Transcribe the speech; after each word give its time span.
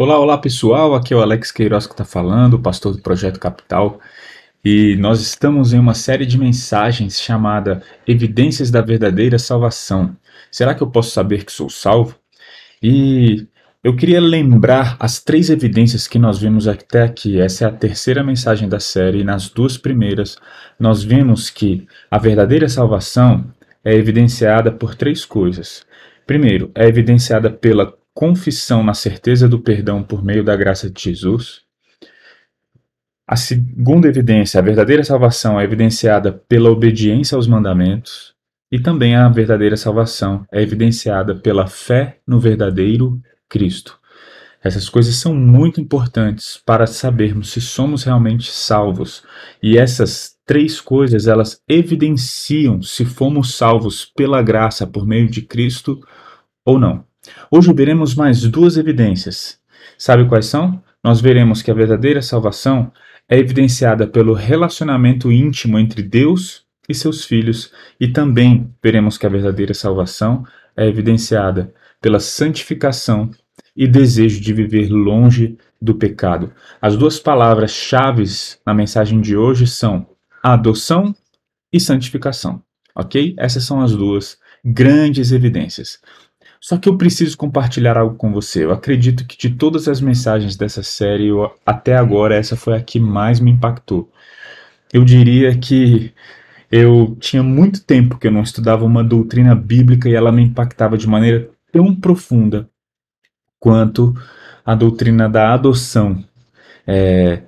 Olá, 0.00 0.16
olá 0.16 0.38
pessoal, 0.38 0.94
aqui 0.94 1.12
é 1.12 1.16
o 1.16 1.20
Alex 1.20 1.50
Queiroz 1.50 1.84
que 1.84 1.92
está 1.92 2.04
falando, 2.04 2.56
pastor 2.56 2.94
do 2.94 3.02
Projeto 3.02 3.40
Capital, 3.40 3.98
e 4.64 4.94
nós 4.94 5.20
estamos 5.20 5.72
em 5.72 5.78
uma 5.80 5.92
série 5.92 6.24
de 6.24 6.38
mensagens 6.38 7.20
chamada 7.20 7.82
Evidências 8.06 8.70
da 8.70 8.80
Verdadeira 8.80 9.40
Salvação. 9.40 10.16
Será 10.52 10.72
que 10.72 10.84
eu 10.84 10.86
posso 10.88 11.10
saber 11.10 11.44
que 11.44 11.50
sou 11.50 11.68
salvo? 11.68 12.14
E 12.80 13.48
eu 13.82 13.96
queria 13.96 14.20
lembrar 14.20 14.96
as 15.00 15.20
três 15.20 15.50
evidências 15.50 16.06
que 16.06 16.16
nós 16.16 16.38
vimos 16.38 16.68
até 16.68 17.02
aqui. 17.02 17.40
Essa 17.40 17.64
é 17.64 17.66
a 17.66 17.72
terceira 17.72 18.22
mensagem 18.22 18.68
da 18.68 18.78
série, 18.78 19.22
e 19.22 19.24
nas 19.24 19.48
duas 19.48 19.76
primeiras 19.76 20.38
nós 20.78 21.02
vimos 21.02 21.50
que 21.50 21.88
a 22.08 22.18
verdadeira 22.18 22.68
salvação 22.68 23.52
é 23.84 23.94
evidenciada 23.94 24.70
por 24.70 24.94
três 24.94 25.24
coisas. 25.24 25.84
Primeiro, 26.24 26.70
é 26.72 26.86
evidenciada 26.86 27.50
pela 27.50 27.97
confissão 28.18 28.82
na 28.82 28.94
certeza 28.94 29.48
do 29.48 29.60
perdão 29.60 30.02
por 30.02 30.24
meio 30.24 30.42
da 30.42 30.56
graça 30.56 30.90
de 30.90 31.00
Jesus. 31.00 31.60
A 33.24 33.36
segunda 33.36 34.08
evidência, 34.08 34.58
a 34.58 34.62
verdadeira 34.62 35.04
salvação, 35.04 35.60
é 35.60 35.62
evidenciada 35.62 36.32
pela 36.32 36.68
obediência 36.68 37.36
aos 37.36 37.46
mandamentos. 37.46 38.34
E 38.72 38.80
também 38.80 39.14
a 39.14 39.28
verdadeira 39.28 39.76
salvação 39.76 40.44
é 40.50 40.60
evidenciada 40.60 41.36
pela 41.36 41.68
fé 41.68 42.18
no 42.26 42.40
verdadeiro 42.40 43.22
Cristo. 43.48 43.96
Essas 44.60 44.88
coisas 44.88 45.14
são 45.14 45.32
muito 45.32 45.80
importantes 45.80 46.60
para 46.66 46.88
sabermos 46.88 47.52
se 47.52 47.60
somos 47.60 48.02
realmente 48.02 48.50
salvos. 48.50 49.22
E 49.62 49.78
essas 49.78 50.36
três 50.44 50.80
coisas, 50.80 51.28
elas 51.28 51.62
evidenciam 51.68 52.82
se 52.82 53.04
fomos 53.04 53.54
salvos 53.54 54.04
pela 54.04 54.42
graça 54.42 54.88
por 54.88 55.06
meio 55.06 55.30
de 55.30 55.40
Cristo 55.40 56.00
ou 56.64 56.80
não. 56.80 57.06
Hoje 57.50 57.72
veremos 57.72 58.14
mais 58.14 58.42
duas 58.42 58.76
evidências. 58.76 59.58
Sabe 59.96 60.28
quais 60.28 60.46
são? 60.46 60.82
Nós 61.02 61.20
veremos 61.20 61.62
que 61.62 61.70
a 61.70 61.74
verdadeira 61.74 62.20
salvação 62.20 62.92
é 63.28 63.38
evidenciada 63.38 64.06
pelo 64.06 64.32
relacionamento 64.32 65.30
íntimo 65.30 65.78
entre 65.78 66.02
Deus 66.02 66.64
e 66.88 66.94
seus 66.94 67.24
filhos, 67.24 67.70
e 68.00 68.08
também 68.08 68.72
veremos 68.82 69.18
que 69.18 69.26
a 69.26 69.28
verdadeira 69.28 69.74
salvação 69.74 70.44
é 70.76 70.86
evidenciada 70.86 71.74
pela 72.00 72.18
santificação 72.18 73.30
e 73.76 73.86
desejo 73.86 74.40
de 74.40 74.52
viver 74.52 74.88
longe 74.88 75.58
do 75.80 75.94
pecado. 75.94 76.52
As 76.80 76.96
duas 76.96 77.20
palavras-chave 77.20 78.24
na 78.64 78.72
mensagem 78.72 79.20
de 79.20 79.36
hoje 79.36 79.66
são 79.66 80.06
adoção 80.42 81.14
e 81.72 81.78
santificação, 81.78 82.62
ok? 82.94 83.34
Essas 83.38 83.64
são 83.64 83.80
as 83.80 83.94
duas 83.94 84.38
grandes 84.64 85.30
evidências. 85.30 86.00
Só 86.60 86.76
que 86.76 86.88
eu 86.88 86.96
preciso 86.98 87.36
compartilhar 87.36 87.96
algo 87.96 88.16
com 88.16 88.32
você. 88.32 88.64
Eu 88.64 88.72
acredito 88.72 89.24
que 89.26 89.36
de 89.36 89.50
todas 89.54 89.88
as 89.88 90.00
mensagens 90.00 90.56
dessa 90.56 90.82
série, 90.82 91.28
eu, 91.28 91.52
até 91.64 91.96
agora, 91.96 92.34
essa 92.34 92.56
foi 92.56 92.76
a 92.76 92.82
que 92.82 92.98
mais 92.98 93.40
me 93.40 93.50
impactou. 93.50 94.10
Eu 94.92 95.04
diria 95.04 95.56
que 95.56 96.12
eu 96.70 97.16
tinha 97.20 97.42
muito 97.42 97.82
tempo 97.84 98.18
que 98.18 98.26
eu 98.26 98.32
não 98.32 98.42
estudava 98.42 98.84
uma 98.84 99.04
doutrina 99.04 99.54
bíblica 99.54 100.08
e 100.08 100.14
ela 100.14 100.32
me 100.32 100.42
impactava 100.42 100.98
de 100.98 101.06
maneira 101.06 101.48
tão 101.72 101.94
profunda 101.94 102.68
quanto 103.58 104.14
a 104.64 104.74
doutrina 104.74 105.28
da 105.28 105.54
adoção. 105.54 106.22
É, 106.86 107.42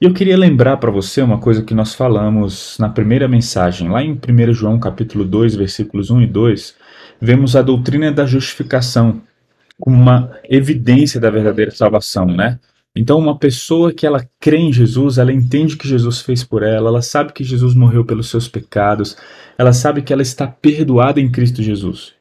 eu 0.00 0.12
queria 0.12 0.36
lembrar 0.36 0.76
para 0.76 0.90
você 0.90 1.22
uma 1.22 1.38
coisa 1.38 1.62
que 1.62 1.74
nós 1.74 1.94
falamos 1.94 2.76
na 2.78 2.88
primeira 2.88 3.26
mensagem, 3.26 3.88
lá 3.88 4.02
em 4.02 4.12
1 4.12 4.52
João 4.52 4.78
capítulo 4.78 5.24
2, 5.24 5.54
versículos 5.54 6.10
1 6.10 6.22
e 6.22 6.26
2, 6.26 6.76
vemos 7.20 7.56
a 7.56 7.62
doutrina 7.62 8.10
da 8.12 8.26
justificação 8.26 9.22
como 9.78 9.96
uma 9.96 10.32
evidência 10.48 11.20
da 11.20 11.30
verdadeira 11.30 11.70
salvação, 11.70 12.26
né? 12.26 12.58
Então, 12.98 13.18
uma 13.18 13.38
pessoa 13.38 13.92
que 13.92 14.06
ela 14.06 14.26
crê 14.40 14.56
em 14.56 14.72
Jesus, 14.72 15.18
ela 15.18 15.30
entende 15.30 15.74
o 15.74 15.78
que 15.78 15.86
Jesus 15.86 16.22
fez 16.22 16.42
por 16.42 16.62
ela, 16.62 16.88
ela 16.88 17.02
sabe 17.02 17.34
que 17.34 17.44
Jesus 17.44 17.74
morreu 17.74 18.06
pelos 18.06 18.30
seus 18.30 18.48
pecados, 18.48 19.18
ela 19.58 19.74
sabe 19.74 20.00
que 20.00 20.14
ela 20.14 20.22
está 20.22 20.46
perdoada 20.46 21.20
em 21.20 21.30
Cristo 21.30 21.62
Jesus. 21.62 22.14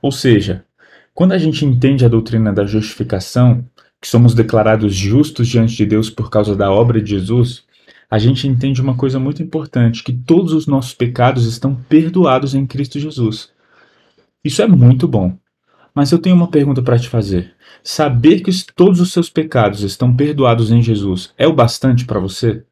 Ou 0.00 0.12
seja, 0.12 0.64
quando 1.12 1.32
a 1.32 1.38
gente 1.38 1.64
entende 1.64 2.04
a 2.04 2.08
doutrina 2.08 2.52
da 2.52 2.64
justificação, 2.64 3.64
que 4.00 4.06
somos 4.06 4.32
declarados 4.32 4.94
justos 4.94 5.48
diante 5.48 5.74
de 5.74 5.84
Deus 5.84 6.08
por 6.08 6.30
causa 6.30 6.54
da 6.54 6.70
obra 6.70 7.00
de 7.00 7.10
Jesus, 7.10 7.64
a 8.08 8.18
gente 8.18 8.46
entende 8.46 8.80
uma 8.80 8.96
coisa 8.96 9.18
muito 9.18 9.42
importante, 9.42 10.04
que 10.04 10.12
todos 10.12 10.52
os 10.52 10.68
nossos 10.68 10.94
pecados 10.94 11.44
estão 11.46 11.74
perdoados 11.74 12.54
em 12.54 12.64
Cristo 12.64 13.00
Jesus. 13.00 13.50
Isso 14.46 14.62
é 14.62 14.66
muito 14.68 15.08
bom. 15.08 15.36
Mas 15.92 16.12
eu 16.12 16.20
tenho 16.20 16.36
uma 16.36 16.48
pergunta 16.48 16.80
para 16.80 16.96
te 16.96 17.08
fazer. 17.08 17.56
Saber 17.82 18.42
que 18.42 18.52
todos 18.76 19.00
os 19.00 19.12
seus 19.12 19.28
pecados 19.28 19.82
estão 19.82 20.14
perdoados 20.14 20.70
em 20.70 20.80
Jesus 20.80 21.34
é 21.36 21.48
o 21.48 21.52
bastante 21.52 22.04
para 22.04 22.20
você? 22.20 22.64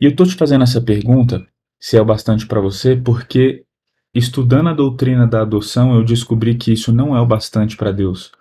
E 0.00 0.06
eu 0.06 0.10
estou 0.10 0.26
te 0.26 0.34
fazendo 0.34 0.64
essa 0.64 0.80
pergunta, 0.80 1.46
se 1.78 1.96
é 1.96 2.02
o 2.02 2.04
bastante 2.04 2.48
para 2.48 2.60
você, 2.60 2.96
porque 2.96 3.64
estudando 4.12 4.70
a 4.70 4.74
doutrina 4.74 5.24
da 5.24 5.42
adoção 5.42 5.94
eu 5.94 6.02
descobri 6.02 6.56
que 6.56 6.72
isso 6.72 6.92
não 6.92 7.16
é 7.16 7.20
o 7.20 7.26
bastante 7.26 7.76
para 7.76 7.92
Deus. 7.92 8.32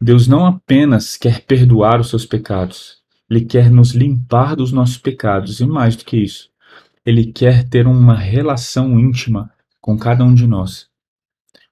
Deus 0.00 0.26
não 0.26 0.44
apenas 0.44 1.16
quer 1.16 1.42
perdoar 1.42 2.00
os 2.00 2.08
seus 2.08 2.26
pecados, 2.26 2.96
Ele 3.30 3.44
quer 3.44 3.70
nos 3.70 3.92
limpar 3.92 4.56
dos 4.56 4.72
nossos 4.72 4.98
pecados, 4.98 5.60
e 5.60 5.66
mais 5.66 5.94
do 5.94 6.04
que 6.04 6.16
isso, 6.16 6.50
Ele 7.04 7.30
quer 7.30 7.68
ter 7.68 7.86
uma 7.86 8.16
relação 8.16 8.98
íntima 8.98 9.54
com 9.86 9.96
cada 9.96 10.24
um 10.24 10.34
de 10.34 10.48
nós. 10.48 10.88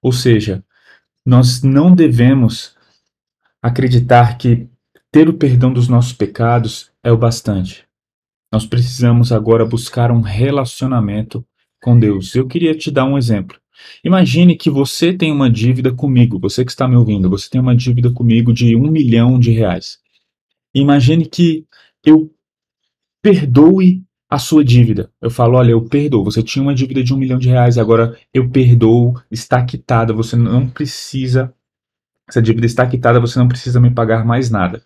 Ou 0.00 0.12
seja, 0.12 0.64
nós 1.26 1.64
não 1.64 1.92
devemos 1.92 2.76
acreditar 3.60 4.38
que 4.38 4.69
ter 5.10 5.28
o 5.28 5.34
perdão 5.34 5.72
dos 5.72 5.88
nossos 5.88 6.12
pecados 6.12 6.92
é 7.02 7.10
o 7.10 7.19
bastante. 7.19 7.84
Nós 8.52 8.64
precisamos 8.64 9.32
agora 9.32 9.66
buscar 9.66 10.12
um 10.12 10.20
relacionamento 10.20 11.44
com 11.82 11.98
Deus. 11.98 12.36
Eu 12.36 12.47
queria 12.47 12.72
te 12.72 12.88
dar 12.88 13.04
um 13.04 13.19
exemplo. 13.19 13.58
Imagine 14.04 14.56
que 14.56 14.70
você 14.70 15.12
tem 15.12 15.32
uma 15.32 15.50
dívida 15.50 15.92
comigo, 15.92 16.38
você 16.38 16.64
que 16.64 16.70
está 16.70 16.86
me 16.86 16.94
ouvindo, 16.94 17.28
você 17.28 17.50
tem 17.50 17.60
uma 17.60 17.75
dívida 17.75 18.12
comigo 18.12 18.52
de 18.52 18.76
um 18.76 18.92
milhão 18.92 19.41
de 19.41 19.50
reais. 19.50 19.98
Imagine 20.72 21.26
que 21.26 21.66
eu 22.06 22.32
perdoe 23.20 24.03
a 24.34 24.39
sua 24.39 24.65
dívida. 24.65 25.11
Eu 25.21 25.31
falo, 25.31 25.56
olha, 25.56 25.71
eu 25.71 25.83
perdoo. 25.83 26.25
Você 26.25 26.43
tinha 26.43 26.62
uma 26.62 26.75
dívida 26.75 27.03
de 27.03 27.15
um 27.15 27.17
milhão 27.17 27.39
de 27.39 27.49
reais, 27.49 27.78
agora 27.78 28.17
eu 28.33 28.49
perdoo, 28.49 29.15
está 29.31 29.65
quitada, 29.65 30.12
você 30.12 30.37
não 30.37 30.69
precisa. 30.69 31.53
Essa 32.28 32.43
dívida 32.43 32.67
está 32.67 32.87
quitada, 32.87 33.21
você 33.21 33.39
não 33.39 33.49
precisa 33.49 33.81
me 33.81 33.91
pagar 33.91 34.25
mais 34.25 34.50
nada. 34.50 34.83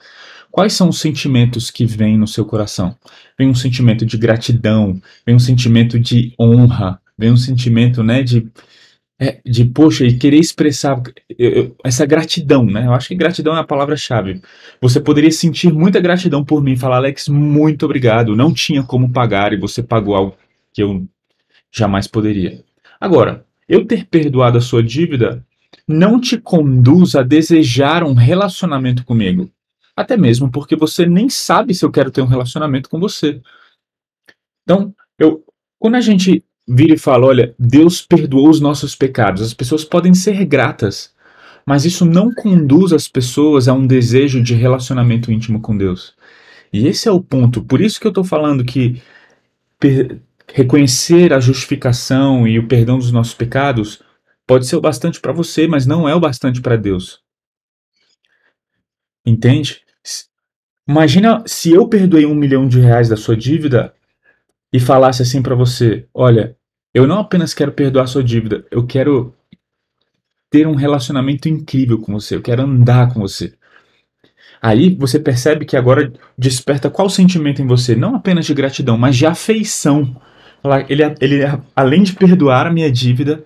Quais 0.50 0.72
são 0.72 0.88
os 0.88 0.98
sentimentos 0.98 1.70
que 1.70 1.84
vêm 1.84 2.18
no 2.18 2.26
seu 2.26 2.44
coração? 2.44 2.96
Vem 3.38 3.48
um 3.48 3.54
sentimento 3.54 4.04
de 4.04 4.16
gratidão, 4.16 5.00
vem 5.24 5.34
um 5.34 5.38
sentimento 5.38 5.98
de 5.98 6.34
honra, 6.40 7.00
vem 7.16 7.30
um 7.30 7.36
sentimento, 7.36 8.02
né, 8.02 8.22
de 8.22 8.48
é, 9.20 9.40
de, 9.44 9.64
poxa, 9.64 10.04
e 10.04 10.16
querer 10.16 10.38
expressar 10.38 11.02
eu, 11.36 11.50
eu, 11.50 11.76
essa 11.82 12.06
gratidão, 12.06 12.64
né? 12.64 12.86
Eu 12.86 12.92
acho 12.92 13.08
que 13.08 13.16
gratidão 13.16 13.56
é 13.56 13.60
a 13.60 13.64
palavra-chave. 13.64 14.40
Você 14.80 15.00
poderia 15.00 15.30
sentir 15.32 15.72
muita 15.72 16.00
gratidão 16.00 16.44
por 16.44 16.62
mim, 16.62 16.76
falar, 16.76 16.98
Alex, 16.98 17.28
muito 17.28 17.84
obrigado. 17.84 18.36
Não 18.36 18.52
tinha 18.52 18.82
como 18.82 19.12
pagar 19.12 19.52
e 19.52 19.56
você 19.56 19.82
pagou 19.82 20.14
algo 20.14 20.36
que 20.72 20.82
eu 20.82 21.04
jamais 21.72 22.06
poderia. 22.06 22.62
Agora, 23.00 23.44
eu 23.68 23.84
ter 23.84 24.06
perdoado 24.06 24.58
a 24.58 24.62
sua 24.62 24.82
dívida 24.82 25.44
não 25.86 26.20
te 26.20 26.38
conduz 26.38 27.16
a 27.16 27.22
desejar 27.22 28.04
um 28.04 28.14
relacionamento 28.14 29.04
comigo. 29.04 29.50
Até 29.96 30.16
mesmo 30.16 30.50
porque 30.50 30.76
você 30.76 31.06
nem 31.06 31.28
sabe 31.28 31.74
se 31.74 31.84
eu 31.84 31.90
quero 31.90 32.10
ter 32.10 32.22
um 32.22 32.26
relacionamento 32.26 32.88
com 32.88 33.00
você. 33.00 33.40
Então, 34.62 34.94
eu, 35.18 35.44
quando 35.78 35.96
a 35.96 36.00
gente 36.00 36.44
vira 36.68 36.94
e 36.94 36.98
fala: 36.98 37.26
olha, 37.26 37.54
Deus 37.58 38.02
perdoou 38.02 38.50
os 38.50 38.60
nossos 38.60 38.94
pecados. 38.94 39.42
As 39.42 39.54
pessoas 39.54 39.84
podem 39.84 40.12
ser 40.12 40.44
gratas, 40.44 41.12
mas 41.64 41.84
isso 41.84 42.04
não 42.04 42.32
conduz 42.32 42.92
as 42.92 43.08
pessoas 43.08 43.68
a 43.68 43.72
um 43.72 43.86
desejo 43.86 44.42
de 44.42 44.54
relacionamento 44.54 45.32
íntimo 45.32 45.60
com 45.60 45.76
Deus. 45.76 46.14
E 46.72 46.86
esse 46.86 47.08
é 47.08 47.12
o 47.12 47.22
ponto. 47.22 47.62
Por 47.62 47.80
isso 47.80 47.98
que 47.98 48.06
eu 48.06 48.10
estou 48.10 48.24
falando 48.24 48.64
que 48.64 49.00
reconhecer 50.52 51.32
a 51.32 51.40
justificação 51.40 52.46
e 52.46 52.58
o 52.58 52.66
perdão 52.66 52.98
dos 52.98 53.12
nossos 53.12 53.34
pecados 53.34 54.02
pode 54.46 54.66
ser 54.66 54.76
o 54.76 54.80
bastante 54.80 55.20
para 55.20 55.32
você, 55.32 55.66
mas 55.66 55.86
não 55.86 56.08
é 56.08 56.14
o 56.14 56.20
bastante 56.20 56.60
para 56.60 56.76
Deus. 56.76 57.20
Entende? 59.24 59.82
Imagina 60.88 61.42
se 61.46 61.70
eu 61.70 61.86
perdoei 61.86 62.24
um 62.24 62.34
milhão 62.34 62.66
de 62.66 62.80
reais 62.80 63.08
da 63.08 63.16
sua 63.16 63.36
dívida 63.36 63.94
e 64.72 64.80
falasse 64.80 65.22
assim 65.22 65.42
para 65.42 65.54
você: 65.54 66.06
olha, 66.14 66.56
eu 66.94 67.06
não 67.06 67.20
apenas 67.20 67.54
quero 67.54 67.72
perdoar 67.72 68.06
sua 68.06 68.22
dívida, 68.22 68.66
eu 68.70 68.86
quero 68.86 69.34
ter 70.50 70.66
um 70.66 70.74
relacionamento 70.74 71.48
incrível 71.48 71.98
com 71.98 72.12
você, 72.12 72.34
eu 72.34 72.42
quero 72.42 72.62
andar 72.62 73.12
com 73.12 73.20
você. 73.20 73.54
Aí 74.60 74.94
você 74.94 75.20
percebe 75.20 75.64
que 75.64 75.76
agora 75.76 76.12
desperta 76.36 76.90
qual 76.90 77.08
sentimento 77.08 77.62
em 77.62 77.66
você? 77.66 77.94
Não 77.94 78.16
apenas 78.16 78.46
de 78.46 78.54
gratidão, 78.54 78.98
mas 78.98 79.16
de 79.16 79.26
afeição. 79.26 80.20
Ele, 80.88 81.02
ele, 81.20 81.62
além 81.76 82.02
de 82.02 82.14
perdoar 82.14 82.66
a 82.66 82.72
minha 82.72 82.90
dívida, 82.90 83.44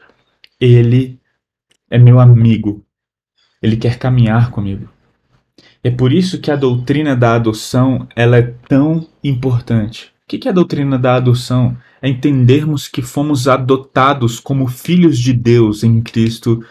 ele 0.59 1.21
é 1.91 1.99
meu 1.99 2.19
amigo. 2.19 2.85
Ele 3.61 3.77
quer 3.77 3.99
caminhar 3.99 4.51
comigo. 4.51 4.89
É 5.85 5.91
por 5.91 6.13
isso 6.13 6.41
que 6.41 6.51
a 6.51 6.57
doutrina 6.57 7.15
da 7.15 7.35
adoção 7.35 8.09
ela 8.17 8.39
é 8.39 8.55
tão 8.69 9.07
importante. 9.23 10.12
O 10.33 10.39
que 10.39 10.49
é 10.49 10.51
a 10.51 10.55
doutrina 10.55 10.99
da 10.99 11.17
adoção? 11.17 11.77
É 12.01 12.09
entendermos 12.09 12.89
que 12.89 13.03
fomos 13.03 13.47
adotados 13.49 14.41
como 14.41 14.67
filhos 14.67 15.19
de 15.19 15.35
Deus 15.35 15.85
em 15.85 16.01
Cristo 16.01 16.65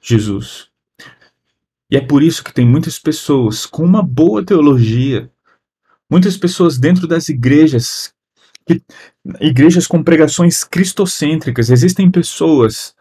Jesus. 0.00 0.68
E 1.90 1.96
é 1.96 2.00
por 2.00 2.22
isso 2.22 2.44
que 2.44 2.54
tem 2.54 2.64
muitas 2.64 3.00
pessoas 3.00 3.66
com 3.66 3.84
uma 3.84 4.02
boa 4.04 4.44
teologia, 4.44 5.28
muitas 6.08 6.36
pessoas 6.36 6.78
dentro 6.78 7.08
das 7.08 7.28
igrejas, 7.28 8.14
igrejas 9.40 9.86
com 9.88 10.00
pregações 10.00 10.62
cristocêntricas. 10.62 11.70
Existem 11.70 12.08
pessoas 12.08 12.94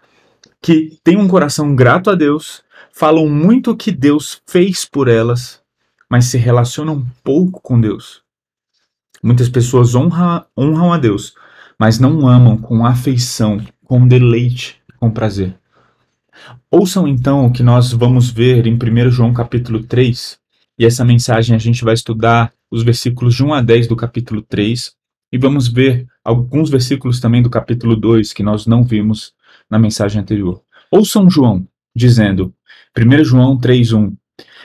que 0.59 0.99
têm 1.03 1.15
um 1.15 1.27
coração 1.27 1.75
grato 1.75 2.09
a 2.09 2.15
Deus, 2.15 2.63
falam 2.91 3.29
muito 3.29 3.71
o 3.71 3.77
que 3.77 3.91
Deus 3.91 4.41
fez 4.47 4.83
por 4.83 5.07
elas, 5.07 5.61
mas 6.09 6.25
se 6.25 6.39
relacionam 6.39 7.05
pouco 7.23 7.61
com 7.61 7.79
Deus. 7.79 8.20
Muitas 9.23 9.49
pessoas 9.49 9.93
honra, 9.93 10.47
honram 10.57 10.91
a 10.91 10.97
Deus, 10.97 11.33
mas 11.79 11.99
não 11.99 12.27
amam 12.27 12.57
com 12.57 12.85
afeição, 12.85 13.61
com 13.83 14.07
deleite, 14.07 14.81
com 14.99 15.11
prazer. 15.11 15.55
Ouçam 16.69 17.07
então 17.07 17.45
o 17.45 17.51
que 17.51 17.61
nós 17.61 17.91
vamos 17.91 18.31
ver 18.31 18.65
em 18.65 18.73
1 18.73 19.11
João 19.11 19.33
capítulo 19.33 19.83
3, 19.83 20.39
e 20.79 20.85
essa 20.85 21.05
mensagem 21.05 21.55
a 21.55 21.59
gente 21.59 21.83
vai 21.83 21.93
estudar 21.93 22.51
os 22.69 22.81
versículos 22.81 23.35
de 23.35 23.43
1 23.43 23.53
a 23.53 23.61
10 23.61 23.87
do 23.87 23.95
capítulo 23.95 24.41
3, 24.41 24.93
e 25.31 25.37
vamos 25.37 25.67
ver 25.67 26.07
alguns 26.23 26.69
versículos 26.69 27.19
também 27.19 27.41
do 27.41 27.49
capítulo 27.49 27.95
2 27.95 28.33
que 28.33 28.43
nós 28.43 28.65
não 28.65 28.83
vimos 28.83 29.33
na 29.69 29.77
mensagem 29.77 30.21
anterior. 30.21 30.61
Ouçam 30.89 31.29
João 31.29 31.67
dizendo, 31.95 32.53
1 32.97 33.23
João 33.23 33.57
3:1 33.57 34.13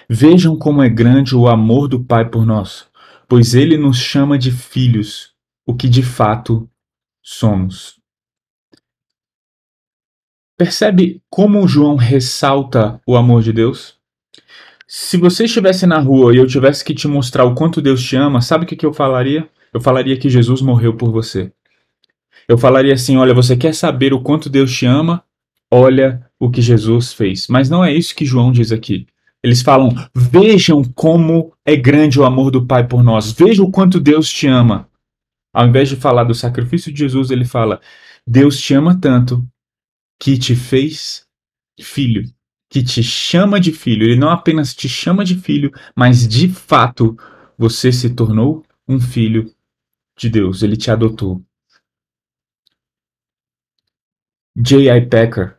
Vejam 0.08 0.56
como 0.56 0.82
é 0.82 0.88
grande 0.88 1.34
o 1.34 1.48
amor 1.48 1.88
do 1.88 2.02
Pai 2.02 2.24
por 2.28 2.46
nós, 2.46 2.86
pois 3.28 3.54
ele 3.54 3.76
nos 3.76 3.98
chama 3.98 4.38
de 4.38 4.50
filhos, 4.50 5.34
o 5.66 5.74
que 5.74 5.88
de 5.88 6.02
fato 6.02 6.68
somos. 7.22 7.98
Percebe 10.56 11.22
como 11.28 11.66
João 11.68 11.96
ressalta 11.96 13.00
o 13.06 13.16
amor 13.16 13.42
de 13.42 13.52
Deus? 13.52 13.96
Se 14.88 15.16
você 15.16 15.44
estivesse 15.44 15.86
na 15.86 15.98
rua 15.98 16.32
e 16.32 16.38
eu 16.38 16.46
tivesse 16.46 16.84
que 16.84 16.94
te 16.94 17.08
mostrar 17.08 17.44
o 17.44 17.54
quanto 17.54 17.82
Deus 17.82 18.02
te 18.02 18.16
ama, 18.16 18.40
sabe 18.40 18.64
o 18.64 18.66
que, 18.66 18.86
eu 18.86 18.92
falaria? 18.92 19.48
Eu 19.74 19.80
falaria 19.80 20.16
que 20.16 20.30
Jesus 20.30 20.62
morreu 20.62 20.96
por 20.96 21.10
você. 21.10 21.52
Eu 22.48 22.56
falaria 22.56 22.94
assim: 22.94 23.16
olha, 23.16 23.34
você 23.34 23.56
quer 23.56 23.74
saber 23.74 24.14
o 24.14 24.20
quanto 24.20 24.48
Deus 24.48 24.72
te 24.72 24.86
ama? 24.86 25.24
Olha 25.70 26.24
o 26.38 26.48
que 26.48 26.62
Jesus 26.62 27.12
fez. 27.12 27.48
Mas 27.48 27.68
não 27.68 27.84
é 27.84 27.92
isso 27.92 28.14
que 28.14 28.24
João 28.24 28.52
diz 28.52 28.70
aqui. 28.70 29.08
Eles 29.46 29.62
falam: 29.62 29.90
vejam 30.12 30.82
como 30.82 31.56
é 31.64 31.76
grande 31.76 32.18
o 32.18 32.24
amor 32.24 32.50
do 32.50 32.66
Pai 32.66 32.84
por 32.84 33.04
nós. 33.04 33.30
Vejam 33.30 33.66
o 33.66 33.70
quanto 33.70 34.00
Deus 34.00 34.28
te 34.28 34.48
ama. 34.48 34.90
Ao 35.54 35.64
invés 35.64 35.88
de 35.88 35.94
falar 35.94 36.24
do 36.24 36.34
sacrifício 36.34 36.92
de 36.92 36.98
Jesus, 36.98 37.30
ele 37.30 37.44
fala: 37.44 37.80
Deus 38.26 38.60
te 38.60 38.74
ama 38.74 39.00
tanto 39.00 39.48
que 40.20 40.36
te 40.36 40.56
fez 40.56 41.28
filho, 41.80 42.28
que 42.68 42.82
te 42.82 43.04
chama 43.04 43.60
de 43.60 43.70
filho. 43.70 44.02
Ele 44.02 44.16
não 44.16 44.30
apenas 44.30 44.74
te 44.74 44.88
chama 44.88 45.24
de 45.24 45.36
filho, 45.36 45.70
mas 45.94 46.26
de 46.26 46.48
fato 46.48 47.16
você 47.56 47.92
se 47.92 48.12
tornou 48.16 48.64
um 48.88 48.98
filho 48.98 49.54
de 50.18 50.28
Deus. 50.28 50.64
Ele 50.64 50.76
te 50.76 50.90
adotou. 50.90 51.40
J.I. 54.56 55.06
Packer, 55.06 55.56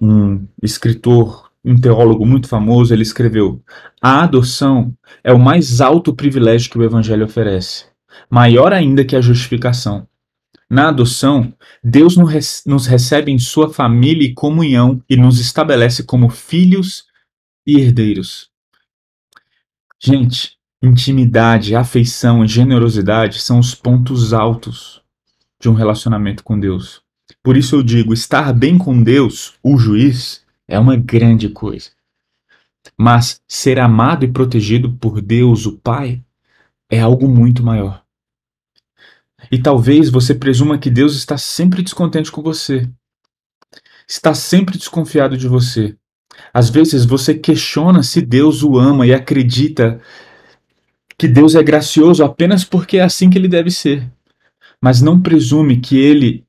um 0.00 0.48
escritor, 0.60 1.49
um 1.64 1.78
teólogo 1.78 2.24
muito 2.26 2.48
famoso, 2.48 2.92
ele 2.92 3.02
escreveu: 3.02 3.62
A 4.00 4.22
adoção 4.22 4.94
é 5.22 5.32
o 5.32 5.38
mais 5.38 5.80
alto 5.80 6.14
privilégio 6.14 6.70
que 6.70 6.78
o 6.78 6.82
evangelho 6.82 7.24
oferece, 7.24 7.86
maior 8.28 8.72
ainda 8.72 9.04
que 9.04 9.16
a 9.16 9.20
justificação. 9.20 10.06
Na 10.68 10.88
adoção, 10.88 11.52
Deus 11.82 12.16
nos 12.64 12.86
recebe 12.86 13.32
em 13.32 13.38
sua 13.40 13.72
família 13.72 14.24
e 14.24 14.34
comunhão 14.34 15.02
e 15.10 15.16
nos 15.16 15.40
estabelece 15.40 16.04
como 16.04 16.30
filhos 16.30 17.06
e 17.66 17.76
herdeiros. 17.80 18.48
Gente, 19.98 20.52
intimidade, 20.80 21.74
afeição 21.74 22.44
e 22.44 22.48
generosidade 22.48 23.40
são 23.40 23.58
os 23.58 23.74
pontos 23.74 24.32
altos 24.32 25.02
de 25.60 25.68
um 25.68 25.74
relacionamento 25.74 26.44
com 26.44 26.58
Deus. 26.58 27.02
Por 27.42 27.56
isso 27.56 27.76
eu 27.76 27.82
digo, 27.82 28.14
estar 28.14 28.52
bem 28.52 28.78
com 28.78 29.02
Deus, 29.02 29.54
o 29.62 29.76
juiz, 29.76 30.44
é 30.70 30.78
uma 30.78 30.96
grande 30.96 31.48
coisa. 31.48 31.90
Mas 32.96 33.42
ser 33.46 33.78
amado 33.78 34.24
e 34.24 34.32
protegido 34.32 34.92
por 34.94 35.20
Deus, 35.20 35.66
o 35.66 35.76
Pai, 35.76 36.22
é 36.88 37.00
algo 37.00 37.28
muito 37.28 37.62
maior. 37.62 38.02
E 39.50 39.60
talvez 39.60 40.08
você 40.08 40.34
presuma 40.34 40.78
que 40.78 40.88
Deus 40.88 41.14
está 41.16 41.36
sempre 41.36 41.82
descontente 41.82 42.30
com 42.30 42.40
você. 42.40 42.88
Está 44.08 44.32
sempre 44.32 44.78
desconfiado 44.78 45.36
de 45.36 45.48
você. 45.48 45.96
Às 46.54 46.70
vezes 46.70 47.04
você 47.04 47.34
questiona 47.34 48.02
se 48.02 48.22
Deus 48.22 48.62
o 48.62 48.78
ama 48.78 49.06
e 49.06 49.12
acredita 49.12 50.00
que 51.18 51.26
Deus 51.28 51.54
é 51.54 51.62
gracioso 51.62 52.24
apenas 52.24 52.64
porque 52.64 52.96
é 52.96 53.02
assim 53.02 53.28
que 53.28 53.36
ele 53.36 53.48
deve 53.48 53.70
ser. 53.70 54.10
Mas 54.80 55.02
não 55.02 55.20
presume 55.20 55.80
que 55.80 55.98
ele 55.98 56.46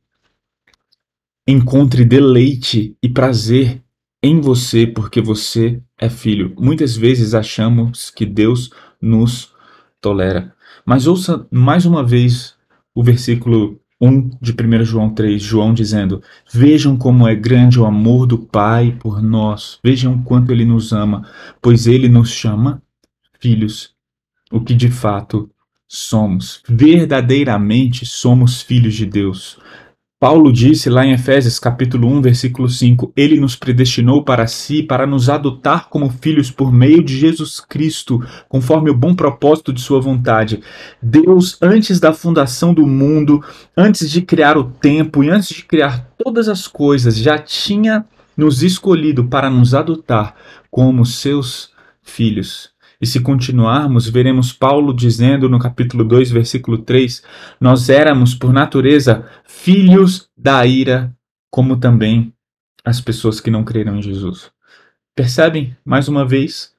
encontre 1.47 2.05
deleite 2.05 2.95
e 3.01 3.09
prazer 3.09 3.81
em 4.21 4.39
você 4.39 4.85
porque 4.85 5.21
você 5.21 5.81
é 5.97 6.09
filho. 6.09 6.53
Muitas 6.59 6.95
vezes 6.95 7.33
achamos 7.33 8.09
que 8.09 8.25
Deus 8.25 8.69
nos 9.01 9.53
tolera. 9.99 10.53
Mas 10.85 11.07
ouça 11.07 11.47
mais 11.51 11.85
uma 11.85 12.03
vez 12.03 12.55
o 12.93 13.03
versículo 13.03 13.79
1 14.01 14.31
de 14.41 14.51
1 14.51 14.83
João 14.83 15.09
3, 15.13 15.41
João 15.41 15.73
dizendo: 15.73 16.21
Vejam 16.51 16.97
como 16.97 17.27
é 17.27 17.35
grande 17.35 17.79
o 17.79 17.85
amor 17.85 18.25
do 18.25 18.37
Pai 18.37 18.97
por 18.99 19.21
nós, 19.21 19.79
vejam 19.83 20.23
quanto 20.23 20.51
ele 20.51 20.65
nos 20.65 20.91
ama, 20.91 21.27
pois 21.61 21.85
ele 21.85 22.09
nos 22.09 22.31
chama 22.31 22.81
filhos, 23.39 23.93
o 24.51 24.59
que 24.59 24.73
de 24.73 24.89
fato 24.89 25.49
somos. 25.87 26.63
Verdadeiramente 26.67 28.05
somos 28.05 28.61
filhos 28.61 28.95
de 28.95 29.05
Deus. 29.05 29.59
Paulo 30.21 30.53
disse 30.53 30.87
lá 30.87 31.03
em 31.03 31.13
Efésios 31.13 31.57
capítulo 31.57 32.07
1, 32.07 32.21
versículo 32.21 32.69
5, 32.69 33.11
ele 33.17 33.39
nos 33.39 33.55
predestinou 33.55 34.23
para 34.23 34.45
si, 34.45 34.83
para 34.83 35.07
nos 35.07 35.29
adotar 35.29 35.89
como 35.89 36.11
filhos 36.11 36.51
por 36.51 36.71
meio 36.71 37.03
de 37.03 37.17
Jesus 37.17 37.59
Cristo, 37.59 38.23
conforme 38.47 38.91
o 38.91 38.95
bom 38.95 39.15
propósito 39.15 39.73
de 39.73 39.81
sua 39.81 39.99
vontade. 39.99 40.61
Deus, 41.01 41.57
antes 41.59 41.99
da 41.99 42.13
fundação 42.13 42.71
do 42.71 42.85
mundo, 42.85 43.43
antes 43.75 44.11
de 44.11 44.21
criar 44.21 44.59
o 44.59 44.65
tempo 44.65 45.23
e 45.23 45.29
antes 45.31 45.55
de 45.55 45.65
criar 45.65 46.07
todas 46.15 46.47
as 46.47 46.67
coisas, 46.67 47.17
já 47.17 47.39
tinha 47.39 48.05
nos 48.37 48.61
escolhido 48.61 49.23
para 49.23 49.49
nos 49.49 49.73
adotar 49.73 50.35
como 50.69 51.03
seus 51.03 51.71
filhos. 52.03 52.70
E 53.01 53.07
se 53.07 53.19
continuarmos, 53.19 54.07
veremos 54.07 54.53
Paulo 54.53 54.93
dizendo 54.93 55.49
no 55.49 55.57
capítulo 55.57 56.03
2, 56.03 56.31
versículo 56.31 56.77
3: 56.77 57.23
Nós 57.59 57.89
éramos, 57.89 58.35
por 58.35 58.53
natureza, 58.53 59.25
filhos 59.43 60.29
da 60.37 60.63
ira, 60.65 61.11
como 61.49 61.77
também 61.77 62.31
as 62.85 63.01
pessoas 63.01 63.39
que 63.39 63.49
não 63.49 63.63
creram 63.63 63.97
em 63.97 64.01
Jesus. 64.01 64.51
Percebem, 65.15 65.75
mais 65.83 66.07
uma 66.07 66.25
vez, 66.25 66.73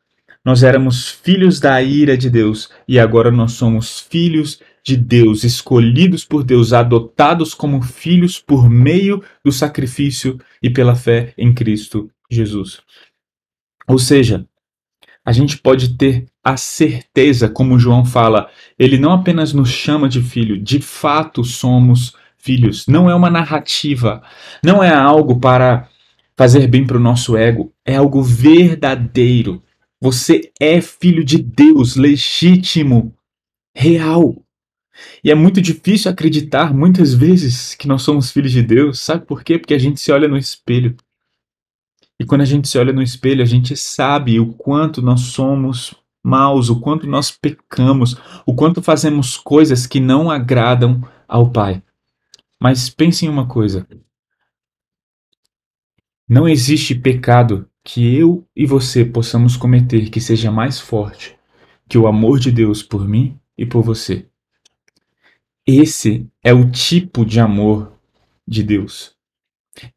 nós 0.45 0.63
éramos 0.63 1.09
filhos 1.09 1.61
da 1.61 1.83
ira 1.83 2.17
de 2.17 2.31
Deus 2.31 2.71
e 2.87 2.99
agora 2.99 3.31
nós 3.31 3.53
somos 3.53 4.01
filhos 4.01 4.61
de 4.85 4.97
Deus, 4.97 5.45
escolhidos 5.45 6.25
por 6.25 6.43
Deus, 6.43 6.73
adotados 6.73 7.55
como 7.55 7.83
filhos 7.83 8.41
por 8.41 8.69
meio 8.69 9.23
do 9.45 9.53
sacrifício 9.53 10.39
e 10.63 10.71
pela 10.71 10.95
fé 10.95 11.33
em 11.39 11.55
Cristo 11.55 12.11
Jesus. 12.31 12.81
Ou 13.87 13.99
seja, 13.99 14.47
a 15.25 15.33
gente 15.33 15.59
pode 15.59 15.97
ter 15.97 16.27
a 16.43 16.57
certeza, 16.57 17.49
como 17.49 17.79
João 17.79 18.05
fala, 18.05 18.51
ele 18.79 18.99
não 18.99 19.13
apenas 19.13 19.53
nos 19.53 19.71
chama 19.71 20.09
de 20.09 20.21
filho, 20.21 20.59
de 20.59 20.81
fato 20.81 21.45
somos 21.45 22.15
filhos. 22.37 22.87
Não 22.89 23.09
é 23.09 23.15
uma 23.15 23.31
narrativa, 23.31 24.23
não 24.65 24.83
é 24.83 24.93
algo 24.93 25.39
para 25.39 25.89
fazer 26.37 26.67
bem 26.67 26.85
para 26.85 26.97
o 26.97 27.01
nosso 27.01 27.37
ego, 27.37 27.73
é 27.85 27.97
algo 27.97 28.23
verdadeiro. 28.23 29.63
Você 30.01 30.51
é 30.59 30.81
filho 30.81 31.23
de 31.23 31.39
Deus, 31.39 31.95
legítimo, 31.95 33.15
real. 33.75 34.35
E 35.23 35.31
é 35.31 35.35
muito 35.35 35.61
difícil 35.61 36.11
acreditar 36.11 36.75
muitas 36.75 37.15
vezes 37.15 37.75
que 37.77 37.87
nós 37.87 38.03
somos 38.03 38.33
filhos 38.33 38.51
de 38.51 38.63
Deus. 38.63 38.99
Sabe 38.99 39.25
por 39.25 39.45
quê? 39.45 39.59
Porque 39.59 39.75
a 39.75 39.79
gente 39.79 40.01
se 40.01 40.11
olha 40.11 40.27
no 40.27 40.37
espelho 40.37 40.97
e 42.23 42.25
quando 42.25 42.43
a 42.43 42.45
gente 42.45 42.69
se 42.69 42.79
olha 42.79 42.93
no 42.93 43.03
espelho, 43.03 43.43
a 43.43 43.45
gente 43.45 43.77
sabe 43.77 44.39
o 44.39 44.53
quanto 44.53 45.03
nós 45.03 45.23
somos 45.23 45.93
maus, 46.23 46.71
o 46.71 46.79
quanto 46.79 47.05
nós 47.05 47.33
pecamos, 47.33 48.17
o 48.47 48.55
quanto 48.55 48.81
fazemos 48.81 49.37
coisas 49.37 49.89
que 49.89 49.99
não 49.99 50.31
agradam 50.31 51.03
ao 51.27 51.51
Pai. 51.51 51.83
Mas 52.61 52.89
pense 52.89 53.27
em 53.27 53.29
uma 53.29 53.49
coisa: 53.49 53.85
não 56.29 56.49
existe 56.49 56.95
pecado 56.95 57.69
que 57.83 58.15
eu 58.15 58.47
e 58.55 58.67
você 58.67 59.05
possamos 59.05 59.57
cometer 59.57 60.09
que 60.09 60.21
seja 60.21 60.53
mais 60.53 60.79
forte 60.79 61.37
que 61.89 61.99
o 61.99 62.07
amor 62.07 62.39
de 62.39 62.53
Deus 62.53 62.85
por 62.85 63.09
mim 63.09 63.37
e 63.59 63.67
por 63.67 63.83
você. 63.83 64.29
Esse 65.67 66.31
é 66.41 66.55
o 66.55 66.71
tipo 66.71 67.27
de 67.27 67.41
amor 67.41 67.99
de 68.47 68.63
Deus. 68.63 69.17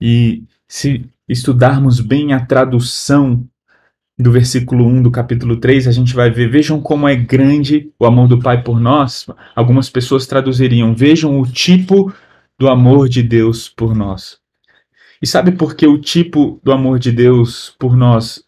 E 0.01 0.43
se 0.67 1.07
estudarmos 1.27 1.99
bem 1.99 2.33
a 2.33 2.45
tradução 2.45 3.47
do 4.17 4.31
versículo 4.31 4.85
1 4.85 5.03
do 5.03 5.11
capítulo 5.11 5.57
3, 5.57 5.87
a 5.87 5.91
gente 5.91 6.13
vai 6.13 6.31
ver, 6.31 6.49
vejam 6.49 6.79
como 6.79 7.07
é 7.07 7.15
grande 7.15 7.91
o 7.99 8.05
amor 8.05 8.27
do 8.27 8.39
Pai 8.39 8.63
por 8.63 8.79
nós. 8.79 9.27
Algumas 9.53 9.89
pessoas 9.89 10.25
traduziriam, 10.25 10.95
vejam 10.95 11.39
o 11.39 11.45
tipo 11.45 12.13
do 12.57 12.69
amor 12.69 13.09
de 13.09 13.21
Deus 13.21 13.67
por 13.67 13.93
nós. 13.93 14.39
E 15.21 15.27
sabe 15.27 15.51
por 15.51 15.75
que 15.75 15.85
o 15.85 15.99
tipo 15.99 16.59
do 16.63 16.71
amor 16.71 16.99
de 16.99 17.11
Deus 17.11 17.75
por 17.77 17.95
nós 17.97 18.43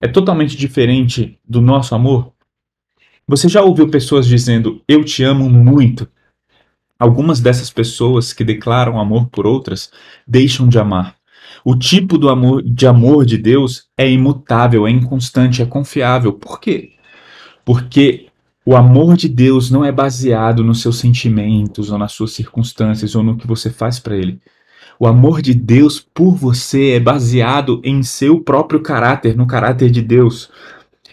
é 0.00 0.06
totalmente 0.06 0.56
diferente 0.56 1.38
do 1.44 1.60
nosso 1.60 1.94
amor? 1.94 2.32
Você 3.26 3.48
já 3.48 3.62
ouviu 3.62 3.90
pessoas 3.90 4.26
dizendo 4.26 4.82
eu 4.86 5.04
te 5.04 5.24
amo 5.24 5.50
muito? 5.50 6.08
Algumas 6.98 7.40
dessas 7.40 7.70
pessoas 7.70 8.32
que 8.32 8.44
declaram 8.44 9.00
amor 9.00 9.28
por 9.28 9.46
outras 9.46 9.90
deixam 10.26 10.68
de 10.68 10.78
amar. 10.78 11.17
O 11.70 11.76
tipo 11.76 12.16
do 12.16 12.30
amor 12.30 12.62
de 12.62 12.86
amor 12.86 13.26
de 13.26 13.36
Deus 13.36 13.88
é 13.94 14.10
imutável, 14.10 14.86
é 14.86 14.90
inconstante, 14.90 15.60
é 15.60 15.66
confiável. 15.66 16.32
Por 16.32 16.58
quê? 16.58 16.92
Porque 17.62 18.28
o 18.64 18.74
amor 18.74 19.18
de 19.18 19.28
Deus 19.28 19.70
não 19.70 19.84
é 19.84 19.92
baseado 19.92 20.64
nos 20.64 20.80
seus 20.80 20.96
sentimentos 20.96 21.90
ou 21.90 21.98
nas 21.98 22.12
suas 22.12 22.32
circunstâncias 22.32 23.14
ou 23.14 23.22
no 23.22 23.36
que 23.36 23.46
você 23.46 23.68
faz 23.68 24.00
para 24.00 24.16
ele. 24.16 24.40
O 24.98 25.06
amor 25.06 25.42
de 25.42 25.52
Deus 25.52 26.00
por 26.00 26.34
você 26.34 26.92
é 26.92 27.00
baseado 27.00 27.82
em 27.84 28.02
seu 28.02 28.40
próprio 28.40 28.80
caráter, 28.80 29.36
no 29.36 29.46
caráter 29.46 29.90
de 29.90 30.00
Deus. 30.00 30.50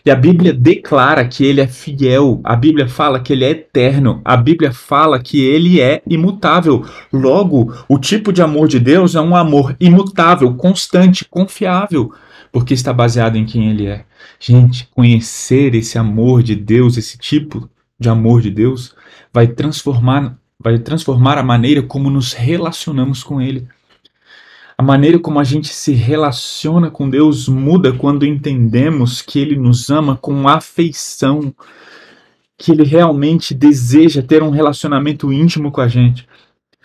E 0.06 0.12
a 0.12 0.16
Bíblia 0.16 0.54
declara 0.54 1.28
que 1.28 1.44
ele 1.44 1.62
é 1.62 1.68
fiel, 1.68 2.40
a 2.44 2.56
Bíblia 2.56 2.88
fala 2.88 3.20
que 3.20 3.34
ele 3.34 3.44
é 3.44 3.50
eterno, 3.50 4.22
a 4.24 4.38
Bíblia 4.38 4.72
fala 4.72 5.20
que 5.20 5.44
ele 5.44 5.82
é 5.82 6.00
imutável. 6.08 6.86
Logo, 7.12 7.74
o 7.90 7.98
tipo 7.98 8.32
de 8.32 8.40
amor 8.40 8.68
de 8.68 8.80
Deus 8.80 9.16
é 9.16 9.22
um 9.22 9.36
amor 9.36 9.76
imutável, 9.80 10.54
constante, 10.54 11.26
confiável, 11.26 12.14
porque 12.52 12.76
está 12.76 12.94
baseado 12.94 13.36
em 13.36 13.46
quem 13.46 13.72
ele 13.72 13.88
é. 13.88 14.06
Gente, 14.40 14.88
conhecer 14.94 15.74
esse 15.74 15.98
amor 15.98 16.44
de 16.44 16.56
Deus, 16.56 16.98
esse 16.98 17.18
tipo 17.18 17.68
de 18.00 18.08
amor 18.08 18.44
de 18.44 18.52
Deus, 18.52 18.94
vai 19.34 19.48
transformar, 19.48 20.38
vai 20.60 20.78
transformar 20.78 21.40
a 21.40 21.44
maneira 21.44 21.82
como 21.82 22.12
nos 22.12 22.32
relacionamos 22.32 23.24
com 23.24 23.42
ele. 23.42 23.68
A 24.78 24.84
maneira 24.84 25.18
como 25.18 25.40
a 25.40 25.44
gente 25.44 25.70
se 25.70 25.94
relaciona 25.94 26.92
com 26.92 27.10
Deus 27.10 27.48
muda 27.48 27.94
quando 27.94 28.26
entendemos 28.26 29.22
que 29.22 29.40
Ele 29.40 29.56
nos 29.56 29.90
ama 29.90 30.18
com 30.18 30.48
afeição, 30.50 31.54
que 32.58 32.72
Ele 32.72 32.84
realmente 32.84 33.54
deseja 33.54 34.22
ter 34.22 34.44
um 34.44 34.50
relacionamento 34.50 35.32
íntimo 35.32 35.72
com 35.72 35.80
a 35.80 35.88
gente. 35.88 36.28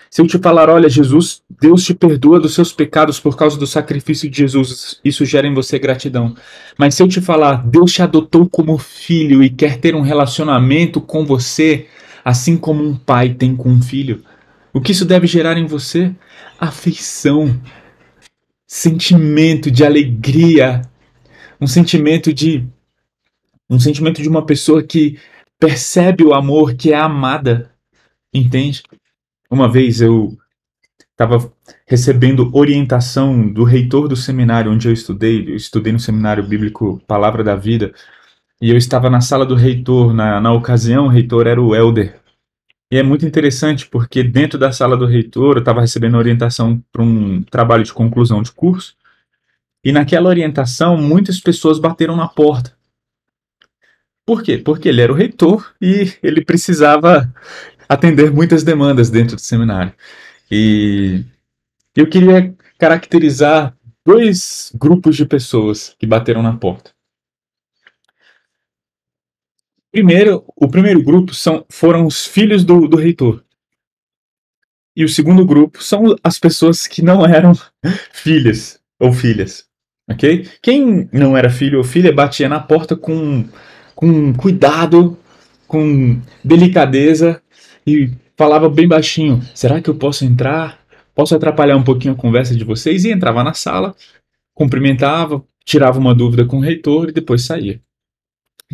Se 0.09 0.20
eu 0.20 0.26
te 0.26 0.38
falar, 0.38 0.68
olha, 0.68 0.88
Jesus, 0.88 1.42
Deus 1.61 1.85
te 1.85 1.94
perdoa 1.94 2.40
dos 2.40 2.54
seus 2.54 2.73
pecados 2.73 3.20
por 3.20 3.37
causa 3.37 3.56
do 3.56 3.66
sacrifício 3.66 4.28
de 4.28 4.38
Jesus, 4.38 5.00
isso 5.04 5.25
gera 5.25 5.47
em 5.47 5.54
você 5.54 5.78
gratidão. 5.78 6.35
Mas 6.76 6.97
se 6.97 7.02
eu 7.02 7.09
te 7.09 7.20
falar, 7.20 7.64
Deus 7.64 7.92
te 7.92 8.02
adotou 8.02 8.49
como 8.49 8.76
filho 8.76 9.42
e 9.42 9.49
quer 9.49 9.78
ter 9.78 9.94
um 9.94 10.00
relacionamento 10.00 11.00
com 11.00 11.25
você, 11.25 11.87
assim 12.25 12.56
como 12.56 12.85
um 12.85 12.97
pai 12.97 13.35
tem 13.35 13.54
com 13.54 13.68
um 13.68 13.80
filho, 13.80 14.25
o 14.73 14.80
que 14.80 14.90
isso 14.90 15.04
deve 15.04 15.28
gerar 15.28 15.56
em 15.56 15.66
você? 15.66 16.12
Afeição, 16.59 17.61
sentimento 18.72 19.68
de 19.68 19.84
alegria, 19.84 20.82
um 21.60 21.66
sentimento 21.66 22.32
de 22.32 22.64
um 23.68 23.80
sentimento 23.80 24.22
de 24.22 24.28
uma 24.28 24.46
pessoa 24.46 24.80
que 24.80 25.18
percebe 25.58 26.22
o 26.22 26.32
amor, 26.32 26.74
que 26.74 26.92
é 26.92 26.96
amada, 26.96 27.72
entende? 28.32 28.84
Uma 29.50 29.68
vez 29.68 30.00
eu 30.00 30.38
estava 31.10 31.52
recebendo 31.84 32.48
orientação 32.56 33.52
do 33.52 33.64
reitor 33.64 34.06
do 34.06 34.14
seminário 34.14 34.70
onde 34.70 34.86
eu 34.86 34.92
estudei, 34.92 35.48
eu 35.48 35.56
estudei 35.56 35.92
no 35.92 35.98
seminário 35.98 36.46
bíblico 36.46 37.02
Palavra 37.08 37.42
da 37.42 37.56
Vida, 37.56 37.92
e 38.62 38.70
eu 38.70 38.76
estava 38.76 39.10
na 39.10 39.20
sala 39.20 39.44
do 39.44 39.56
reitor, 39.56 40.14
na, 40.14 40.40
na 40.40 40.52
ocasião 40.52 41.06
o 41.06 41.10
reitor 41.10 41.48
era 41.48 41.60
o 41.60 41.74
Elder 41.74 42.19
e 42.90 42.97
é 42.97 43.02
muito 43.02 43.25
interessante 43.25 43.87
porque 43.87 44.23
dentro 44.23 44.59
da 44.59 44.73
sala 44.73 44.97
do 44.97 45.06
reitor 45.06 45.56
eu 45.56 45.61
estava 45.61 45.80
recebendo 45.80 46.16
orientação 46.16 46.82
para 46.90 47.02
um 47.02 47.42
trabalho 47.42 47.85
de 47.85 47.92
conclusão 47.92 48.42
de 48.42 48.50
curso. 48.50 48.97
E 49.85 49.92
naquela 49.92 50.28
orientação 50.28 50.97
muitas 50.97 51.38
pessoas 51.40 51.78
bateram 51.78 52.16
na 52.16 52.26
porta. 52.26 52.76
Por 54.26 54.42
quê? 54.42 54.59
Porque 54.59 54.88
ele 54.88 55.00
era 55.00 55.12
o 55.12 55.16
reitor 55.16 55.73
e 55.80 56.12
ele 56.23 56.44
precisava 56.44 57.32
atender 57.88 58.30
muitas 58.30 58.64
demandas 58.64 59.09
dentro 59.09 59.37
do 59.37 59.40
seminário. 59.40 59.92
E 60.50 61.25
eu 61.97 62.09
queria 62.09 62.54
caracterizar 62.76 63.75
dois 64.04 64.73
grupos 64.75 65.16
de 65.16 65.25
pessoas 65.25 65.94
que 65.99 66.06
bateram 66.06 66.42
na 66.42 66.56
porta. 66.56 66.90
Primeiro, 69.92 70.44
o 70.54 70.68
primeiro 70.68 71.02
grupo 71.02 71.35
são, 71.35 71.64
foram 71.68 72.06
os 72.06 72.25
filhos 72.25 72.64
do, 72.64 72.87
do 72.87 72.97
reitor. 72.97 73.42
E 74.97 75.04
o 75.04 75.09
segundo 75.09 75.44
grupo 75.44 75.82
são 75.82 76.16
as 76.23 76.38
pessoas 76.38 76.87
que 76.87 77.02
não 77.02 77.26
eram 77.26 77.52
filhas 78.12 78.80
ou 79.00 79.12
filhas. 79.12 79.64
Ok? 80.09 80.49
Quem 80.62 81.09
não 81.12 81.37
era 81.37 81.50
filho 81.50 81.78
ou 81.78 81.85
filha 81.85 82.12
batia 82.12 82.49
na 82.49 82.61
porta 82.61 82.97
com, 82.97 83.49
com 83.94 84.32
cuidado, 84.35 85.16
com 85.66 86.20
delicadeza 86.44 87.40
e 87.87 88.11
falava 88.37 88.68
bem 88.68 88.87
baixinho: 88.87 89.40
será 89.54 89.80
que 89.80 89.90
eu 89.90 89.94
posso 89.94 90.25
entrar? 90.25 90.80
Posso 91.14 91.35
atrapalhar 91.35 91.76
um 91.76 91.85
pouquinho 91.85 92.14
a 92.14 92.16
conversa 92.16 92.54
de 92.54 92.64
vocês? 92.64 93.04
E 93.04 93.11
entrava 93.11 93.42
na 93.44 93.54
sala, 93.54 93.94
cumprimentava, 94.54 95.44
tirava 95.64 95.99
uma 95.99 96.14
dúvida 96.14 96.44
com 96.44 96.59
o 96.59 96.62
reitor 96.62 97.09
e 97.09 97.12
depois 97.12 97.42
saía 97.42 97.80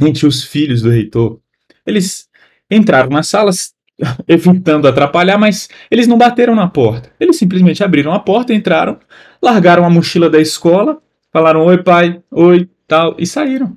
entre 0.00 0.26
os 0.26 0.42
filhos 0.42 0.82
do 0.82 0.90
reitor. 0.90 1.40
Eles 1.86 2.28
entraram 2.70 3.10
nas 3.10 3.28
salas, 3.28 3.74
evitando 4.28 4.86
atrapalhar, 4.86 5.38
mas 5.38 5.68
eles 5.90 6.06
não 6.06 6.18
bateram 6.18 6.54
na 6.54 6.68
porta. 6.68 7.10
Eles 7.18 7.36
simplesmente 7.36 7.82
abriram 7.82 8.12
a 8.12 8.20
porta, 8.20 8.52
entraram, 8.52 8.98
largaram 9.42 9.84
a 9.84 9.90
mochila 9.90 10.28
da 10.28 10.40
escola, 10.40 11.00
falaram 11.32 11.64
oi 11.64 11.82
pai, 11.82 12.22
oi, 12.30 12.68
tal, 12.86 13.16
e 13.18 13.26
saíram. 13.26 13.76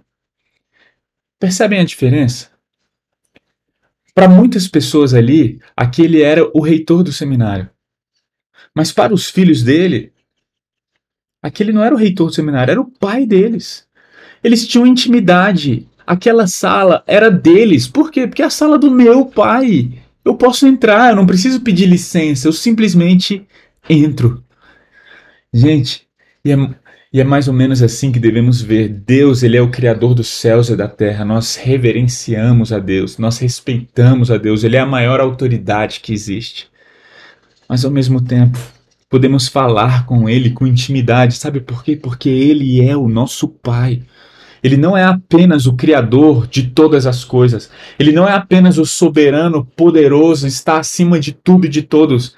Percebem 1.39 1.79
a 1.79 1.85
diferença? 1.85 2.49
Para 4.13 4.27
muitas 4.27 4.67
pessoas 4.67 5.13
ali, 5.13 5.61
aquele 5.75 6.21
era 6.21 6.49
o 6.53 6.59
reitor 6.59 7.03
do 7.03 7.13
seminário. 7.13 7.69
Mas 8.75 8.91
para 8.91 9.13
os 9.13 9.29
filhos 9.29 9.63
dele, 9.63 10.11
aquele 11.41 11.71
não 11.71 11.83
era 11.83 11.95
o 11.95 11.97
reitor 11.97 12.27
do 12.27 12.33
seminário, 12.33 12.71
era 12.71 12.81
o 12.81 12.91
pai 12.91 13.25
deles. 13.25 13.88
Eles 14.43 14.67
tinham 14.67 14.85
intimidade, 14.85 15.88
aquela 16.10 16.48
sala 16.48 17.04
era 17.06 17.30
deles. 17.30 17.88
Por 17.88 18.10
quê? 18.10 18.25
Porque 18.25 18.42
é 18.42 18.46
a 18.46 18.50
sala 18.50 18.80
do 18.80 18.89
meu 18.89 19.28
pai. 19.28 19.92
Eu 20.25 20.34
posso 20.34 20.66
entrar, 20.66 21.12
eu 21.12 21.16
não 21.16 21.25
preciso 21.28 21.62
pedir 21.62 21.86
licença, 21.86 22.48
eu 22.48 22.51
simplesmente 22.51 23.46
entro. 23.88 24.44
Gente, 25.54 26.08
e 26.44 26.51
é, 26.51 26.56
e 27.13 27.22
é 27.22 27.24
mais 27.24 27.48
ou 27.48 27.54
menos 27.54 27.84
assim 27.84 28.12
que 28.12 28.20
devemos 28.20 28.60
ver. 28.60 28.89
Deus, 28.89 29.44
ele 29.44 29.56
é 29.56 29.62
o 29.62 29.70
criador 29.70 30.16
dos 30.16 30.28
céus 30.28 30.70
e 30.70 30.75
da 30.75 30.88
terra. 30.88 31.24
Nós 31.24 31.56
reverenciamos 31.56 32.74
a 32.74 32.80
Deus, 32.80 33.20
nós 33.20 33.38
respeitamos 33.38 34.32
a 34.32 34.38
Deus, 34.38 34.63
ele 34.63 34.78
é 34.78 34.80
a 34.80 34.88
maior 34.88 35.20
autoridade 35.20 36.00
que 36.00 36.12
existe. 36.12 36.70
Mas 37.68 37.86
ao 37.86 37.92
mesmo 37.92 38.20
tempo, 38.20 38.58
podemos 39.08 39.48
falar 39.48 40.08
com 40.08 40.28
ele 40.28 40.50
com 40.50 40.66
intimidade, 40.66 41.36
sabe 41.36 41.62
por 41.62 41.84
quê? 41.84 41.96
Porque 41.96 42.30
ele 42.30 42.82
é 42.82 42.98
o 42.98 43.08
nosso 43.08 43.48
pai. 43.48 44.01
Ele 44.63 44.78
não 44.78 44.96
é 44.98 45.04
apenas 45.04 45.66
o 45.66 45.75
criador 45.75 46.48
de 46.48 46.68
todas 46.68 47.06
as 47.06 47.24
coisas. 47.24 47.70
Ele 47.98 48.12
não 48.12 48.28
é 48.28 48.34
apenas 48.34 48.78
o 48.78 48.86
soberano 48.86 49.66
poderoso, 49.66 50.48
está 50.48 50.80
acima 50.80 51.20
de 51.20 51.32
tudo 51.32 51.66
e 51.66 51.70
de 51.70 51.82
todos. 51.82 52.36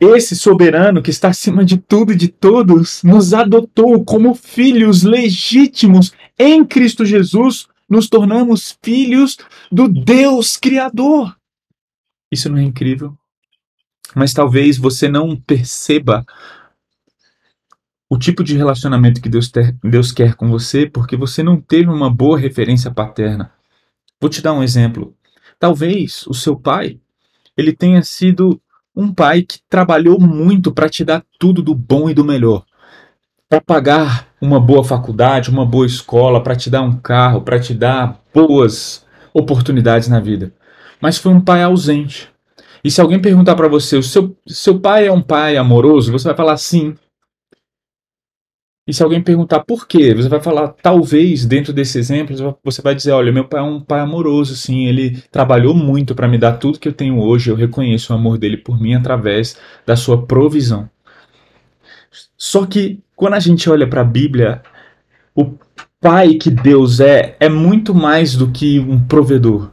Esse 0.00 0.34
soberano 0.34 1.02
que 1.02 1.10
está 1.10 1.28
acima 1.28 1.64
de 1.64 1.76
tudo 1.76 2.12
e 2.12 2.16
de 2.16 2.28
todos 2.28 3.02
nos 3.02 3.34
adotou 3.34 4.02
como 4.04 4.34
filhos 4.34 5.02
legítimos 5.02 6.12
em 6.38 6.64
Cristo 6.64 7.04
Jesus. 7.04 7.66
Nos 7.88 8.08
tornamos 8.08 8.78
filhos 8.82 9.36
do 9.70 9.88
Deus 9.88 10.56
Criador. 10.56 11.36
Isso 12.32 12.48
não 12.48 12.58
é 12.58 12.62
incrível? 12.62 13.14
Mas 14.14 14.32
talvez 14.32 14.78
você 14.78 15.08
não 15.08 15.36
perceba 15.36 16.24
o 18.10 18.18
tipo 18.18 18.42
de 18.42 18.56
relacionamento 18.56 19.22
que 19.22 19.28
Deus, 19.28 19.48
ter, 19.48 19.76
Deus 19.84 20.10
quer 20.10 20.34
com 20.34 20.50
você 20.50 20.84
porque 20.84 21.16
você 21.16 21.44
não 21.44 21.60
teve 21.60 21.88
uma 21.88 22.10
boa 22.10 22.36
referência 22.36 22.90
paterna. 22.90 23.52
Vou 24.20 24.28
te 24.28 24.42
dar 24.42 24.52
um 24.52 24.62
exemplo. 24.64 25.14
Talvez 25.60 26.26
o 26.26 26.34
seu 26.34 26.56
pai 26.56 26.98
ele 27.56 27.72
tenha 27.72 28.02
sido 28.02 28.60
um 28.96 29.14
pai 29.14 29.42
que 29.42 29.60
trabalhou 29.68 30.18
muito 30.20 30.72
para 30.72 30.88
te 30.88 31.04
dar 31.04 31.24
tudo 31.38 31.62
do 31.62 31.74
bom 31.74 32.10
e 32.10 32.14
do 32.14 32.24
melhor. 32.24 32.64
para 33.48 33.60
pagar 33.60 34.28
uma 34.40 34.60
boa 34.60 34.84
faculdade, 34.84 35.50
uma 35.50 35.66
boa 35.66 35.84
escola, 35.86 36.42
para 36.42 36.54
te 36.56 36.70
dar 36.70 36.82
um 36.82 36.92
carro, 36.98 37.42
para 37.42 37.58
te 37.58 37.74
dar 37.74 38.20
boas 38.32 39.04
oportunidades 39.34 40.08
na 40.08 40.20
vida. 40.20 40.52
Mas 41.00 41.18
foi 41.18 41.32
um 41.32 41.40
pai 41.40 41.62
ausente. 41.62 42.28
E 42.84 42.90
se 42.90 43.00
alguém 43.00 43.20
perguntar 43.20 43.56
para 43.56 43.68
você, 43.68 43.96
o 43.96 44.02
seu, 44.02 44.36
seu 44.46 44.78
pai 44.80 45.06
é 45.06 45.12
um 45.12 45.20
pai 45.22 45.56
amoroso? 45.56 46.12
Você 46.12 46.28
vai 46.28 46.36
falar 46.36 46.56
sim. 46.56 46.94
E 48.90 48.92
se 48.92 49.04
alguém 49.04 49.22
perguntar 49.22 49.60
por 49.60 49.86
quê, 49.86 50.12
você 50.12 50.28
vai 50.28 50.40
falar, 50.40 50.74
talvez, 50.82 51.46
dentro 51.46 51.72
desse 51.72 51.96
exemplo, 51.96 52.58
você 52.64 52.82
vai 52.82 52.92
dizer: 52.92 53.12
olha, 53.12 53.30
meu 53.30 53.44
pai 53.44 53.60
é 53.60 53.62
um 53.62 53.80
pai 53.80 54.00
amoroso, 54.00 54.56
sim, 54.56 54.86
ele 54.86 55.22
trabalhou 55.30 55.72
muito 55.72 56.12
para 56.12 56.26
me 56.26 56.36
dar 56.36 56.54
tudo 56.54 56.80
que 56.80 56.88
eu 56.88 56.92
tenho 56.92 57.20
hoje, 57.20 57.50
eu 57.50 57.54
reconheço 57.54 58.12
o 58.12 58.16
amor 58.16 58.36
dele 58.36 58.56
por 58.56 58.80
mim 58.80 58.94
através 58.94 59.56
da 59.86 59.94
sua 59.94 60.26
provisão. 60.26 60.90
Só 62.36 62.66
que 62.66 62.98
quando 63.14 63.34
a 63.34 63.38
gente 63.38 63.70
olha 63.70 63.86
para 63.86 64.00
a 64.00 64.04
Bíblia, 64.04 64.60
o 65.36 65.54
pai 66.00 66.34
que 66.34 66.50
Deus 66.50 66.98
é 66.98 67.36
é 67.38 67.48
muito 67.48 67.94
mais 67.94 68.34
do 68.34 68.50
que 68.50 68.80
um 68.80 68.98
provedor. 69.06 69.70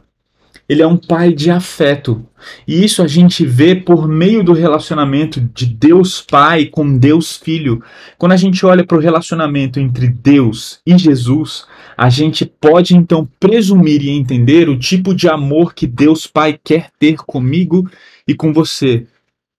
Ele 0.68 0.82
é 0.82 0.86
um 0.86 0.98
pai 0.98 1.32
de 1.32 1.50
afeto. 1.50 2.26
E 2.66 2.84
isso 2.84 3.02
a 3.02 3.06
gente 3.06 3.44
vê 3.46 3.74
por 3.74 4.06
meio 4.06 4.44
do 4.44 4.52
relacionamento 4.52 5.40
de 5.40 5.64
Deus 5.64 6.20
Pai 6.20 6.66
com 6.66 6.98
Deus 6.98 7.36
Filho. 7.36 7.82
Quando 8.18 8.32
a 8.32 8.36
gente 8.36 8.66
olha 8.66 8.84
para 8.84 8.98
o 8.98 9.00
relacionamento 9.00 9.80
entre 9.80 10.08
Deus 10.08 10.80
e 10.84 10.98
Jesus, 10.98 11.64
a 11.96 12.10
gente 12.10 12.44
pode 12.44 12.94
então 12.94 13.26
presumir 13.40 14.02
e 14.02 14.10
entender 14.10 14.68
o 14.68 14.78
tipo 14.78 15.14
de 15.14 15.26
amor 15.28 15.74
que 15.74 15.86
Deus 15.86 16.26
Pai 16.26 16.58
quer 16.62 16.90
ter 16.98 17.16
comigo 17.16 17.90
e 18.26 18.34
com 18.34 18.52
você, 18.52 19.06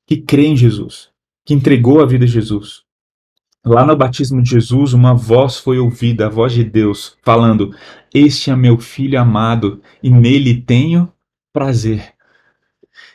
que 0.06 0.18
crê 0.18 0.46
em 0.46 0.56
Jesus, 0.56 1.10
que 1.44 1.56
entregou 1.56 2.02
a 2.02 2.06
vida 2.06 2.26
a 2.26 2.28
Jesus. 2.28 2.89
Lá 3.70 3.86
no 3.86 3.96
batismo 3.96 4.42
de 4.42 4.50
Jesus, 4.50 4.94
uma 4.94 5.14
voz 5.14 5.60
foi 5.60 5.78
ouvida, 5.78 6.26
a 6.26 6.30
voz 6.30 6.54
de 6.54 6.64
Deus, 6.64 7.16
falando: 7.22 7.72
Este 8.12 8.50
é 8.50 8.56
meu 8.56 8.80
filho 8.80 9.22
amado 9.22 9.80
e 10.02 10.10
nele 10.10 10.60
tenho 10.60 11.08
prazer. 11.54 12.14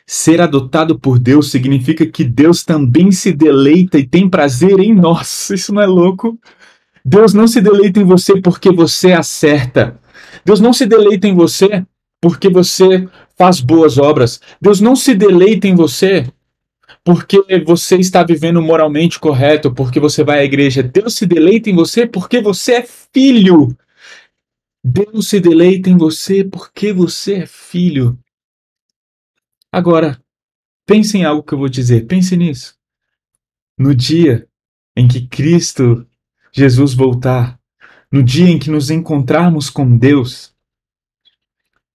Ser 0.07 0.39
adotado 0.39 0.97
por 0.97 1.19
Deus 1.19 1.51
significa 1.51 2.05
que 2.05 2.23
Deus 2.23 2.63
também 2.63 3.11
se 3.11 3.33
deleita 3.33 3.99
e 3.99 4.07
tem 4.07 4.29
prazer 4.29 4.79
em 4.79 4.95
nós. 4.95 5.49
Isso 5.49 5.73
não 5.73 5.81
é 5.81 5.85
louco? 5.85 6.39
Deus 7.03 7.33
não 7.33 7.49
se 7.49 7.59
deleita 7.59 7.99
em 7.99 8.05
você 8.05 8.39
porque 8.39 8.71
você 8.71 9.11
acerta. 9.11 9.99
Deus 10.45 10.61
não 10.61 10.71
se 10.71 10.85
deleita 10.85 11.27
em 11.27 11.35
você 11.35 11.85
porque 12.21 12.47
você 12.47 13.09
faz 13.37 13.59
boas 13.59 13.97
obras. 13.97 14.39
Deus 14.61 14.79
não 14.79 14.95
se 14.95 15.13
deleita 15.13 15.67
em 15.67 15.75
você 15.75 16.31
porque 17.05 17.37
você 17.63 17.97
está 17.97 18.23
vivendo 18.23 18.59
moralmente 18.63 19.19
correto, 19.19 19.71
porque 19.71 19.99
você 19.99 20.23
vai 20.23 20.39
à 20.39 20.43
igreja. 20.43 20.81
Deus 20.81 21.13
se 21.13 21.27
deleita 21.27 21.69
em 21.69 21.75
você 21.75 22.07
porque 22.07 22.41
você 22.41 22.77
é 22.77 22.81
filho. 22.81 23.77
Deus 24.83 25.29
se 25.29 25.39
deleita 25.39 25.87
em 25.87 25.97
você 25.97 26.43
porque 26.43 26.91
você 26.91 27.35
é 27.35 27.45
filho. 27.45 28.17
Agora, 29.71 30.19
pense 30.87 31.15
em 31.15 31.23
algo 31.23 31.43
que 31.43 31.53
eu 31.53 31.59
vou 31.59 31.69
dizer, 31.69 32.07
pense 32.07 32.35
nisso. 32.35 32.75
No 33.77 33.93
dia 33.93 34.47
em 34.95 35.07
que 35.07 35.27
Cristo, 35.27 36.07
Jesus 36.51 36.95
voltar, 36.95 37.59
no 38.11 38.23
dia 38.23 38.49
em 38.49 38.57
que 38.57 38.71
nos 38.71 38.89
encontrarmos 38.89 39.69
com 39.69 39.95
Deus, 39.95 40.55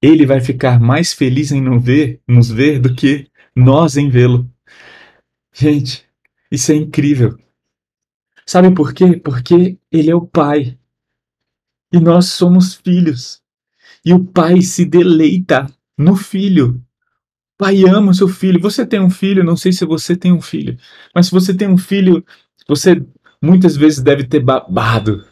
ele 0.01 0.25
vai 0.25 0.41
ficar 0.41 0.79
mais 0.79 1.13
feliz 1.13 1.51
em 1.51 1.61
nos 1.61 1.83
ver, 1.83 2.21
nos 2.29 2.49
ver 2.49 2.79
do 2.79 2.95
que 2.95 3.29
nós 3.57 3.97
em 3.97 4.09
vê-lo. 4.09 4.50
Gente, 5.53 6.07
isso 6.51 6.73
é 6.73 6.77
incrível. 6.77 7.39
Sabe 8.47 8.75
por 8.75 8.93
quê? 8.93 9.17
Porque 9.17 9.79
ele 9.91 10.11
é 10.11 10.15
o 10.15 10.27
pai. 10.27 10.79
E 11.93 12.01
nós 12.01 12.27
somos 12.27 12.75
filhos. 12.75 13.41
E 14.05 14.13
o 14.13 14.25
pai 14.25 14.63
se 14.63 14.85
deleita 14.85 15.67
no 15.97 16.17
filho. 16.17 16.83
O 17.55 17.59
pai 17.59 17.85
ama 17.85 18.13
o 18.13 18.15
seu 18.15 18.29
filho. 18.29 18.61
Você 18.61 18.87
tem 18.87 19.01
um 19.01 19.11
filho, 19.11 19.45
não 19.45 19.57
sei 19.57 19.73
se 19.73 19.85
você 19.85 20.17
tem 20.17 20.33
um 20.33 20.41
filho, 20.41 20.79
mas 21.15 21.27
se 21.27 21.33
você 21.33 21.55
tem 21.55 21.69
um 21.69 21.79
filho, 21.79 22.25
você 22.67 23.05
muitas 23.43 23.77
vezes 23.77 24.03
deve 24.03 24.25
ter 24.25 24.41
babado 24.41 25.25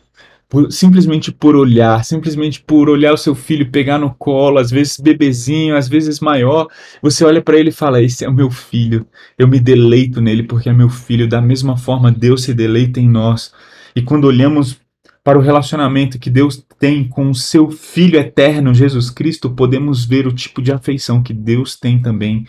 por, 0.49 0.73
simplesmente 0.73 1.31
por 1.31 1.55
olhar, 1.55 2.05
simplesmente 2.05 2.61
por 2.63 2.89
olhar 2.89 3.13
o 3.13 3.19
seu 3.19 3.35
filho 3.35 3.71
pegar 3.71 3.99
no 3.99 4.15
colo, 4.15 4.59
às 4.59 4.71
vezes 4.71 4.99
bebezinho, 4.99 5.77
às 5.77 5.89
vezes 5.89 6.21
maior, 6.21 6.69
você 7.03 7.25
olha 7.25 7.43
para 7.43 7.59
ele 7.59 7.69
e 7.69 7.73
fala: 7.73 8.03
Esse 8.03 8.25
é 8.25 8.29
o 8.29 8.33
meu 8.33 8.51
filho, 8.51 9.07
eu 9.39 9.47
me 9.47 9.61
deleito 9.61 10.21
nele 10.21 10.43
porque 10.43 10.69
é 10.69 10.73
meu 10.73 10.89
filho. 10.89 11.29
Da 11.29 11.41
mesma 11.41 11.77
forma, 11.77 12.11
Deus 12.11 12.45
se 12.45 12.55
deleita 12.55 12.99
em 12.99 13.09
nós. 13.09 13.53
E 13.95 14.01
quando 14.01 14.25
olhamos 14.25 14.81
para 15.23 15.39
o 15.39 15.43
relacionamento 15.43 16.19
que 16.19 16.31
Deus 16.31 16.65
tem 16.79 17.07
com 17.07 17.29
o 17.29 17.35
seu 17.35 17.71
Filho 17.71 18.19
eterno, 18.19 18.73
Jesus 18.73 19.11
Cristo, 19.11 19.51
podemos 19.51 20.07
ver 20.07 20.27
o 20.27 20.33
tipo 20.33 20.63
de 20.63 20.73
afeição 20.73 21.23
que 21.23 21.35
Deus 21.35 21.77
tem 21.77 22.01
também 22.01 22.47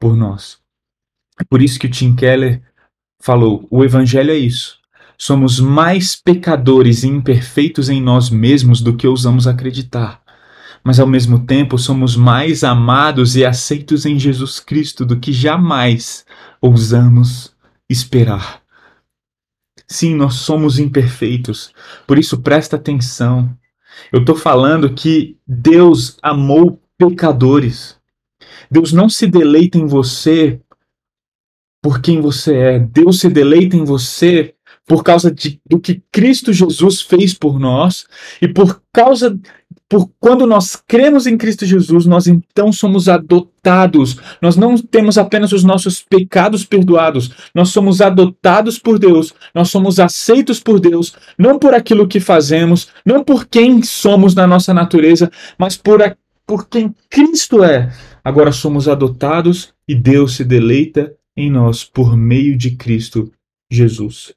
por 0.00 0.16
nós. 0.16 0.58
É 1.38 1.44
por 1.44 1.60
isso 1.60 1.78
que 1.78 1.86
o 1.86 1.90
Tim 1.90 2.16
Keller 2.16 2.62
falou: 3.20 3.66
o 3.70 3.84
Evangelho 3.84 4.30
é 4.30 4.36
isso. 4.36 4.78
Somos 5.18 5.58
mais 5.58 6.14
pecadores 6.14 7.02
e 7.02 7.08
imperfeitos 7.08 7.88
em 7.88 8.02
nós 8.02 8.28
mesmos 8.28 8.80
do 8.80 8.96
que 8.96 9.06
ousamos 9.06 9.46
acreditar. 9.46 10.20
Mas 10.84 11.00
ao 11.00 11.06
mesmo 11.06 11.46
tempo 11.46 11.78
somos 11.78 12.16
mais 12.16 12.62
amados 12.62 13.34
e 13.34 13.44
aceitos 13.44 14.06
em 14.06 14.18
Jesus 14.18 14.60
Cristo 14.60 15.04
do 15.04 15.18
que 15.18 15.32
jamais 15.32 16.24
ousamos 16.60 17.54
esperar. 17.88 18.62
Sim, 19.88 20.14
nós 20.14 20.34
somos 20.34 20.78
imperfeitos, 20.78 21.72
por 22.06 22.18
isso 22.18 22.40
presta 22.40 22.76
atenção. 22.76 23.56
Eu 24.12 24.20
estou 24.20 24.34
falando 24.34 24.92
que 24.92 25.38
Deus 25.46 26.18
amou 26.22 26.80
pecadores. 26.98 27.96
Deus 28.70 28.92
não 28.92 29.08
se 29.08 29.26
deleita 29.26 29.78
em 29.78 29.86
você 29.86 30.60
por 31.80 32.00
quem 32.00 32.20
você 32.20 32.56
é. 32.56 32.78
Deus 32.80 33.20
se 33.20 33.28
deleita 33.28 33.76
em 33.76 33.84
você 33.84 34.55
por 34.86 35.02
causa 35.02 35.30
de, 35.30 35.60
do 35.68 35.80
que 35.80 36.00
Cristo 36.12 36.52
Jesus 36.52 37.00
fez 37.00 37.34
por 37.34 37.58
nós 37.58 38.06
e 38.40 38.46
por 38.46 38.80
causa 38.92 39.38
por 39.88 40.10
quando 40.18 40.46
nós 40.46 40.74
cremos 40.74 41.26
em 41.26 41.36
Cristo 41.36 41.64
Jesus, 41.64 42.06
nós 42.06 42.26
então 42.26 42.72
somos 42.72 43.08
adotados. 43.08 44.16
Nós 44.42 44.56
não 44.56 44.76
temos 44.76 45.16
apenas 45.16 45.52
os 45.52 45.62
nossos 45.62 46.02
pecados 46.02 46.64
perdoados, 46.64 47.30
nós 47.54 47.68
somos 47.70 48.00
adotados 48.00 48.78
por 48.78 48.98
Deus, 48.98 49.32
nós 49.54 49.70
somos 49.70 50.00
aceitos 50.00 50.58
por 50.58 50.80
Deus, 50.80 51.14
não 51.38 51.58
por 51.58 51.72
aquilo 51.72 52.08
que 52.08 52.18
fazemos, 52.18 52.88
não 53.04 53.22
por 53.22 53.46
quem 53.46 53.82
somos 53.82 54.34
na 54.34 54.46
nossa 54.46 54.74
natureza, 54.74 55.30
mas 55.56 55.76
por, 55.76 56.02
a, 56.02 56.16
por 56.44 56.68
quem 56.68 56.94
Cristo 57.08 57.62
é. 57.62 57.92
Agora 58.24 58.50
somos 58.50 58.88
adotados 58.88 59.72
e 59.86 59.94
Deus 59.94 60.34
se 60.34 60.44
deleita 60.44 61.12
em 61.36 61.48
nós 61.48 61.84
por 61.84 62.16
meio 62.16 62.56
de 62.56 62.72
Cristo 62.72 63.30
Jesus. 63.70 64.34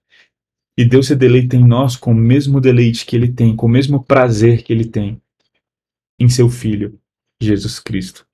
E 0.80 0.86
Deus 0.86 1.08
se 1.08 1.16
deleita 1.18 1.58
em 1.58 1.68
nós 1.68 1.98
com 1.98 2.14
o 2.14 2.16
mesmo 2.16 2.62
deleite 2.62 3.06
que 3.06 3.14
ele 3.14 3.28
tem, 3.28 3.54
com 3.54 3.66
o 3.66 3.70
mesmo 3.70 4.02
prazer 4.02 4.64
que 4.64 4.72
ele 4.72 4.86
tem 4.86 5.22
em 6.18 6.30
seu 6.30 6.50
Filho, 6.50 6.98
Jesus 7.42 7.82
Cristo. 7.82 8.26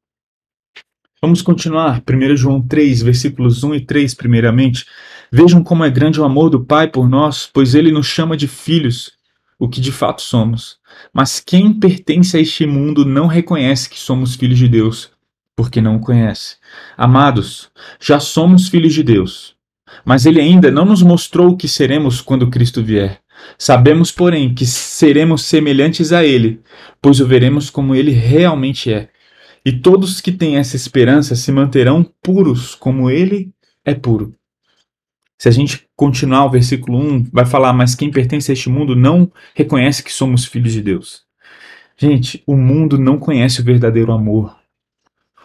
Vamos 1.20 1.42
continuar. 1.42 2.04
1 2.08 2.38
João 2.38 2.62
3, 2.62 3.02
versículos 3.02 3.64
1 3.64 3.74
e 3.74 3.82
3, 3.82 4.14
primeiramente. 4.14 4.86
Vejam 5.32 5.64
como 5.64 5.84
é 5.84 5.90
grande 5.90 6.22
o 6.22 6.24
amor 6.24 6.52
do 6.52 6.64
Pai 6.64 6.88
por 6.88 7.10
nós, 7.10 7.50
pois 7.52 7.74
ele 7.74 7.92
nos 7.92 8.06
chama 8.06 8.38
de 8.38 8.48
filhos, 8.48 9.14
o 9.58 9.68
que 9.68 9.82
de 9.82 9.92
fato 9.92 10.22
somos. 10.22 10.78
Mas 11.12 11.40
quem 11.40 11.74
pertence 11.74 12.38
a 12.38 12.40
este 12.40 12.68
mundo 12.68 13.04
não 13.04 13.26
reconhece 13.26 13.90
que 13.90 13.98
somos 13.98 14.36
filhos 14.36 14.60
de 14.60 14.70
Deus, 14.70 15.10
porque 15.56 15.82
não 15.82 15.96
o 15.96 16.00
conhece. 16.00 16.58
Amados, 16.96 17.72
já 18.00 18.20
somos 18.20 18.68
filhos 18.68 18.94
de 18.94 19.02
Deus 19.02 19.55
mas 20.04 20.26
ele 20.26 20.42
ainda 20.42 20.72
não 20.72 20.86
nos 20.86 21.02
mostrou 21.02 21.50
o 21.50 21.58
que 21.58 21.68
seremos 21.68 22.22
quando 22.22 22.50
Cristo 22.50 22.84
vier. 22.84 23.20
Sabemos, 23.58 24.12
porém, 24.12 24.54
que 24.54 24.66
seremos 24.66 25.44
semelhantes 25.44 26.12
a 26.12 26.24
ele, 26.24 26.62
pois 27.02 27.20
o 27.20 27.28
veremos 27.28 27.70
como 27.70 27.94
ele 27.96 28.12
realmente 28.12 28.92
é. 28.92 29.10
E 29.66 29.72
todos 29.72 30.22
que 30.22 30.32
têm 30.32 30.58
essa 30.58 30.76
esperança 30.76 31.36
se 31.36 31.52
manterão 31.52 32.06
puros 32.22 32.76
como 32.76 33.10
ele 33.10 33.52
é 33.84 33.94
puro. 33.94 34.36
Se 35.38 35.50
a 35.50 35.52
gente 35.52 35.88
continuar 35.96 36.46
o 36.46 36.50
versículo 36.50 36.98
1, 36.98 37.28
vai 37.32 37.46
falar: 37.46 37.74
Mas 37.74 37.96
quem 37.96 38.12
pertence 38.12 38.52
a 38.52 38.54
este 38.54 38.70
mundo 38.70 38.96
não 38.96 39.32
reconhece 39.54 40.04
que 40.04 40.14
somos 40.14 40.46
filhos 40.46 40.74
de 40.74 40.82
Deus. 40.82 41.24
Gente, 41.98 42.44
o 42.46 42.56
mundo 42.56 42.98
não 42.98 43.18
conhece 43.18 43.62
o 43.62 43.64
verdadeiro 43.64 44.12
amor. 44.12 44.56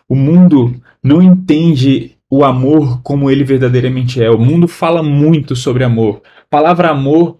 O 0.08 0.14
mundo 0.14 0.80
não 1.02 1.22
entende 1.22 2.16
o 2.30 2.44
amor 2.44 3.02
como 3.02 3.30
ele 3.30 3.42
verdadeiramente 3.44 4.22
é. 4.22 4.30
O 4.30 4.38
mundo 4.38 4.68
fala 4.68 5.02
muito 5.02 5.56
sobre 5.56 5.82
amor. 5.84 6.22
A 6.24 6.48
palavra 6.48 6.90
amor 6.90 7.38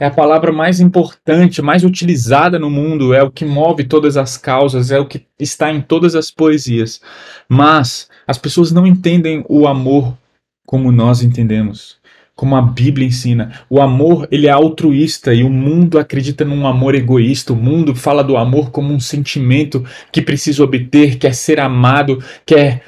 é 0.00 0.06
a 0.06 0.10
palavra 0.12 0.52
mais 0.52 0.78
importante, 0.78 1.60
mais 1.60 1.82
utilizada 1.82 2.56
no 2.56 2.70
mundo, 2.70 3.12
é 3.12 3.20
o 3.20 3.32
que 3.32 3.44
move 3.44 3.82
todas 3.82 4.16
as 4.16 4.36
causas, 4.36 4.92
é 4.92 4.98
o 5.00 5.06
que 5.06 5.26
está 5.40 5.72
em 5.72 5.80
todas 5.80 6.14
as 6.14 6.30
poesias. 6.30 7.00
Mas 7.48 8.08
as 8.26 8.38
pessoas 8.38 8.70
não 8.70 8.86
entendem 8.86 9.44
o 9.48 9.66
amor 9.66 10.16
como 10.64 10.92
nós 10.92 11.22
entendemos. 11.22 11.98
como 12.38 12.54
a 12.54 12.62
Bíblia 12.62 13.04
ensina. 13.04 13.50
O 13.68 13.80
amor, 13.80 14.28
ele 14.30 14.46
é 14.46 14.50
altruísta 14.50 15.34
e 15.34 15.42
o 15.42 15.50
mundo 15.50 15.98
acredita 15.98 16.44
num 16.44 16.68
amor 16.68 16.94
egoísta. 16.94 17.52
O 17.52 17.56
mundo 17.56 17.96
fala 17.96 18.22
do 18.22 18.36
amor 18.36 18.70
como 18.70 18.94
um 18.94 19.00
sentimento 19.00 19.84
que 20.12 20.22
precisa 20.22 20.62
obter, 20.62 21.18
quer 21.18 21.34
ser 21.34 21.58
amado, 21.58 22.22
quer 22.46 22.84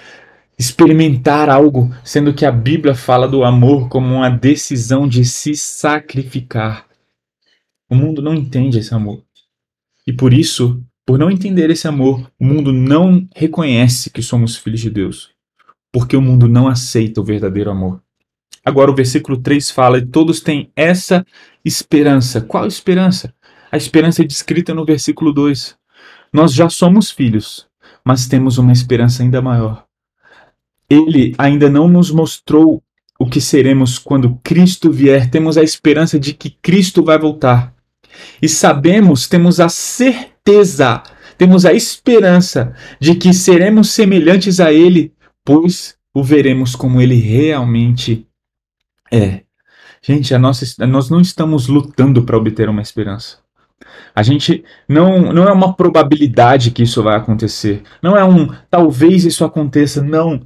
experimentar 0.60 1.48
algo, 1.48 1.90
sendo 2.04 2.34
que 2.34 2.44
a 2.44 2.52
Bíblia 2.52 2.94
fala 2.94 3.26
do 3.26 3.44
amor 3.44 3.88
como 3.88 4.14
uma 4.14 4.28
decisão 4.28 5.08
de 5.08 5.24
se 5.24 5.56
sacrificar. 5.56 6.86
O 7.88 7.94
mundo 7.94 8.20
não 8.20 8.34
entende 8.34 8.78
esse 8.78 8.94
amor. 8.94 9.22
E 10.06 10.12
por 10.12 10.34
isso, 10.34 10.84
por 11.06 11.18
não 11.18 11.30
entender 11.30 11.70
esse 11.70 11.88
amor, 11.88 12.30
o 12.38 12.44
mundo 12.44 12.74
não 12.74 13.26
reconhece 13.34 14.10
que 14.10 14.20
somos 14.20 14.54
filhos 14.54 14.80
de 14.80 14.90
Deus. 14.90 15.30
Porque 15.90 16.14
o 16.14 16.20
mundo 16.20 16.46
não 16.46 16.68
aceita 16.68 17.22
o 17.22 17.24
verdadeiro 17.24 17.70
amor. 17.70 18.02
Agora 18.62 18.90
o 18.90 18.94
versículo 18.94 19.38
3 19.38 19.70
fala: 19.70 19.96
e 19.96 20.04
todos 20.04 20.42
têm 20.42 20.70
essa 20.76 21.24
esperança. 21.64 22.38
Qual 22.38 22.66
esperança? 22.66 23.32
A 23.72 23.78
esperança 23.78 24.20
é 24.20 24.26
descrita 24.26 24.74
no 24.74 24.84
versículo 24.84 25.32
2. 25.32 25.74
Nós 26.30 26.52
já 26.52 26.68
somos 26.68 27.10
filhos, 27.10 27.66
mas 28.04 28.28
temos 28.28 28.58
uma 28.58 28.72
esperança 28.72 29.22
ainda 29.22 29.40
maior. 29.40 29.88
Ele 30.90 31.34
ainda 31.38 31.70
não 31.70 31.88
nos 31.88 32.10
mostrou 32.10 32.82
o 33.18 33.26
que 33.26 33.40
seremos 33.40 33.98
quando 33.98 34.40
Cristo 34.42 34.90
vier. 34.90 35.30
Temos 35.30 35.56
a 35.56 35.62
esperança 35.62 36.18
de 36.18 36.34
que 36.34 36.50
Cristo 36.50 37.02
vai 37.04 37.18
voltar. 37.18 37.72
E 38.42 38.48
sabemos, 38.48 39.28
temos 39.28 39.60
a 39.60 39.68
certeza, 39.68 41.02
temos 41.38 41.64
a 41.64 41.72
esperança 41.72 42.74
de 42.98 43.14
que 43.14 43.32
seremos 43.32 43.90
semelhantes 43.90 44.58
a 44.58 44.72
Ele, 44.72 45.12
pois 45.44 45.96
o 46.12 46.22
veremos 46.22 46.74
como 46.74 47.00
Ele 47.00 47.14
realmente 47.14 48.26
é. 49.12 49.42
Gente, 50.02 50.34
a 50.34 50.38
nossa, 50.38 50.64
nós 50.86 51.10
não 51.10 51.20
estamos 51.20 51.68
lutando 51.68 52.22
para 52.22 52.36
obter 52.36 52.68
uma 52.68 52.80
esperança. 52.80 53.38
A 54.14 54.22
gente 54.22 54.64
não, 54.88 55.32
não 55.32 55.44
é 55.46 55.52
uma 55.52 55.74
probabilidade 55.74 56.70
que 56.70 56.82
isso 56.82 57.02
vai 57.02 57.16
acontecer. 57.16 57.82
Não 58.02 58.16
é 58.16 58.24
um 58.24 58.48
talvez 58.70 59.24
isso 59.24 59.44
aconteça. 59.44 60.02
Não. 60.02 60.40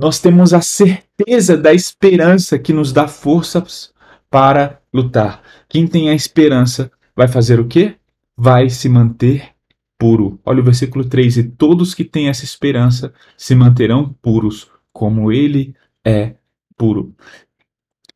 Nós 0.00 0.18
temos 0.18 0.54
a 0.54 0.62
certeza 0.62 1.58
da 1.58 1.74
esperança 1.74 2.58
que 2.58 2.72
nos 2.72 2.90
dá 2.90 3.06
forças 3.06 3.92
para 4.30 4.80
lutar. 4.90 5.42
Quem 5.68 5.86
tem 5.86 6.08
a 6.08 6.14
esperança 6.14 6.90
vai 7.14 7.28
fazer 7.28 7.60
o 7.60 7.68
quê? 7.68 7.96
Vai 8.34 8.70
se 8.70 8.88
manter 8.88 9.50
puro. 9.98 10.40
Olha 10.42 10.62
o 10.62 10.64
versículo 10.64 11.04
3: 11.04 11.36
E 11.36 11.42
todos 11.42 11.94
que 11.94 12.02
têm 12.02 12.30
essa 12.30 12.44
esperança 12.44 13.12
se 13.36 13.54
manterão 13.54 14.16
puros, 14.22 14.70
como 14.90 15.30
ele 15.30 15.76
é 16.02 16.34
puro. 16.78 17.14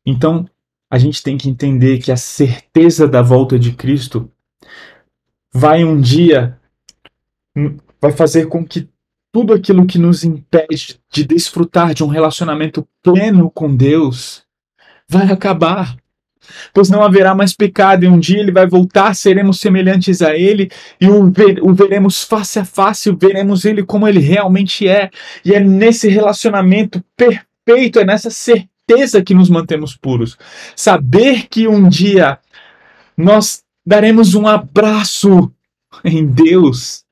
Então, 0.03 0.49
a 0.89 0.97
gente 0.97 1.21
tem 1.21 1.37
que 1.37 1.47
entender 1.47 1.99
que 1.99 2.11
a 2.11 2.17
certeza 2.17 3.07
da 3.07 3.21
volta 3.21 3.59
de 3.59 3.73
Cristo 3.73 4.31
vai 5.53 5.83
um 5.83 6.01
dia 6.01 6.59
vai 8.01 8.11
fazer 8.11 8.47
com 8.47 8.65
que 8.65 8.89
tudo 9.35 9.53
aquilo 9.53 9.85
que 9.85 9.99
nos 9.99 10.23
impede 10.23 10.97
de 11.11 11.25
desfrutar 11.25 11.93
de 11.93 12.05
um 12.05 12.07
relacionamento 12.07 12.87
pleno 13.03 13.51
com 13.51 13.75
Deus 13.75 14.43
vai 15.09 15.29
acabar. 15.29 15.93
Pois 16.73 16.89
não 16.89 17.03
haverá 17.03 17.35
mais 17.35 17.53
pecado, 17.53 18.05
e 18.05 18.07
um 18.07 18.17
dia 18.17 18.39
ele 18.39 18.53
vai 18.53 18.65
voltar, 18.65 19.13
seremos 19.13 19.59
semelhantes 19.59 20.21
a 20.21 20.33
ele, 20.37 20.71
e 21.01 21.09
o, 21.09 21.29
ver, 21.29 21.59
o 21.61 21.73
veremos 21.73 22.23
face 22.23 22.59
a 22.59 22.63
face, 22.63 23.11
veremos 23.11 23.65
ele 23.65 23.83
como 23.83 24.07
ele 24.07 24.21
realmente 24.21 24.87
é. 24.87 25.09
E 25.43 25.53
é 25.53 25.59
nesse 25.59 26.07
relacionamento 26.07 27.03
perfeito, 27.17 27.99
é 27.99 28.05
nessa 28.05 28.29
certeza 28.29 29.21
que 29.21 29.33
nos 29.33 29.49
mantemos 29.49 29.97
puros. 29.97 30.37
Saber 30.77 31.49
que 31.49 31.67
um 31.67 31.89
dia 31.89 32.39
nós 33.17 33.63
daremos 33.85 34.33
um 34.33 34.47
abraço 34.47 35.51
em 36.05 36.25
Deus 36.25 37.04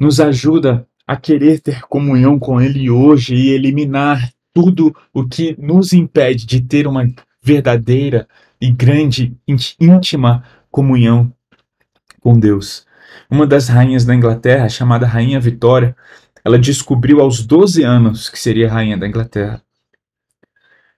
nos 0.00 0.18
ajuda 0.18 0.86
a 1.06 1.16
querer 1.16 1.60
ter 1.60 1.82
comunhão 1.82 2.38
com 2.38 2.60
Ele 2.60 2.88
hoje 2.88 3.34
e 3.34 3.50
eliminar 3.50 4.32
tudo 4.52 4.94
o 5.12 5.28
que 5.28 5.54
nos 5.58 5.92
impede 5.92 6.46
de 6.46 6.60
ter 6.60 6.86
uma 6.86 7.06
verdadeira 7.42 8.26
e 8.60 8.70
grande, 8.70 9.36
íntima 9.46 10.44
comunhão 10.70 11.32
com 12.20 12.38
Deus. 12.38 12.86
Uma 13.30 13.46
das 13.46 13.68
rainhas 13.68 14.04
da 14.04 14.14
Inglaterra, 14.14 14.68
chamada 14.68 15.06
Rainha 15.06 15.40
Vitória, 15.40 15.96
ela 16.44 16.58
descobriu 16.58 17.20
aos 17.20 17.44
12 17.44 17.82
anos 17.82 18.28
que 18.28 18.38
seria 18.38 18.70
rainha 18.70 18.96
da 18.96 19.06
Inglaterra. 19.06 19.62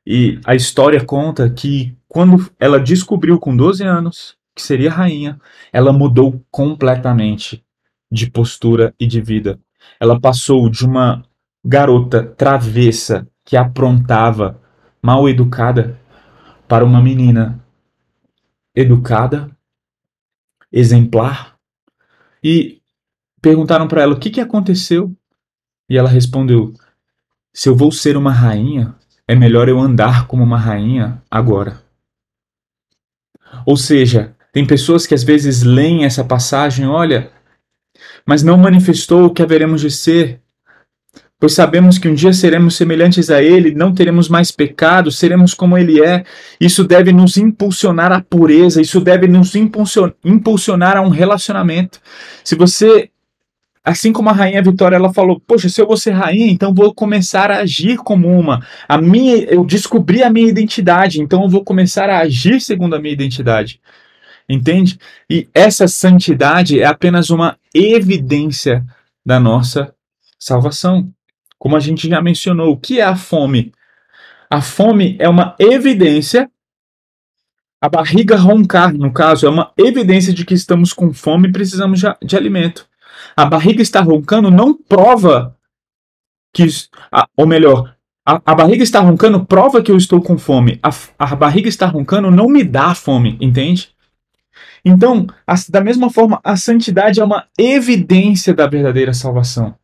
E 0.07 0.41
a 0.45 0.55
história 0.55 1.05
conta 1.05 1.49
que 1.49 1.97
quando 2.09 2.51
ela 2.59 2.81
descobriu 2.81 3.39
com 3.39 3.57
12 3.57 3.85
anos 3.85 4.37
que 4.55 4.63
seria 4.63 4.91
rainha, 4.91 5.41
ela 5.73 5.93
mudou 5.93 6.45
completamente 6.51 7.65
de 8.13 8.31
postura 8.31 8.95
e 9.01 9.07
de 9.07 9.23
vida. 9.23 9.59
Ela 9.99 10.21
passou 10.21 10.69
de 10.69 10.85
uma 10.85 11.25
garota 11.65 12.23
travessa 12.23 13.27
que 13.43 13.57
aprontava, 13.57 14.61
mal 15.01 15.27
educada, 15.29 15.99
para 16.69 16.85
uma 16.85 17.01
menina 17.01 17.65
educada, 18.75 19.51
exemplar. 20.71 21.57
E 22.45 22.83
perguntaram 23.41 23.89
para 23.89 24.03
ela 24.03 24.13
o 24.13 24.19
que, 24.19 24.31
que 24.31 24.41
aconteceu. 24.41 25.17
E 25.89 25.97
ela 25.97 26.09
respondeu: 26.09 26.75
Se 27.53 27.69
eu 27.69 27.75
vou 27.75 27.91
ser 27.91 28.17
uma 28.17 28.33
rainha, 28.33 28.95
é 29.27 29.35
melhor 29.35 29.69
eu 29.69 29.81
andar 29.81 30.27
como 30.27 30.43
uma 30.43 30.59
rainha 30.59 31.23
agora. 31.31 31.83
Ou 33.65 33.77
seja, 33.77 34.35
tem 34.53 34.67
pessoas 34.67 35.07
que 35.07 35.15
às 35.15 35.23
vezes 35.23 35.63
leem 35.63 36.05
essa 36.05 36.25
passagem, 36.25 36.87
olha, 36.87 37.31
mas 38.27 38.43
não 38.43 38.57
manifestou 38.57 39.25
o 39.25 39.31
que 39.31 39.43
haveremos 39.43 39.81
de 39.81 39.91
ser, 39.91 40.41
pois 41.39 41.55
sabemos 41.55 41.99
que 41.99 42.09
um 42.09 42.15
dia 42.15 42.33
seremos 42.33 42.77
semelhantes 42.77 43.29
a 43.29 43.43
Ele, 43.43 43.75
não 43.75 43.93
teremos 43.93 44.29
mais 44.29 44.53
pecado, 44.53 45.11
seremos 45.11 45.55
como 45.55 45.77
Ele 45.77 46.01
é. 46.01 46.25
Isso 46.61 46.85
deve 46.85 47.13
nos 47.13 47.37
impulsionar 47.37 48.13
à 48.13 48.21
pureza, 48.21 48.81
isso 48.81 49.01
deve 49.01 49.27
nos 49.27 49.55
impulsionar 49.57 50.97
a 50.97 51.01
um 51.01 51.09
relacionamento. 51.09 52.01
Se 52.45 52.55
você 52.55 53.11
Assim 53.85 54.13
como 54.13 54.29
a 54.29 54.33
rainha 54.33 54.63
Vitória, 54.63 54.95
ela 54.95 55.13
falou: 55.13 55.41
Poxa, 55.41 55.69
se 55.69 55.81
eu 55.81 55.87
vou 55.89 55.97
ser 55.97 56.13
rainha, 56.13 56.53
então 56.53 56.73
vou 56.73 56.95
começar 56.95 57.51
a 57.51 57.59
agir 57.59 57.97
como 57.97 58.29
uma. 58.29 58.65
A 58.89 58.97
minha, 58.97 59.39
eu 59.39 59.65
descobri 59.65 60.23
a 60.23 60.31
minha 60.31 60.49
identidade, 60.49 61.21
então 61.21 61.43
eu 61.43 61.49
vou 61.49 61.65
começar 61.65 62.09
a 62.09 62.21
agir 62.21 62.61
segundo 62.61 62.95
a 62.95 63.01
minha 63.01 63.13
identidade. 63.13 63.81
Entende? 64.53 64.99
E 65.29 65.49
essa 65.55 65.89
santidade 65.89 66.81
é 66.81 66.85
apenas 66.85 67.31
uma 67.31 67.59
evidência 67.75 68.85
da 69.25 69.41
nossa 69.41 69.95
salvação. 70.39 71.13
Como 71.59 71.77
a 71.77 71.81
gente 71.81 72.09
já 72.09 72.21
mencionou, 72.21 72.73
o 72.73 72.77
que 72.77 73.01
é 73.01 73.05
a 73.05 73.17
fome? 73.17 73.73
A 74.51 74.61
fome 74.61 75.17
é 75.19 75.29
uma 75.29 75.55
evidência 75.59 76.51
a 77.81 77.89
barriga 77.89 78.37
roncar, 78.37 78.95
no 78.95 79.13
caso, 79.13 79.45
é 79.45 79.51
uma 79.51 79.73
evidência 79.77 80.33
de 80.33 80.45
que 80.45 80.55
estamos 80.55 80.93
com 80.93 81.13
fome 81.13 81.49
e 81.49 81.53
precisamos 81.53 82.01
de, 82.23 82.37
alimento 82.37 82.89
a 83.37 83.45
barriga 83.45 83.83
está 83.83 84.01
roncando 84.01 84.51
não 84.51 84.75
prova 84.75 85.57
que. 86.53 86.67
Ou 87.37 87.47
melhor, 87.47 87.95
a, 88.27 88.41
a, 88.45 88.55
barriga 88.55 88.83
está 88.83 89.01
roncando 89.01 89.45
prova 89.45 89.83
que 89.83 89.91
eu 89.91 89.97
estou 89.97 90.21
com 90.21 90.39
fome. 90.39 90.79
A, 90.83 90.91
a 91.19 91.35
barriga 91.35 91.69
está 91.69 91.87
roncando 91.87 92.31
não 92.31 92.47
me 92.47 92.65
dá 92.65 92.95
fome, 92.95 93.37
entende? 93.41 93.91
Então, 94.85 95.27
a, 95.47 95.55
da 95.69 95.81
mesma 95.81 96.11
forma, 96.11 96.41
a 96.43 96.57
santidade 96.57 97.21
é 97.21 97.25
uma 97.25 97.47
evidência 97.57 98.53
da 98.53 98.67
verdadeira 98.67 99.15
salvação. 99.15 99.75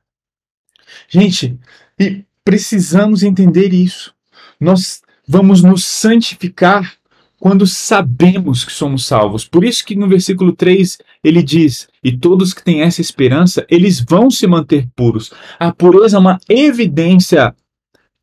Gente, 1.09 1.59
e 1.99 2.25
precisamos 2.45 3.23
entender 3.23 3.73
isso. 3.73 4.15
Nós 4.61 5.03
vamos 5.27 5.63
nos 5.63 5.85
santificar 5.85 6.99
quando 7.39 7.67
sabemos 7.67 8.65
que 8.65 8.73
somos 8.73 9.07
salvos. 9.07 9.47
Por 9.47 9.65
isso 9.65 9.85
que 9.85 9.95
no 9.95 10.09
versículo 10.09 10.53
3 10.53 10.99
ele 11.23 11.43
diz: 11.43 11.89
"E 12.03 12.17
todos 12.17 12.53
que 12.53 12.65
têm 12.65 12.83
essa 12.83 13.01
esperança, 13.01 13.65
eles 13.69 14.01
vão 14.01 14.31
se 14.31 14.47
manter 14.47 14.89
puros". 14.97 15.33
A 15.59 15.73
pureza 15.73 16.17
é 16.17 16.21
uma 16.21 16.41
evidência 16.49 17.55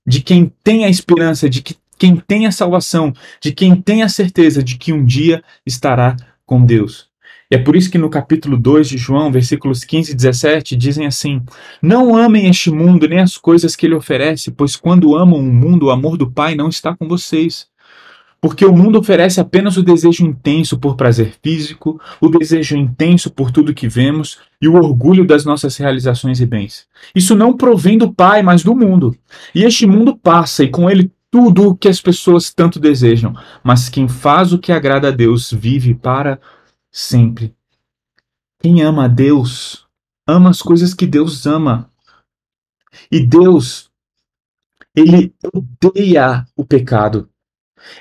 de 0.06 0.22
quem 0.22 0.52
tem 0.64 0.86
a 0.86 0.90
esperança, 0.90 1.50
de 1.50 1.62
que 1.62 1.76
quem 1.98 2.18
tem 2.18 2.46
a 2.46 2.52
salvação, 2.52 3.14
de 3.40 3.54
quem 3.54 3.76
tem 3.76 4.04
a 4.04 4.10
certeza 4.10 4.62
de 4.62 4.78
que 4.78 4.92
um 4.92 5.06
dia 5.06 5.42
estará 5.66 6.18
com 6.46 6.66
Deus. 6.66 7.08
E 7.50 7.56
é 7.56 7.60
por 7.60 7.76
isso 7.76 7.92
que 7.92 7.98
no 7.98 8.10
capítulo 8.10 8.58
2 8.58 8.90
de 8.90 8.98
João, 8.98 9.32
versículos 9.32 9.84
15 9.84 10.12
e 10.12 10.16
17, 10.16 10.76
dizem 10.76 11.06
assim: 11.06 11.42
Não 11.82 12.16
amem 12.16 12.50
este 12.50 12.72
mundo 12.72 13.08
nem 13.08 13.20
as 13.20 13.38
coisas 13.38 13.76
que 13.76 13.86
ele 13.86 13.96
oferece, 13.96 14.52
pois 14.52 14.76
quando 14.76 15.16
amam 15.16 15.40
o 15.40 15.54
mundo, 15.54 15.88
o 15.88 15.92
amor 15.92 16.18
do 16.18 16.32
Pai 16.32 16.56
não 16.56 16.70
está 16.70 16.96
com 16.96 17.08
vocês. 17.08 17.68
Porque 18.42 18.66
o 18.66 18.76
mundo 18.76 19.00
oferece 19.00 19.40
apenas 19.40 19.76
o 19.76 19.82
desejo 19.82 20.24
intenso 20.24 20.78
por 20.78 20.96
prazer 20.96 21.34
físico, 21.42 22.00
o 22.22 22.30
desejo 22.30 22.78
intenso 22.78 23.32
por 23.32 23.50
tudo 23.50 23.74
que 23.74 23.88
vemos 23.88 24.38
e 24.62 24.68
o 24.68 24.76
orgulho 24.76 25.26
das 25.26 25.46
nossas 25.46 25.78
realizações 25.78 26.40
e 26.40 26.46
bens. 26.46 26.86
Isso 27.16 27.36
não 27.36 27.58
provém 27.58 27.98
do 27.98 28.14
Pai, 28.14 28.44
mas 28.44 28.64
do 28.64 28.76
mundo. 28.76 29.16
E 29.54 29.64
este 29.64 29.88
mundo 29.88 30.16
passa 30.16 30.64
e 30.64 30.68
com 30.68 30.90
ele 30.90 31.12
tudo 31.36 31.68
o 31.68 31.76
que 31.76 31.90
as 31.90 32.00
pessoas 32.00 32.54
tanto 32.54 32.80
desejam, 32.80 33.36
mas 33.62 33.90
quem 33.90 34.08
faz 34.08 34.54
o 34.54 34.58
que 34.58 34.72
agrada 34.72 35.10
a 35.10 35.12
Deus 35.12 35.52
vive 35.52 35.94
para 35.94 36.40
sempre. 36.90 37.54
Quem 38.62 38.82
ama 38.82 39.04
a 39.04 39.08
Deus, 39.10 39.86
ama 40.26 40.50
as 40.50 40.62
coisas 40.62 40.94
que 40.94 41.06
Deus 41.06 41.46
ama. 41.46 41.92
E 43.12 43.20
Deus, 43.20 43.92
ele 44.96 45.34
odeia 45.54 46.46
o 46.56 46.64
pecado. 46.64 47.28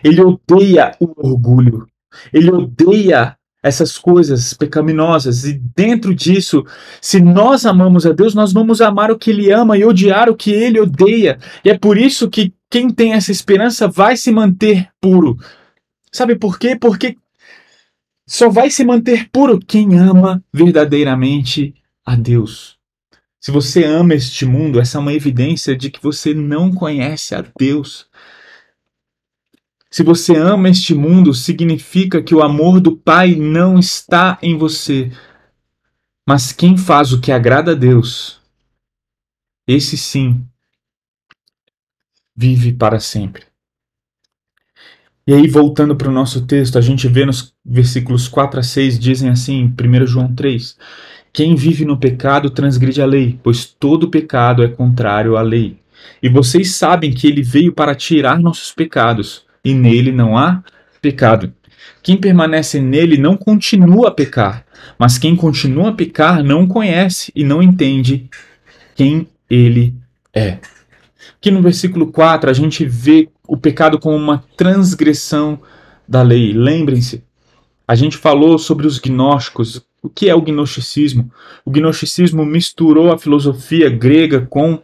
Ele 0.05 0.20
odeia 0.20 0.97
o 1.01 1.12
orgulho. 1.16 1.88
Ele 2.33 2.53
odeia 2.53 3.37
essas 3.64 3.99
coisas 3.99 4.55
pecaminosas. 4.55 5.44
E 5.44 5.55
dentro 5.55 6.14
disso, 6.14 6.64
se 7.01 7.20
nós 7.20 7.66
amamos 7.66 8.07
a 8.07 8.12
Deus, 8.12 8.33
nós 8.33 8.53
vamos 8.53 8.81
amar 8.81 9.11
o 9.11 9.18
que 9.18 9.31
Ele 9.31 9.51
ama 9.51 9.77
e 9.77 9.85
odiar 9.85 10.29
o 10.29 10.37
que 10.37 10.53
Ele 10.53 10.79
odeia. 10.79 11.37
E 11.64 11.70
é 11.70 11.77
por 11.77 11.99
isso 11.99 12.31
que 12.31 12.55
quem 12.75 12.91
tem 12.91 13.13
essa 13.13 13.31
esperança 13.31 13.87
vai 13.87 14.17
se 14.17 14.33
manter 14.33 14.91
puro. 15.01 15.39
Sabe 16.11 16.35
por 16.35 16.59
quê? 16.59 16.75
Porque 16.75 17.17
só 18.27 18.49
vai 18.49 18.69
se 18.69 18.85
manter 18.85 19.31
puro 19.31 19.61
quem 19.61 19.97
ama 19.97 20.43
verdadeiramente 20.53 21.73
a 22.05 22.17
Deus. 22.17 22.77
Se 23.41 23.53
você 23.53 23.85
ama 23.85 24.15
este 24.15 24.45
mundo, 24.45 24.81
essa 24.81 24.99
é 24.99 25.01
uma 25.01 25.13
evidência 25.13 25.77
de 25.77 25.89
que 25.89 26.03
você 26.03 26.35
não 26.35 26.75
conhece 26.75 27.33
a 27.37 27.45
Deus. 27.57 28.09
Se 29.89 30.03
você 30.03 30.35
ama 30.35 30.69
este 30.69 30.97
mundo, 30.97 31.33
significa 31.33 32.21
que 32.21 32.35
o 32.35 32.43
amor 32.43 32.81
do 32.81 32.97
Pai 32.97 33.37
não 33.37 33.79
está 33.79 34.37
em 34.43 34.59
você. 34.59 35.13
Mas 36.29 36.51
quem 36.51 36.77
faz 36.77 37.13
o 37.13 37.21
que 37.21 37.31
agrada 37.31 37.71
a 37.71 37.77
Deus, 37.77 38.41
esse 39.65 39.97
sim 39.97 40.45
vive 42.37 42.73
para 42.73 43.01
sempre. 43.01 43.42
E 45.27 45.33
aí, 45.33 45.49
voltando 45.49 45.97
para 45.97 46.09
o 46.09 46.12
nosso 46.12 46.47
texto, 46.47 46.77
a 46.77 46.83
gente 46.83 47.09
vê 47.09 47.25
nos 47.25 47.55
versículos 47.64 48.29
4 48.29 48.61
a 48.61 48.62
6, 48.62 48.99
dizem 48.99 49.31
assim, 49.31 49.61
em 49.61 50.03
1 50.03 50.07
João 50.07 50.35
3: 50.35 50.77
Quem 51.33 51.55
vive 51.55 51.85
no 51.85 51.97
pecado 51.97 52.51
transgride 52.51 53.01
a 53.01 53.07
lei, 53.07 53.38
pois 53.42 53.64
todo 53.64 54.11
pecado 54.11 54.62
é 54.62 54.68
contrário 54.68 55.37
à 55.37 55.42
lei. 55.42 55.79
E 56.23 56.29
vocês 56.29 56.73
sabem 56.73 57.11
que 57.11 57.27
ele 57.27 57.42
veio 57.42 57.73
para 57.73 57.94
tirar 57.94 58.38
nossos 58.38 58.73
pecados 58.73 59.47
e 59.64 59.73
nele 59.73 60.12
não 60.12 60.37
há 60.37 60.62
pecado. 61.01 61.55
Quem 62.03 62.18
permanece 62.18 62.79
nele 62.79 63.16
não 63.16 63.35
continua 63.35 64.09
a 64.09 64.11
pecar, 64.11 64.66
mas 64.99 65.16
quem 65.16 65.35
continua 65.35 65.88
a 65.88 65.92
pecar 65.92 66.42
não 66.42 66.66
conhece 66.66 67.33
e 67.35 67.42
não 67.42 67.62
entende 67.62 68.29
quem 68.94 69.27
ele 69.49 69.94
é. 70.35 70.59
Aqui 71.44 71.50
no 71.50 71.61
versículo 71.61 72.11
4 72.11 72.48
a 72.48 72.54
gente 72.54 72.87
vê 72.87 73.28
o 73.46 73.54
pecado 73.54 73.98
como 73.98 74.16
uma 74.16 74.42
transgressão 74.57 75.61
da 76.09 76.22
lei. 76.22 76.54
Lembrem-se, 76.54 77.22
a 77.87 77.94
gente 77.94 78.16
falou 78.16 78.59
sobre 78.59 78.87
os 78.87 78.98
gnósticos. 78.98 79.87
O 80.02 80.09
que 80.09 80.30
é 80.30 80.35
o 80.35 80.40
gnosticismo? 80.40 81.30
O 81.62 81.70
gnosticismo 81.70 82.46
misturou 82.46 83.12
a 83.12 83.18
filosofia 83.18 83.90
grega 83.90 84.46
com 84.46 84.83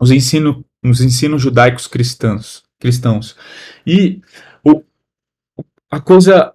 os, 0.00 0.10
ensino, 0.10 0.64
os 0.84 1.00
ensinos 1.00 1.40
judaicos 1.40 1.86
cristãos 1.86 2.64
cristãos. 2.80 3.36
E 3.86 4.20
o, 4.64 4.82
a 5.88 6.00
coisa, 6.00 6.54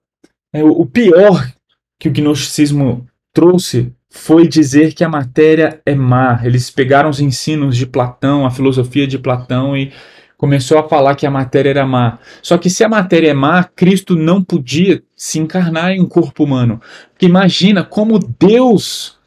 é, 0.51 0.61
o 0.61 0.85
pior 0.85 1.49
que 1.97 2.09
o 2.09 2.11
gnosticismo 2.11 3.07
trouxe 3.31 3.89
foi 4.15 4.47
dizer 4.47 4.93
que 4.93 5.03
a 5.03 5.09
matéria 5.09 5.81
é 5.83 5.95
má. 5.95 6.39
Eles 6.43 6.69
pegaram 6.69 7.09
os 7.09 7.19
ensinos 7.19 7.75
de 7.75 7.87
Platão, 7.87 8.45
a 8.45 8.51
filosofia 8.51 9.07
de 9.07 9.17
Platão 9.17 9.75
e 9.75 9.91
começou 10.37 10.77
a 10.77 10.87
falar 10.87 11.15
que 11.15 11.25
a 11.25 11.31
matéria 11.31 11.71
era 11.71 11.85
má. 11.85 12.19
Só 12.39 12.59
que 12.59 12.69
se 12.69 12.83
a 12.83 12.89
matéria 12.89 13.31
é 13.31 13.33
má, 13.33 13.63
Cristo 13.63 14.15
não 14.15 14.41
podia 14.41 15.01
se 15.17 15.39
encarnar 15.39 15.91
em 15.91 15.99
um 15.99 16.05
corpo 16.05 16.43
humano. 16.43 16.79
Porque 17.09 17.25
imagina 17.25 17.83
como 17.83 18.19
Deus, 18.19 19.17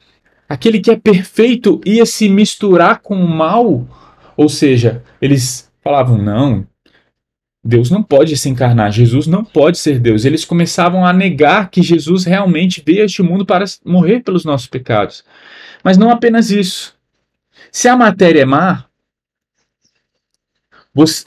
aquele 0.48 0.78
que 0.78 0.92
é 0.92 0.96
perfeito, 0.96 1.80
ia 1.84 2.06
se 2.06 2.28
misturar 2.28 3.00
com 3.00 3.16
o 3.16 3.28
mal. 3.28 3.84
Ou 4.36 4.48
seja, 4.48 5.02
eles 5.20 5.68
falavam: 5.82 6.16
não, 6.16 6.64
Deus 7.66 7.90
não 7.90 8.02
pode 8.02 8.36
se 8.36 8.48
encarnar, 8.48 8.92
Jesus 8.92 9.26
não 9.26 9.44
pode 9.44 9.78
ser 9.78 9.98
Deus. 9.98 10.24
Eles 10.24 10.44
começavam 10.44 11.04
a 11.04 11.12
negar 11.12 11.70
que 11.70 11.82
Jesus 11.82 12.24
realmente 12.24 12.82
veio 12.84 13.02
a 13.02 13.06
este 13.06 13.22
mundo 13.22 13.44
para 13.44 13.64
morrer 13.84 14.20
pelos 14.20 14.44
nossos 14.44 14.68
pecados. 14.68 15.24
Mas 15.82 15.98
não 15.98 16.10
apenas 16.10 16.50
isso. 16.50 16.94
Se 17.72 17.88
a 17.88 17.96
matéria 17.96 18.42
é 18.42 18.44
má, 18.44 18.86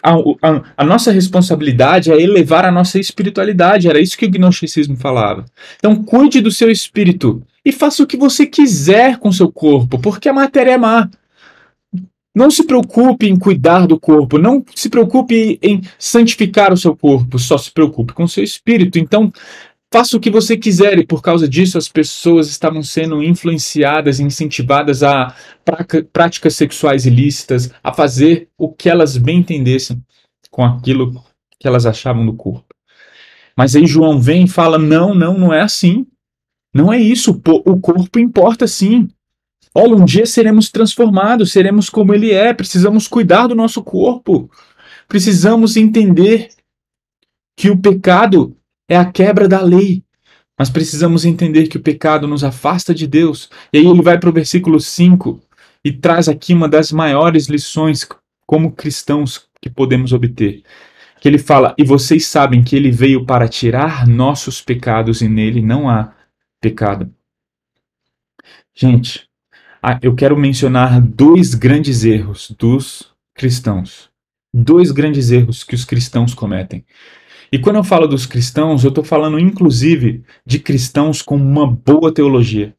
a, 0.01 0.13
a, 0.13 0.63
a, 0.77 0.83
nossa 0.83 1.11
responsabilidade 1.11 2.11
é 2.11 2.19
elevar 2.19 2.65
a 2.65 2.71
nossa 2.71 2.99
espiritualidade. 2.99 3.87
Era 3.87 3.99
isso 3.99 4.17
que 4.17 4.25
o 4.25 4.29
gnosticismo 4.29 4.97
falava. 4.97 5.45
Então, 5.77 5.95
cuide 6.03 6.41
do 6.41 6.51
seu 6.51 6.71
espírito 6.71 7.43
e 7.63 7.71
faça 7.71 8.01
o 8.01 8.07
que 8.07 8.17
você 8.17 8.45
quiser 8.45 9.17
com 9.17 9.31
seu 9.31 9.51
corpo, 9.51 9.99
porque 9.99 10.27
a 10.27 10.33
matéria 10.33 10.71
é 10.71 10.77
má. 10.77 11.09
Não 12.35 12.51
se 12.51 12.63
preocupe 12.63 13.27
em 13.27 13.37
cuidar 13.37 13.87
do 13.87 13.99
corpo, 13.99 14.37
não 14.37 14.63
se 14.75 14.89
preocupe 14.89 15.59
em 15.61 15.81
santificar 15.97 16.71
o 16.71 16.77
seu 16.77 16.95
corpo, 16.95 17.39
só 17.39 17.57
se 17.57 17.71
preocupe 17.71 18.13
com 18.13 18.23
o 18.23 18.29
seu 18.29 18.43
espírito. 18.43 18.99
Então, 18.99 19.33
faça 19.91 20.15
o 20.15 20.19
que 20.19 20.29
você 20.29 20.55
quiser, 20.55 20.99
e 20.99 21.05
por 21.05 21.21
causa 21.21 21.49
disso 21.49 21.77
as 21.77 21.89
pessoas 21.89 22.47
estavam 22.47 22.83
sendo 22.83 23.23
influenciadas, 23.23 24.19
incentivadas 24.19 25.01
a 25.01 25.35
práticas 26.13 26.55
sexuais 26.55 27.05
ilícitas, 27.05 27.71
a 27.83 27.91
fazer 27.91 28.47
o 28.57 28.71
que 28.71 28.89
elas 28.89 29.17
bem 29.17 29.39
entendessem 29.39 30.01
com 30.51 30.63
aquilo 30.63 31.23
que 31.59 31.67
elas 31.67 31.85
achavam 31.85 32.25
do 32.25 32.33
corpo. 32.33 32.67
Mas 33.57 33.75
aí 33.75 33.85
João 33.85 34.21
vem 34.21 34.45
e 34.45 34.47
fala: 34.47 34.77
não, 34.77 35.13
não, 35.13 35.37
não 35.37 35.53
é 35.53 35.61
assim. 35.61 36.05
Não 36.73 36.93
é 36.93 36.99
isso. 36.99 37.31
O 37.65 37.79
corpo 37.79 38.19
importa 38.19 38.67
sim. 38.67 39.09
Olha, 39.73 39.95
um 39.95 40.05
dia 40.05 40.25
seremos 40.25 40.69
transformados, 40.69 41.51
seremos 41.51 41.89
como 41.89 42.13
Ele 42.13 42.31
é. 42.31 42.53
Precisamos 42.53 43.07
cuidar 43.07 43.47
do 43.47 43.55
nosso 43.55 43.83
corpo. 43.83 44.49
Precisamos 45.07 45.77
entender 45.77 46.49
que 47.55 47.69
o 47.69 47.77
pecado 47.77 48.55
é 48.87 48.97
a 48.97 49.05
quebra 49.05 49.47
da 49.47 49.61
lei. 49.61 50.03
Mas 50.57 50.69
precisamos 50.69 51.23
entender 51.23 51.67
que 51.67 51.77
o 51.77 51.81
pecado 51.81 52.27
nos 52.27 52.43
afasta 52.43 52.93
de 52.93 53.07
Deus. 53.07 53.49
E 53.71 53.77
aí 53.77 53.85
ele 53.85 54.01
vai 54.01 54.19
para 54.19 54.29
o 54.29 54.33
versículo 54.33 54.79
5 54.79 55.39
e 55.85 55.93
traz 55.93 56.27
aqui 56.27 56.53
uma 56.53 56.67
das 56.67 56.91
maiores 56.91 57.47
lições 57.47 58.05
como 58.45 58.71
cristãos 58.71 59.47
que 59.61 59.69
podemos 59.69 60.11
obter. 60.11 60.63
Que 61.21 61.29
ele 61.29 61.37
fala: 61.37 61.73
E 61.77 61.83
vocês 61.83 62.25
sabem 62.25 62.61
que 62.61 62.75
ele 62.75 62.91
veio 62.91 63.25
para 63.25 63.47
tirar 63.47 64.05
nossos 64.05 64.61
pecados 64.61 65.21
e 65.21 65.29
nele 65.29 65.61
não 65.61 65.89
há 65.89 66.13
pecado. 66.59 67.13
Gente, 68.75 69.28
ah, 69.81 69.97
eu 70.01 70.13
quero 70.13 70.37
mencionar 70.37 71.01
dois 71.01 71.53
grandes 71.53 72.03
erros 72.03 72.51
dos 72.57 73.11
cristãos. 73.33 74.09
Dois 74.53 74.91
grandes 74.91 75.31
erros 75.31 75.63
que 75.63 75.75
os 75.75 75.85
cristãos 75.85 76.33
cometem. 76.33 76.83
E 77.51 77.57
quando 77.57 77.77
eu 77.77 77.83
falo 77.83 78.07
dos 78.07 78.25
cristãos, 78.25 78.83
eu 78.83 78.89
estou 78.89 79.03
falando 79.03 79.39
inclusive 79.39 80.23
de 80.45 80.59
cristãos 80.59 81.21
com 81.21 81.35
uma 81.35 81.65
boa 81.65 82.13
teologia. 82.13 82.75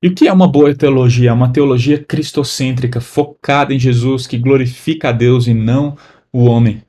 E 0.00 0.08
o 0.08 0.14
que 0.14 0.28
é 0.28 0.32
uma 0.32 0.46
boa 0.46 0.72
teologia? 0.74 1.30
É 1.30 1.32
uma 1.32 1.52
teologia 1.52 1.98
cristocêntrica, 1.98 3.00
focada 3.00 3.74
em 3.74 3.78
Jesus, 3.78 4.26
que 4.26 4.38
glorifica 4.38 5.08
a 5.08 5.12
Deus 5.12 5.48
e 5.48 5.54
não 5.54 5.96
o 6.32 6.44
homem. 6.44 6.82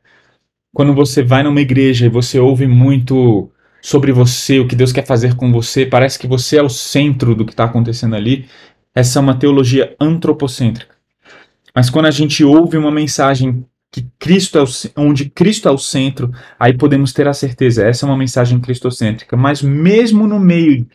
Quando 0.71 0.93
você 0.93 1.23
vai 1.23 1.41
numa 1.41 1.59
igreja 1.59 2.05
e 2.05 2.09
você 2.09 2.39
ouve 2.39 2.67
muito 2.67 3.49
sobre 3.81 4.11
você, 4.11 4.59
o 4.59 4.67
que 4.67 4.75
Deus 4.75 4.91
quer 4.91 5.05
fazer 5.05 5.35
com 5.35 5.51
você, 5.51 5.85
parece 5.85 6.19
que 6.19 6.27
você 6.27 6.57
é 6.57 6.63
o 6.63 6.69
centro 6.69 7.33
do 7.33 7.45
que 7.45 7.51
está 7.51 7.63
acontecendo 7.63 8.15
ali, 8.15 8.45
essa 8.99 9.19
é 9.19 9.21
uma 9.21 9.37
teologia 9.37 9.95
antropocêntrica. 9.99 10.95
Mas 11.73 11.89
quando 11.89 12.07
a 12.07 12.11
gente 12.11 12.43
ouve 12.43 12.77
uma 12.77 12.91
mensagem 12.91 13.65
que 13.91 14.05
Cristo 14.19 14.57
é 14.57 14.63
o, 14.63 14.67
onde 14.97 15.29
Cristo 15.29 15.69
é 15.69 15.71
o 15.71 15.77
centro, 15.77 16.31
aí 16.59 16.73
podemos 16.73 17.13
ter 17.13 17.27
a 17.27 17.33
certeza, 17.33 17.87
essa 17.87 18.05
é 18.05 18.09
uma 18.09 18.17
mensagem 18.17 18.59
cristocêntrica. 18.59 19.37
Mas 19.37 19.61
mesmo 19.61 20.27
no 20.27 20.39
meio 20.39 20.85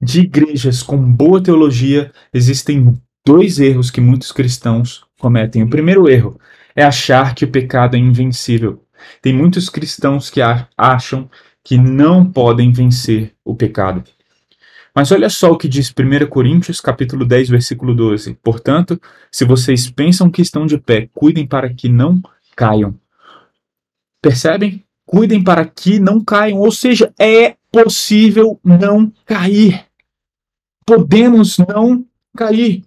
de 0.00 0.20
igrejas 0.20 0.82
com 0.82 0.96
boa 0.96 1.40
teologia, 1.40 2.10
existem 2.32 2.98
dois 3.26 3.58
erros 3.58 3.90
que 3.90 4.00
muitos 4.00 4.32
cristãos 4.32 5.04
cometem. 5.20 5.62
O 5.62 5.68
primeiro 5.68 6.08
erro 6.08 6.40
é 6.74 6.82
achar 6.82 7.34
que 7.34 7.44
o 7.44 7.50
pecado 7.50 7.94
é 7.94 7.98
invencível. 7.98 8.82
Tem 9.20 9.34
muitos 9.34 9.68
cristãos 9.68 10.30
que 10.30 10.40
acham 10.76 11.28
que 11.62 11.76
não 11.76 12.24
podem 12.24 12.72
vencer 12.72 13.32
o 13.44 13.54
pecado. 13.54 14.02
Mas 14.94 15.10
olha 15.10 15.28
só 15.28 15.50
o 15.50 15.58
que 15.58 15.66
diz 15.66 15.90
1 15.90 16.28
Coríntios, 16.28 16.80
capítulo 16.80 17.24
10, 17.24 17.48
versículo 17.48 17.94
12. 17.94 18.34
Portanto, 18.34 19.00
se 19.30 19.44
vocês 19.44 19.90
pensam 19.90 20.30
que 20.30 20.40
estão 20.40 20.66
de 20.66 20.78
pé, 20.78 21.08
cuidem 21.12 21.44
para 21.44 21.72
que 21.72 21.88
não 21.88 22.22
caiam. 22.54 22.94
Percebem? 24.22 24.84
Cuidem 25.04 25.42
para 25.42 25.66
que 25.66 25.98
não 25.98 26.22
caiam. 26.22 26.60
Ou 26.60 26.70
seja, 26.70 27.12
é 27.18 27.56
possível 27.72 28.60
não 28.62 29.12
cair. 29.26 29.84
Podemos 30.86 31.58
não 31.58 32.06
cair. 32.36 32.84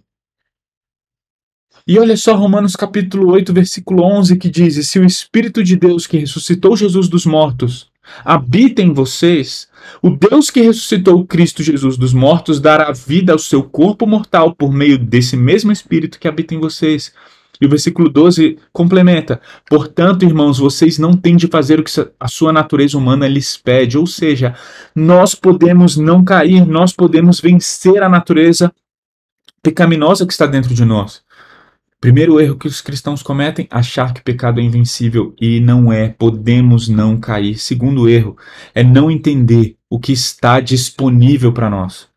E 1.86 1.98
olha 1.98 2.16
só 2.16 2.34
Romanos 2.34 2.74
capítulo 2.74 3.30
8, 3.30 3.52
versículo 3.52 4.02
11, 4.02 4.36
que 4.36 4.48
diz: 4.48 4.88
se 4.88 4.98
o 4.98 5.04
Espírito 5.04 5.62
de 5.62 5.76
Deus 5.76 6.06
que 6.06 6.18
ressuscitou 6.18 6.74
Jesus 6.74 7.06
dos 7.08 7.26
mortos 7.26 7.90
habita 8.24 8.82
em 8.82 8.92
vocês, 8.92 9.68
o 10.02 10.10
Deus 10.10 10.50
que 10.50 10.60
ressuscitou 10.60 11.26
Cristo 11.26 11.62
Jesus 11.62 11.96
dos 11.96 12.12
mortos 12.12 12.60
dará 12.60 12.92
vida 12.92 13.32
ao 13.32 13.38
seu 13.38 13.62
corpo 13.62 14.06
mortal 14.06 14.54
por 14.54 14.72
meio 14.72 14.98
desse 14.98 15.36
mesmo 15.36 15.72
Espírito 15.72 16.18
que 16.18 16.28
habita 16.28 16.54
em 16.54 16.60
vocês. 16.60 17.12
E 17.60 17.66
o 17.66 17.68
versículo 17.68 18.08
12 18.08 18.58
complementa: 18.72 19.40
Portanto, 19.68 20.24
irmãos, 20.24 20.58
vocês 20.58 20.98
não 20.98 21.12
têm 21.16 21.36
de 21.36 21.48
fazer 21.48 21.80
o 21.80 21.84
que 21.84 21.90
a 22.18 22.28
sua 22.28 22.52
natureza 22.52 22.96
humana 22.96 23.26
lhes 23.26 23.56
pede. 23.56 23.98
Ou 23.98 24.06
seja, 24.06 24.54
nós 24.94 25.34
podemos 25.34 25.96
não 25.96 26.24
cair, 26.24 26.64
nós 26.66 26.92
podemos 26.92 27.40
vencer 27.40 28.02
a 28.02 28.08
natureza 28.08 28.72
pecaminosa 29.62 30.24
que 30.24 30.32
está 30.32 30.46
dentro 30.46 30.72
de 30.72 30.84
nós. 30.84 31.22
Primeiro 32.00 32.40
erro 32.40 32.56
que 32.56 32.68
os 32.68 32.80
cristãos 32.80 33.24
cometem, 33.24 33.66
achar 33.70 34.14
que 34.14 34.20
o 34.20 34.24
pecado 34.24 34.60
é 34.60 34.62
invencível 34.62 35.34
e 35.40 35.58
não 35.58 35.92
é, 35.92 36.10
podemos 36.10 36.88
não 36.88 37.18
cair. 37.18 37.58
Segundo 37.58 38.08
erro 38.08 38.36
é 38.72 38.84
não 38.84 39.10
entender 39.10 39.76
o 39.90 39.98
que 39.98 40.12
está 40.12 40.60
disponível 40.60 41.52
para 41.52 41.68
nós. 41.68 42.08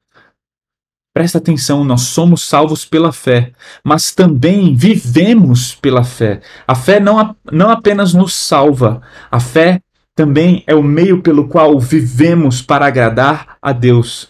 Presta 1.14 1.40
atenção, 1.40 1.84
nós 1.84 2.02
somos 2.02 2.48
salvos 2.48 2.86
pela 2.86 3.12
fé, 3.12 3.52
mas 3.84 4.14
também 4.14 4.76
vivemos 4.76 5.76
pela 5.76 6.04
fé. 6.04 6.42
A 6.68 6.76
fé 6.76 7.00
não, 7.00 7.36
não 7.52 7.70
apenas 7.70 8.14
nos 8.14 8.34
salva, 8.34 9.02
a 9.30 9.40
fé 9.40 9.82
também 10.16 10.64
é 10.68 10.76
o 10.76 10.84
meio 10.84 11.22
pelo 11.22 11.48
qual 11.48 11.80
vivemos 11.80 12.62
para 12.62 12.86
agradar 12.86 13.58
a 13.62 13.74
Deus. 13.74 14.30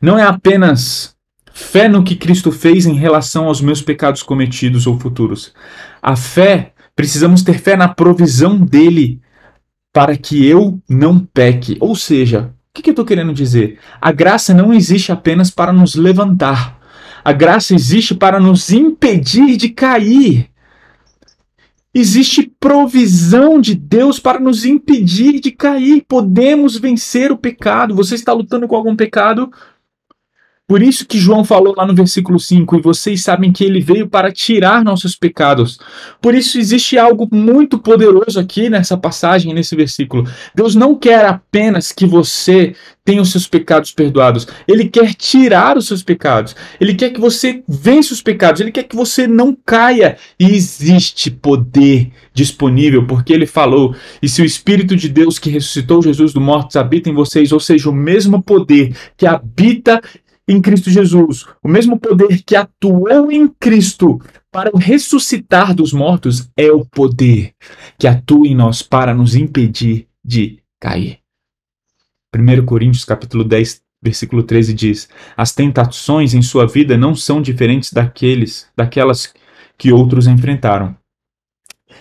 Não 0.00 0.18
é 0.18 0.22
apenas 0.22 1.16
Fé 1.62 1.88
no 1.88 2.02
que 2.02 2.16
Cristo 2.16 2.50
fez 2.50 2.84
em 2.84 2.94
relação 2.94 3.46
aos 3.46 3.60
meus 3.60 3.80
pecados 3.80 4.22
cometidos 4.22 4.86
ou 4.86 4.98
futuros. 4.98 5.54
A 6.02 6.16
fé, 6.16 6.72
precisamos 6.94 7.42
ter 7.42 7.58
fé 7.58 7.76
na 7.76 7.88
provisão 7.88 8.58
dele 8.58 9.20
para 9.92 10.16
que 10.16 10.44
eu 10.44 10.80
não 10.88 11.18
peque. 11.20 11.76
Ou 11.80 11.94
seja, 11.94 12.52
o 12.70 12.74
que, 12.74 12.82
que 12.82 12.90
eu 12.90 12.92
estou 12.92 13.04
querendo 13.04 13.32
dizer? 13.32 13.78
A 14.00 14.10
graça 14.10 14.52
não 14.52 14.74
existe 14.74 15.12
apenas 15.12 15.50
para 15.50 15.72
nos 15.72 15.94
levantar. 15.94 16.78
A 17.24 17.32
graça 17.32 17.74
existe 17.74 18.14
para 18.14 18.40
nos 18.40 18.70
impedir 18.70 19.56
de 19.56 19.68
cair. 19.68 20.50
Existe 21.94 22.52
provisão 22.58 23.60
de 23.60 23.74
Deus 23.74 24.18
para 24.18 24.40
nos 24.40 24.64
impedir 24.64 25.40
de 25.40 25.52
cair. 25.52 26.04
Podemos 26.08 26.76
vencer 26.76 27.30
o 27.30 27.36
pecado. 27.36 27.94
Você 27.94 28.14
está 28.14 28.32
lutando 28.32 28.66
com 28.66 28.74
algum 28.74 28.96
pecado? 28.96 29.50
Por 30.68 30.80
isso 30.80 31.06
que 31.06 31.18
João 31.18 31.44
falou 31.44 31.74
lá 31.76 31.84
no 31.84 31.94
versículo 31.94 32.38
5, 32.38 32.76
e 32.76 32.80
vocês 32.80 33.22
sabem 33.22 33.52
que 33.52 33.64
ele 33.64 33.80
veio 33.80 34.08
para 34.08 34.32
tirar 34.32 34.84
nossos 34.84 35.16
pecados. 35.16 35.78
Por 36.20 36.34
isso 36.34 36.58
existe 36.58 36.96
algo 36.96 37.28
muito 37.30 37.78
poderoso 37.78 38.38
aqui 38.38 38.70
nessa 38.70 38.96
passagem, 38.96 39.52
nesse 39.52 39.74
versículo. 39.74 40.26
Deus 40.54 40.74
não 40.74 40.94
quer 40.94 41.26
apenas 41.26 41.92
que 41.92 42.06
você 42.06 42.74
tenha 43.04 43.20
os 43.20 43.32
seus 43.32 43.48
pecados 43.48 43.92
perdoados. 43.92 44.46
Ele 44.66 44.88
quer 44.88 45.14
tirar 45.14 45.76
os 45.76 45.86
seus 45.86 46.02
pecados. 46.02 46.54
Ele 46.80 46.94
quer 46.94 47.10
que 47.10 47.20
você 47.20 47.62
vença 47.66 48.14
os 48.14 48.22
pecados. 48.22 48.60
Ele 48.60 48.70
quer 48.70 48.84
que 48.84 48.94
você 48.94 49.26
não 49.26 49.56
caia. 49.66 50.16
E 50.38 50.46
existe 50.46 51.30
poder 51.30 52.12
disponível, 52.32 53.06
porque 53.06 53.32
ele 53.32 53.46
falou: 53.46 53.94
"E 54.22 54.28
se 54.28 54.40
o 54.40 54.44
espírito 54.44 54.94
de 54.94 55.08
Deus 55.08 55.38
que 55.38 55.50
ressuscitou 55.50 56.02
Jesus 56.02 56.32
dos 56.32 56.42
mortos 56.42 56.76
habita 56.76 57.10
em 57.10 57.14
vocês, 57.14 57.50
ou 57.52 57.60
seja, 57.60 57.90
o 57.90 57.92
mesmo 57.92 58.40
poder 58.40 58.96
que 59.16 59.26
habita 59.26 60.00
em 60.46 60.60
Cristo 60.60 60.90
Jesus. 60.90 61.46
O 61.62 61.68
mesmo 61.68 61.98
poder 61.98 62.42
que 62.42 62.56
atuou 62.56 63.30
em 63.30 63.48
Cristo 63.48 64.20
para 64.50 64.70
o 64.72 64.78
ressuscitar 64.78 65.74
dos 65.74 65.92
mortos 65.92 66.50
é 66.56 66.70
o 66.70 66.84
poder 66.84 67.54
que 67.98 68.06
atua 68.06 68.46
em 68.46 68.54
nós 68.54 68.82
para 68.82 69.14
nos 69.14 69.34
impedir 69.34 70.08
de 70.24 70.58
cair. 70.80 71.18
1 72.34 72.64
Coríntios 72.64 73.04
capítulo 73.04 73.44
10, 73.44 73.82
versículo 74.02 74.42
13 74.42 74.74
diz: 74.74 75.08
As 75.36 75.54
tentações 75.54 76.34
em 76.34 76.42
sua 76.42 76.66
vida 76.66 76.96
não 76.96 77.14
são 77.14 77.40
diferentes 77.40 77.92
daqueles, 77.92 78.66
daquelas 78.76 79.32
que 79.76 79.92
outros 79.92 80.26
enfrentaram. 80.26 80.96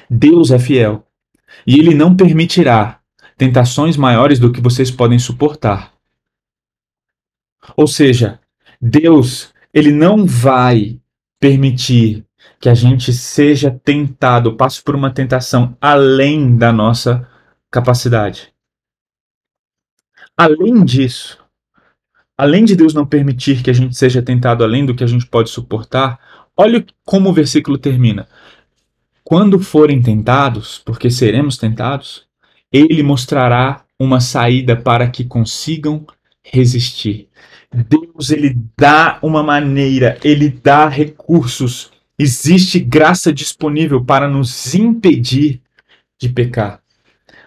Deus 0.10 0.52
é 0.52 0.60
fiel 0.60 1.06
e 1.66 1.78
ele 1.80 1.94
não 1.94 2.16
permitirá 2.16 3.00
tentações 3.38 3.98
maiores 3.98 4.40
do 4.40 4.52
que 4.52 4.62
vocês 4.62 4.92
podem 4.92 5.20
suportar. 5.20 5.94
Ou 7.76 7.88
seja, 7.88 8.40
Deus, 8.82 9.54
ele 9.74 9.92
não 9.92 10.26
vai 10.26 11.00
permitir 11.40 12.26
que 12.60 12.70
a 12.70 12.74
gente 12.74 13.12
seja 13.14 13.72
tentado, 13.84 14.56
passe 14.56 14.82
por 14.84 14.96
uma 14.96 15.12
tentação 15.12 15.76
além 15.80 16.58
da 16.58 16.72
nossa 16.72 17.28
capacidade. 17.70 18.54
Além 20.38 20.84
disso, 20.84 21.40
além 22.38 22.66
de 22.66 22.76
Deus 22.76 22.94
não 22.94 23.06
permitir 23.06 23.62
que 23.62 23.70
a 23.70 23.74
gente 23.74 23.96
seja 23.96 24.22
tentado 24.22 24.64
além 24.64 24.86
do 24.86 24.96
que 24.96 25.04
a 25.04 25.08
gente 25.08 25.26
pode 25.26 25.50
suportar, 25.50 26.20
olha 26.58 26.86
como 27.06 27.30
o 27.30 27.34
versículo 27.34 27.78
termina. 27.78 28.28
Quando 29.24 29.60
forem 29.60 30.02
tentados, 30.02 30.80
porque 30.80 31.10
seremos 31.10 31.58
tentados, 31.58 32.26
ele 32.72 33.04
mostrará 33.04 33.84
uma 34.00 34.20
saída 34.20 34.76
para 34.76 35.10
que 35.10 35.24
consigam 35.24 36.06
resistir. 36.52 37.30
Deus 37.74 38.30
ele 38.30 38.58
dá 38.78 39.18
uma 39.22 39.42
maneira, 39.42 40.20
ele 40.24 40.50
dá 40.50 40.90
recursos. 40.90 41.90
Existe 42.20 42.80
graça 42.80 43.32
disponível 43.32 44.04
para 44.04 44.28
nos 44.28 44.76
impedir 44.76 45.62
de 46.20 46.28
pecar. 46.28 46.82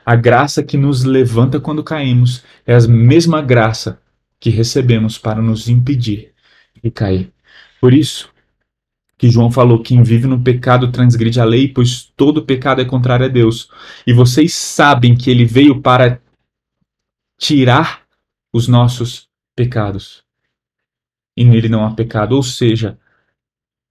A 0.05 0.17
graça 0.17 0.62
que 0.62 0.77
nos 0.77 1.05
levanta 1.05 1.61
quando 1.61 1.85
caímos 1.85 2.43
é 2.67 2.75
a 2.75 2.81
mesma 2.88 3.43
graça 3.43 4.01
que 4.40 4.49
recebemos 4.49 5.19
para 5.19 5.40
nos 5.40 5.69
impedir 5.69 6.33
de 6.83 6.90
cair. 6.90 7.31
Por 7.81 7.93
isso 7.93 8.31
que 9.19 9.31
João 9.31 9.51
falou: 9.51 9.83
quem 9.83 10.03
vive 10.03 10.27
no 10.27 10.40
pecado 10.40 10.90
transgride 10.90 11.40
a 11.40 11.45
lei, 11.45 11.69
pois 11.69 12.11
todo 12.17 12.45
pecado 12.45 12.81
é 12.81 12.85
contrário 12.85 13.27
a 13.27 13.29
Deus. 13.29 13.69
E 14.07 14.12
vocês 14.12 14.55
sabem 14.55 15.14
que 15.14 15.31
ele 15.31 15.45
veio 15.45 15.81
para 15.81 16.21
tirar 17.38 18.04
os 18.55 18.69
nossos 18.69 19.29
pecados. 19.57 20.23
E 21.37 21.45
nele 21.45 21.69
não 21.69 21.85
há 21.85 21.93
pecado. 21.93 22.37
Ou 22.37 22.43
seja, 22.43 22.97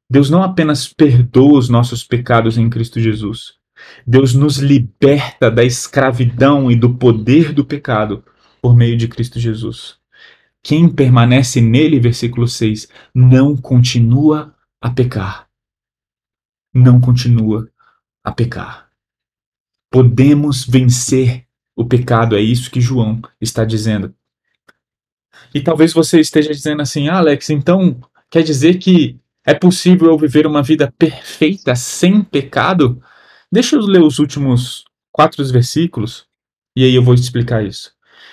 Deus 0.09 0.29
não 0.29 0.41
apenas 0.41 0.87
perdoa 0.87 1.59
os 1.59 1.67
nossos 1.67 2.01
pecados 2.01 2.57
em 2.57 2.69
Cristo 2.69 2.99
Jesus, 2.99 3.55
Deus 4.07 4.33
nos 4.33 4.57
liberta 4.57 5.51
da 5.51 5.65
escravidão 5.65 6.71
e 6.71 6.75
do 6.75 6.95
poder 6.95 7.51
do 7.51 7.65
pecado 7.65 8.23
por 8.61 8.73
meio 8.73 8.95
de 8.95 9.09
Cristo 9.09 9.37
Jesus. 9.37 9.97
Quem 10.61 10.87
permanece 10.87 11.59
nele, 11.59 11.99
versículo 11.99 12.47
6, 12.47 12.87
não 13.13 13.57
continua 13.57 14.55
a 14.79 14.89
pecar. 14.89 15.49
Não 16.73 17.01
continua 17.01 17.69
a 18.23 18.31
pecar. 18.31 18.89
Podemos 19.91 20.65
vencer 20.65 21.45
o 21.75 21.83
pecado, 21.83 22.37
é 22.37 22.39
isso 22.39 22.71
que 22.71 22.79
João 22.79 23.21
está 23.41 23.65
dizendo. 23.65 24.15
E 25.53 25.61
talvez 25.61 25.93
você 25.93 26.19
esteja 26.19 26.51
dizendo 26.51 26.81
assim, 26.81 27.07
ah, 27.07 27.17
Alex, 27.17 27.49
então 27.49 27.99
quer 28.29 28.41
dizer 28.41 28.75
que 28.79 29.17
é 29.45 29.53
possível 29.53 30.07
eu 30.07 30.17
viver 30.17 30.47
uma 30.47 30.63
vida 30.63 30.91
perfeita 30.97 31.75
sem 31.75 32.23
pecado? 32.23 33.01
Deixa 33.51 33.75
eu 33.75 33.81
ler 33.81 34.01
os 34.01 34.19
últimos 34.19 34.83
quatro 35.11 35.45
versículos 35.45 36.25
e 36.75 36.83
aí 36.83 36.95
eu 36.95 37.03
vou 37.03 37.13
te 37.15 37.21
explicar 37.21 37.63
isso. 37.63 37.91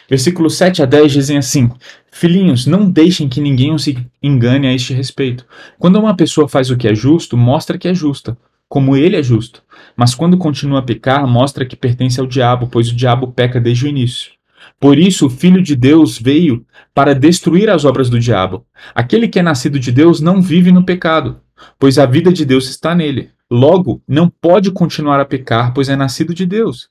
Versículos 0.08 0.54
7 0.56 0.82
a 0.82 0.86
10 0.86 1.12
dizem 1.12 1.36
assim: 1.36 1.70
Filhinhos, 2.10 2.66
não 2.66 2.90
deixem 2.90 3.28
que 3.28 3.40
ninguém 3.40 3.72
os 3.72 3.86
engane 4.22 4.66
a 4.66 4.72
este 4.72 4.92
respeito. 4.92 5.46
Quando 5.78 5.98
uma 5.98 6.16
pessoa 6.16 6.48
faz 6.48 6.70
o 6.70 6.76
que 6.76 6.88
é 6.88 6.94
justo, 6.94 7.36
mostra 7.36 7.78
que 7.78 7.86
é 7.86 7.94
justa, 7.94 8.36
como 8.68 8.96
ele 8.96 9.16
é 9.16 9.22
justo. 9.22 9.62
Mas 9.96 10.14
quando 10.14 10.38
continua 10.38 10.80
a 10.80 10.82
pecar, 10.82 11.26
mostra 11.26 11.64
que 11.64 11.76
pertence 11.76 12.18
ao 12.18 12.26
diabo, 12.26 12.66
pois 12.66 12.88
o 12.88 12.96
diabo 12.96 13.28
peca 13.32 13.60
desde 13.60 13.84
o 13.84 13.88
início. 13.88 14.32
Por 14.80 14.98
isso, 14.98 15.26
o 15.26 15.30
Filho 15.30 15.62
de 15.62 15.76
Deus 15.76 16.18
veio 16.18 16.66
para 17.00 17.14
destruir 17.14 17.70
as 17.70 17.86
obras 17.86 18.10
do 18.10 18.20
diabo. 18.20 18.66
Aquele 18.94 19.26
que 19.26 19.38
é 19.38 19.42
nascido 19.42 19.80
de 19.80 19.90
Deus 19.90 20.20
não 20.20 20.42
vive 20.42 20.70
no 20.70 20.84
pecado, 20.84 21.40
pois 21.78 21.98
a 21.98 22.04
vida 22.04 22.30
de 22.30 22.44
Deus 22.44 22.68
está 22.68 22.94
nele. 22.94 23.30
Logo, 23.50 24.02
não 24.06 24.28
pode 24.28 24.70
continuar 24.70 25.18
a 25.18 25.24
pecar, 25.24 25.72
pois 25.72 25.88
é 25.88 25.96
nascido 25.96 26.34
de 26.34 26.44
Deus. 26.44 26.90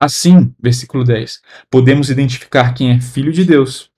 Assim, 0.00 0.54
versículo 0.58 1.04
10, 1.04 1.42
podemos 1.70 2.08
identificar 2.08 2.72
quem 2.72 2.92
é 2.92 2.98
filho 2.98 3.30
de 3.30 3.44
Deus 3.44 3.90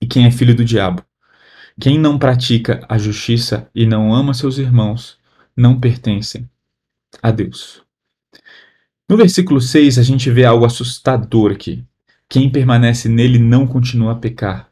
e 0.00 0.06
quem 0.08 0.26
é 0.26 0.32
filho 0.32 0.56
do 0.56 0.64
diabo. 0.64 1.04
Quem 1.80 1.96
não 1.96 2.18
pratica 2.18 2.84
a 2.88 2.98
justiça 2.98 3.70
e 3.72 3.86
não 3.86 4.12
ama 4.12 4.34
seus 4.34 4.58
irmãos 4.58 5.16
não 5.56 5.78
pertencem 5.78 6.50
a 7.22 7.30
Deus. 7.30 7.84
No 9.08 9.16
versículo 9.16 9.60
6, 9.60 9.96
a 9.96 10.02
gente 10.02 10.28
vê 10.28 10.44
algo 10.44 10.64
assustador 10.64 11.52
aqui. 11.52 11.86
Quem 12.32 12.48
permanece 12.48 13.10
nele 13.10 13.38
não 13.38 13.66
continua 13.66 14.12
a 14.12 14.14
pecar. 14.14 14.70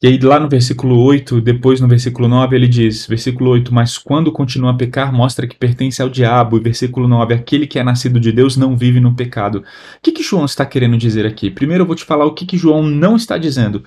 E 0.00 0.06
aí, 0.06 0.20
lá 0.20 0.38
no 0.38 0.48
versículo 0.48 1.02
8, 1.02 1.40
depois 1.40 1.80
no 1.80 1.88
versículo 1.88 2.28
9, 2.28 2.54
ele 2.54 2.68
diz: 2.68 3.04
versículo 3.04 3.50
8, 3.50 3.74
mas 3.74 3.98
quando 3.98 4.30
continua 4.30 4.70
a 4.70 4.74
pecar, 4.74 5.12
mostra 5.12 5.48
que 5.48 5.56
pertence 5.56 6.00
ao 6.00 6.08
diabo. 6.08 6.56
E 6.56 6.60
versículo 6.60 7.08
9, 7.08 7.34
aquele 7.34 7.66
que 7.66 7.76
é 7.76 7.82
nascido 7.82 8.20
de 8.20 8.30
Deus 8.30 8.56
não 8.56 8.76
vive 8.76 9.00
no 9.00 9.16
pecado. 9.16 9.64
O 9.96 10.00
que, 10.00 10.12
que 10.12 10.22
João 10.22 10.44
está 10.44 10.64
querendo 10.64 10.96
dizer 10.96 11.26
aqui? 11.26 11.50
Primeiro 11.50 11.82
eu 11.82 11.86
vou 11.88 11.96
te 11.96 12.04
falar 12.04 12.24
o 12.24 12.32
que, 12.32 12.46
que 12.46 12.56
João 12.56 12.84
não 12.84 13.16
está 13.16 13.36
dizendo. 13.36 13.82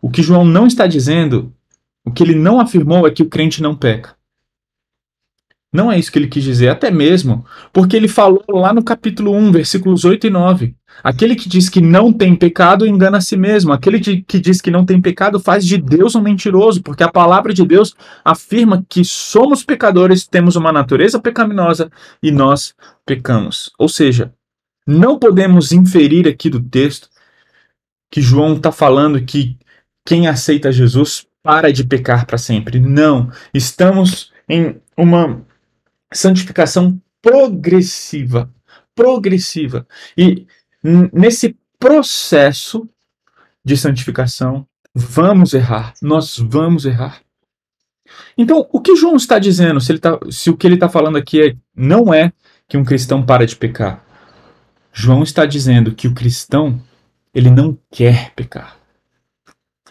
O 0.00 0.08
que 0.08 0.22
João 0.22 0.44
não 0.44 0.68
está 0.68 0.86
dizendo, 0.86 1.52
o 2.04 2.12
que 2.12 2.22
ele 2.22 2.36
não 2.36 2.60
afirmou 2.60 3.08
é 3.08 3.10
que 3.10 3.24
o 3.24 3.28
crente 3.28 3.60
não 3.60 3.74
peca. 3.74 4.14
Não 5.74 5.90
é 5.90 5.98
isso 5.98 6.12
que 6.12 6.20
ele 6.20 6.28
quis 6.28 6.44
dizer, 6.44 6.68
até 6.68 6.88
mesmo 6.88 7.44
porque 7.72 7.96
ele 7.96 8.06
falou 8.06 8.44
lá 8.48 8.72
no 8.72 8.84
capítulo 8.84 9.34
1, 9.34 9.50
versículos 9.50 10.04
8 10.04 10.28
e 10.28 10.30
9. 10.30 10.76
Aquele 11.02 11.34
que 11.34 11.48
diz 11.48 11.68
que 11.68 11.80
não 11.80 12.12
tem 12.12 12.36
pecado 12.36 12.86
engana 12.86 13.18
a 13.18 13.20
si 13.20 13.36
mesmo. 13.36 13.72
Aquele 13.72 13.98
que 13.98 14.38
diz 14.38 14.60
que 14.60 14.70
não 14.70 14.86
tem 14.86 15.02
pecado 15.02 15.40
faz 15.40 15.66
de 15.66 15.76
Deus 15.76 16.14
um 16.14 16.20
mentiroso, 16.20 16.80
porque 16.80 17.02
a 17.02 17.10
palavra 17.10 17.52
de 17.52 17.66
Deus 17.66 17.92
afirma 18.24 18.86
que 18.88 19.04
somos 19.04 19.64
pecadores, 19.64 20.28
temos 20.28 20.54
uma 20.54 20.72
natureza 20.72 21.18
pecaminosa 21.18 21.90
e 22.22 22.30
nós 22.30 22.72
pecamos. 23.04 23.72
Ou 23.76 23.88
seja, 23.88 24.32
não 24.86 25.18
podemos 25.18 25.72
inferir 25.72 26.28
aqui 26.28 26.48
do 26.48 26.62
texto 26.62 27.08
que 28.12 28.22
João 28.22 28.54
está 28.54 28.70
falando 28.70 29.20
que 29.20 29.58
quem 30.06 30.28
aceita 30.28 30.70
Jesus 30.70 31.26
para 31.42 31.72
de 31.72 31.82
pecar 31.82 32.26
para 32.26 32.38
sempre. 32.38 32.78
Não. 32.78 33.28
Estamos 33.52 34.32
em 34.48 34.76
uma 34.96 35.44
santificação 36.14 37.00
progressiva. 37.20 38.50
Progressiva. 38.94 39.86
E 40.16 40.46
nesse 41.12 41.56
processo 41.78 42.88
de 43.64 43.76
santificação, 43.76 44.66
vamos 44.94 45.54
errar. 45.54 45.94
Nós 46.00 46.38
vamos 46.38 46.84
errar. 46.84 47.20
Então, 48.36 48.68
o 48.72 48.80
que 48.80 48.94
João 48.94 49.16
está 49.16 49.38
dizendo, 49.38 49.80
se, 49.80 49.98
tá, 49.98 50.18
se 50.30 50.50
o 50.50 50.56
que 50.56 50.66
ele 50.66 50.74
está 50.74 50.88
falando 50.88 51.16
aqui 51.16 51.42
é, 51.42 51.56
não 51.74 52.12
é 52.12 52.32
que 52.68 52.76
um 52.76 52.84
cristão 52.84 53.24
para 53.24 53.46
de 53.46 53.56
pecar. 53.56 54.04
João 54.92 55.22
está 55.22 55.44
dizendo 55.44 55.94
que 55.94 56.06
o 56.06 56.14
cristão, 56.14 56.80
ele 57.34 57.50
não 57.50 57.76
quer 57.90 58.32
pecar. 58.34 58.78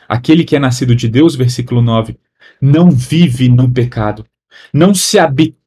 Aquele 0.07 0.43
que 0.43 0.55
é 0.55 0.59
nascido 0.59 0.95
de 0.95 1.09
Deus, 1.09 1.35
versículo 1.35 1.81
9, 1.81 2.17
não 2.61 2.91
vive 2.91 3.49
no 3.49 3.69
pecado, 3.69 4.25
não 4.73 4.93
se 4.93 5.17
habitua 5.17 5.62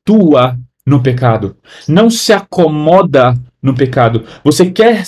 no 0.86 1.02
pecado, 1.02 1.56
não 1.88 2.08
se 2.08 2.32
acomoda 2.32 3.36
no 3.60 3.74
pecado. 3.74 4.24
Você 4.44 4.70
quer 4.70 5.04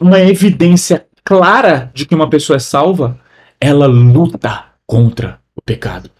uma 0.00 0.20
evidência 0.20 1.04
clara 1.24 1.90
de 1.92 2.06
que 2.06 2.14
uma 2.14 2.30
pessoa 2.30 2.56
é 2.56 2.60
salva? 2.60 3.18
Ela 3.60 3.86
luta 3.86 4.64
contra 4.86 5.40
o 5.54 5.60
pecado. 5.60 6.10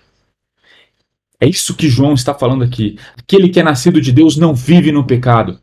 É 1.40 1.48
isso 1.48 1.74
que 1.74 1.88
João 1.88 2.12
está 2.12 2.34
falando 2.34 2.64
aqui. 2.64 2.98
Aquele 3.16 3.48
que 3.48 3.61
é 3.61 3.62
nascido 3.62 4.00
de 4.00 4.12
Deus 4.12 4.36
não 4.36 4.54
vive 4.54 4.92
no 4.92 5.06
pecado. 5.06 5.58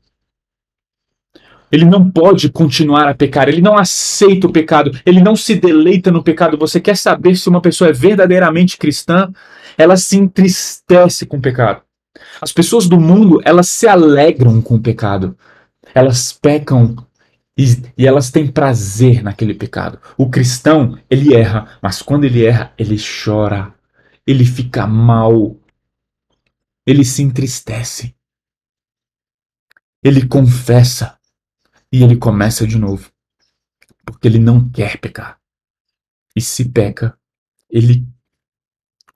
Ele 1.72 1.86
não 1.86 2.10
pode 2.10 2.50
continuar 2.50 3.10
a 3.10 3.14
pecar, 3.14 3.50
ele 3.50 3.62
não 3.62 3.78
aceita 3.78 4.48
o 4.48 4.52
pecado, 4.52 4.98
ele 5.06 5.22
não 5.22 5.36
se 5.36 5.54
deleita 5.54 6.10
no 6.10 6.24
pecado. 6.24 6.58
Você 6.58 6.80
quer 6.80 6.96
saber 6.96 7.36
se 7.36 7.50
uma 7.50 7.62
pessoa 7.62 7.90
é 7.90 7.94
verdadeiramente 7.94 8.78
cristã? 8.78 9.32
Ela 9.78 9.98
se 9.98 10.18
entristece 10.18 11.26
com 11.26 11.38
o 11.38 11.42
pecado. 11.42 11.82
As 12.42 12.52
pessoas 12.52 12.88
do 12.88 13.00
mundo, 13.00 13.42
elas 13.44 13.70
se 13.70 13.88
alegram 13.88 14.62
com 14.62 14.76
o 14.76 14.82
pecado. 14.82 15.38
Elas 15.94 16.34
pecam 16.34 16.96
e, 17.58 17.64
e, 17.98 18.06
elas 18.06 18.30
têm 18.30 18.52
prazer 18.52 19.24
naquele 19.24 19.54
pecado. 19.54 20.00
O 20.18 20.30
cristão, 20.30 21.00
ele 21.10 21.34
erra, 21.34 21.80
mas 21.82 22.02
quando 22.02 22.26
ele 22.26 22.46
erra, 22.46 22.72
ele 22.78 22.98
chora, 22.98 23.74
ele 24.26 24.46
fica 24.46 24.86
mal, 24.86 25.56
ele 26.86 27.04
se 27.04 27.24
entristece, 27.24 28.14
ele 30.04 30.28
confessa, 30.28 31.18
e 31.92 32.04
ele 32.04 32.18
começa 32.18 32.68
de 32.68 32.78
novo. 32.78 33.12
Porque 34.06 34.28
ele 34.28 34.40
não 34.40 34.70
quer 34.70 35.00
pecar. 35.00 35.40
E 36.36 36.42
se 36.42 36.70
peca, 36.70 37.18
ele 37.70 38.08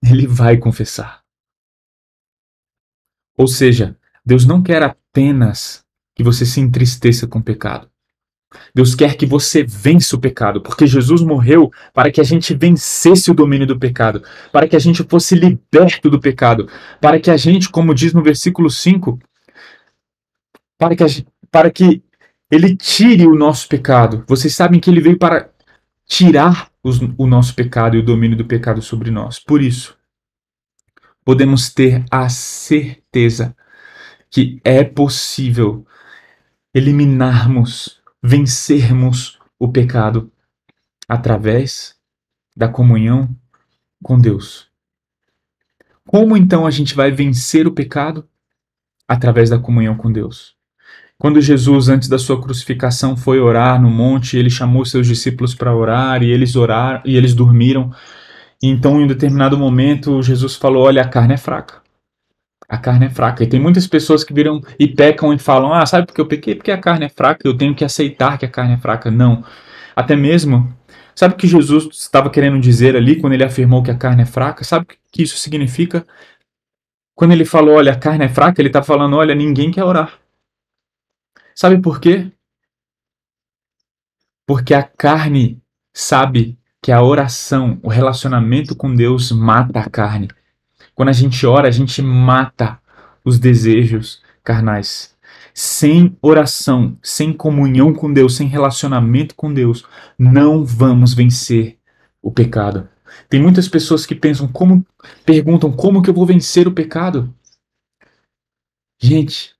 ele 0.04 0.26
vai 0.26 0.58
confessar. 0.58 1.21
Ou 3.42 3.48
seja, 3.48 3.98
Deus 4.24 4.46
não 4.46 4.62
quer 4.62 4.84
apenas 4.84 5.84
que 6.16 6.22
você 6.22 6.46
se 6.46 6.60
entristeça 6.60 7.26
com 7.26 7.40
o 7.40 7.44
pecado. 7.44 7.90
Deus 8.72 8.94
quer 8.94 9.18
que 9.18 9.26
você 9.26 9.64
vença 9.64 10.16
o 10.16 10.20
pecado, 10.20 10.62
porque 10.62 10.86
Jesus 10.86 11.24
morreu 11.24 11.72
para 11.92 12.12
que 12.12 12.22
a 12.22 12.24
gente 12.24 12.54
vencesse 12.54 13.32
o 13.32 13.34
domínio 13.34 13.66
do 13.66 13.80
pecado, 13.80 14.22
para 14.52 14.68
que 14.68 14.76
a 14.76 14.80
gente 14.80 15.04
fosse 15.10 15.34
liberto 15.34 16.08
do 16.08 16.20
pecado, 16.20 16.70
para 17.02 17.20
que 17.20 17.32
a 17.32 17.38
gente, 17.38 17.68
como 17.68 17.96
diz 17.96 18.14
no 18.14 18.22
versículo 18.22 18.70
5, 18.70 19.18
para 20.78 20.96
que, 20.96 21.08
gente, 21.08 21.28
para 21.50 21.72
que 21.72 22.04
ele 22.52 22.76
tire 22.76 23.26
o 23.26 23.36
nosso 23.36 23.68
pecado. 23.68 24.24
Vocês 24.28 24.54
sabem 24.54 24.80
que 24.80 24.88
ele 24.88 25.02
veio 25.02 25.18
para 25.18 25.50
tirar 26.06 26.70
os, 26.84 27.00
o 27.18 27.26
nosso 27.26 27.56
pecado 27.56 27.96
e 27.96 28.02
o 28.02 28.06
domínio 28.06 28.38
do 28.38 28.46
pecado 28.46 28.84
sobre 28.84 29.10
nós. 29.10 29.40
Por 29.40 29.64
isso, 29.64 29.98
podemos 31.26 31.74
ter 31.74 32.06
a 32.12 32.30
certeza 32.30 33.01
que 34.30 34.62
é 34.64 34.84
possível 34.84 35.86
eliminarmos, 36.74 38.02
vencermos 38.24 39.38
o 39.60 39.68
pecado 39.68 40.32
através 41.08 41.96
da 42.56 42.70
comunhão 42.70 43.30
com 44.02 44.18
Deus. 44.18 44.68
Como 46.08 46.36
então 46.36 46.66
a 46.66 46.72
gente 46.72 46.96
vai 46.96 47.12
vencer 47.12 47.68
o 47.68 47.72
pecado? 47.72 48.28
Através 49.08 49.50
da 49.50 49.60
comunhão 49.60 49.96
com 49.96 50.12
Deus. 50.12 50.56
Quando 51.18 51.40
Jesus, 51.42 51.90
antes 51.90 52.08
da 52.08 52.18
sua 52.18 52.42
crucificação, 52.42 53.16
foi 53.16 53.40
orar 53.40 53.80
no 53.80 53.92
monte, 53.92 54.38
ele 54.38 54.50
chamou 54.50 54.84
seus 54.86 55.06
discípulos 55.06 55.54
para 55.54 55.76
orar 55.76 56.24
e 56.24 56.32
eles 56.32 56.56
oraram 56.56 57.02
e 57.06 57.16
eles 57.16 57.36
dormiram. 57.36 57.94
Então, 58.64 59.00
em 59.00 59.04
um 59.04 59.08
determinado 59.08 59.58
momento, 59.58 60.24
Jesus 60.24 60.56
falou: 60.56 60.86
Olha, 60.86 61.02
a 61.02 61.08
carne 61.08 61.36
é 61.36 61.38
fraca. 61.38 61.82
A 62.72 62.78
carne 62.78 63.08
é 63.08 63.10
fraca. 63.10 63.44
E 63.44 63.48
tem 63.48 63.60
muitas 63.60 63.86
pessoas 63.86 64.24
que 64.24 64.34
viram 64.34 64.62
e 64.80 64.88
pecam 64.88 65.34
e 65.34 65.38
falam: 65.38 65.74
Ah, 65.74 65.86
sabe 65.86 66.08
por 66.08 66.16
que 66.16 66.22
eu 66.22 66.26
pequei? 66.26 66.56
Porque 66.56 66.72
a 66.72 66.78
carne 66.78 67.06
é 67.06 67.10
fraca, 67.10 67.46
eu 67.46 67.58
tenho 67.58 67.76
que 67.76 67.84
aceitar 67.84 68.38
que 68.38 68.46
a 68.46 68.50
carne 68.50 68.76
é 68.76 68.78
fraca. 68.78 69.12
Não. 69.12 69.44
Até 69.94 70.16
mesmo, 70.16 70.74
sabe 71.14 71.34
o 71.34 71.38
que 71.38 71.48
Jesus 71.48 71.90
estava 71.92 72.30
querendo 72.30 72.58
dizer 72.62 72.96
ali 72.96 73.20
quando 73.20 73.34
ele 73.34 73.44
afirmou 73.44 73.84
que 73.84 73.92
a 73.92 73.98
carne 73.98 74.24
é 74.24 74.26
fraca? 74.26 74.64
Sabe 74.64 74.86
o 74.86 74.88
que 75.12 75.22
isso 75.22 75.36
significa? 75.36 76.08
Quando 77.14 77.34
ele 77.34 77.44
falou: 77.44 77.76
Olha, 77.76 77.92
a 77.92 78.00
carne 78.00 78.24
é 78.24 78.30
fraca, 78.30 78.62
ele 78.62 78.70
está 78.70 78.82
falando: 78.82 79.18
Olha, 79.18 79.36
ninguém 79.36 79.70
quer 79.70 79.84
orar. 79.84 80.18
Sabe 81.54 81.78
por 81.82 82.00
quê? 82.00 82.32
Porque 84.48 84.74
a 84.74 84.84
carne 84.84 85.62
sabe 85.94 86.58
que 86.82 86.90
a 86.94 87.04
oração, 87.04 87.82
o 87.84 87.90
relacionamento 87.90 88.78
com 88.78 88.96
Deus 88.96 89.30
mata 89.30 89.82
a 89.82 89.90
carne. 89.90 90.30
Quando 90.96 91.10
a 91.10 91.14
gente 91.14 91.46
ora, 91.46 91.68
a 91.68 91.72
gente 91.72 92.02
mata 92.02 92.80
os 93.24 93.40
desejos 93.40 94.22
carnais. 94.44 95.16
Sem 95.54 96.18
oração, 96.22 96.98
sem 97.04 97.34
comunhão 97.34 97.94
com 97.94 98.12
Deus, 98.12 98.36
sem 98.36 98.48
relacionamento 98.48 99.36
com 99.36 99.54
Deus, 99.54 99.86
não 100.18 100.66
vamos 100.66 101.14
vencer 101.14 101.78
o 102.22 102.32
pecado. 102.32 102.88
Tem 103.30 103.42
muitas 103.42 103.68
pessoas 103.68 104.06
que 104.06 104.16
pensam 104.16 104.48
como 104.48 104.86
perguntam 105.26 105.72
como 105.72 106.02
que 106.02 106.10
eu 106.10 106.14
vou 106.14 106.26
vencer 106.26 106.68
o 106.68 106.72
pecado? 106.72 107.34
Gente, 109.02 109.56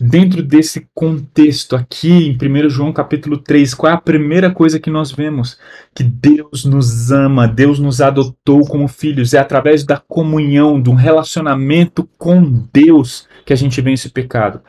Dentro 0.00 0.42
desse 0.42 0.88
contexto 0.94 1.76
aqui, 1.76 2.10
em 2.10 2.32
1 2.32 2.70
João 2.70 2.90
capítulo 2.90 3.36
3, 3.36 3.74
qual 3.74 3.92
é 3.92 3.94
a 3.94 4.00
primeira 4.00 4.50
coisa 4.50 4.80
que 4.80 4.88
nós 4.88 5.12
vemos? 5.12 5.58
Que 5.94 6.02
Deus 6.02 6.64
nos 6.64 7.12
ama, 7.12 7.46
Deus 7.46 7.78
nos 7.78 8.00
adotou 8.00 8.66
como 8.66 8.88
filhos. 8.88 9.34
É 9.34 9.38
através 9.38 9.84
da 9.84 9.98
comunhão, 9.98 10.80
de 10.80 10.88
um 10.88 10.94
relacionamento 10.94 12.08
com 12.16 12.66
Deus 12.72 13.28
que 13.44 13.52
a 13.52 13.56
gente 13.56 13.78
vence 13.82 14.08
o 14.08 14.10
pecado. 14.10 14.62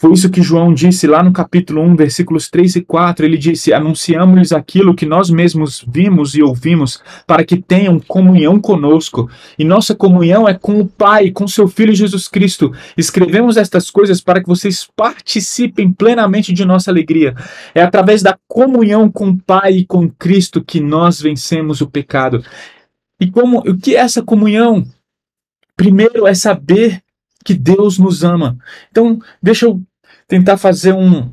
Foi 0.00 0.12
isso 0.12 0.30
que 0.30 0.40
João 0.40 0.72
disse 0.72 1.08
lá 1.08 1.24
no 1.24 1.32
capítulo 1.32 1.82
1, 1.82 1.96
versículos 1.96 2.48
3 2.48 2.76
e 2.76 2.82
4. 2.82 3.26
Ele 3.26 3.36
disse: 3.36 3.72
Anunciamos-lhes 3.72 4.52
aquilo 4.52 4.94
que 4.94 5.04
nós 5.04 5.28
mesmos 5.28 5.84
vimos 5.88 6.36
e 6.36 6.42
ouvimos, 6.42 7.02
para 7.26 7.44
que 7.44 7.56
tenham 7.56 7.98
comunhão 7.98 8.60
conosco. 8.60 9.28
E 9.58 9.64
nossa 9.64 9.96
comunhão 9.96 10.48
é 10.48 10.54
com 10.54 10.78
o 10.78 10.86
Pai, 10.86 11.32
com 11.32 11.48
seu 11.48 11.66
Filho 11.66 11.92
Jesus 11.92 12.28
Cristo. 12.28 12.72
Escrevemos 12.96 13.56
estas 13.56 13.90
coisas 13.90 14.20
para 14.20 14.40
que 14.40 14.46
vocês 14.46 14.86
participem 14.94 15.92
plenamente 15.92 16.52
de 16.52 16.64
nossa 16.64 16.92
alegria. 16.92 17.34
É 17.74 17.82
através 17.82 18.22
da 18.22 18.38
comunhão 18.46 19.10
com 19.10 19.30
o 19.30 19.36
Pai 19.36 19.78
e 19.78 19.84
com 19.84 20.08
Cristo 20.08 20.62
que 20.62 20.78
nós 20.78 21.20
vencemos 21.20 21.80
o 21.80 21.90
pecado. 21.90 22.44
E 23.20 23.28
como 23.28 23.58
o 23.68 23.76
que 23.76 23.96
é 23.96 23.98
essa 23.98 24.22
comunhão? 24.22 24.86
Primeiro 25.76 26.24
é 26.24 26.34
saber 26.34 27.02
que 27.44 27.54
Deus 27.54 27.98
nos 27.98 28.22
ama. 28.22 28.58
Então, 28.90 29.18
deixa 29.42 29.66
eu 29.66 29.82
tentar 30.28 30.58
fazer 30.58 30.92
um 30.92 31.32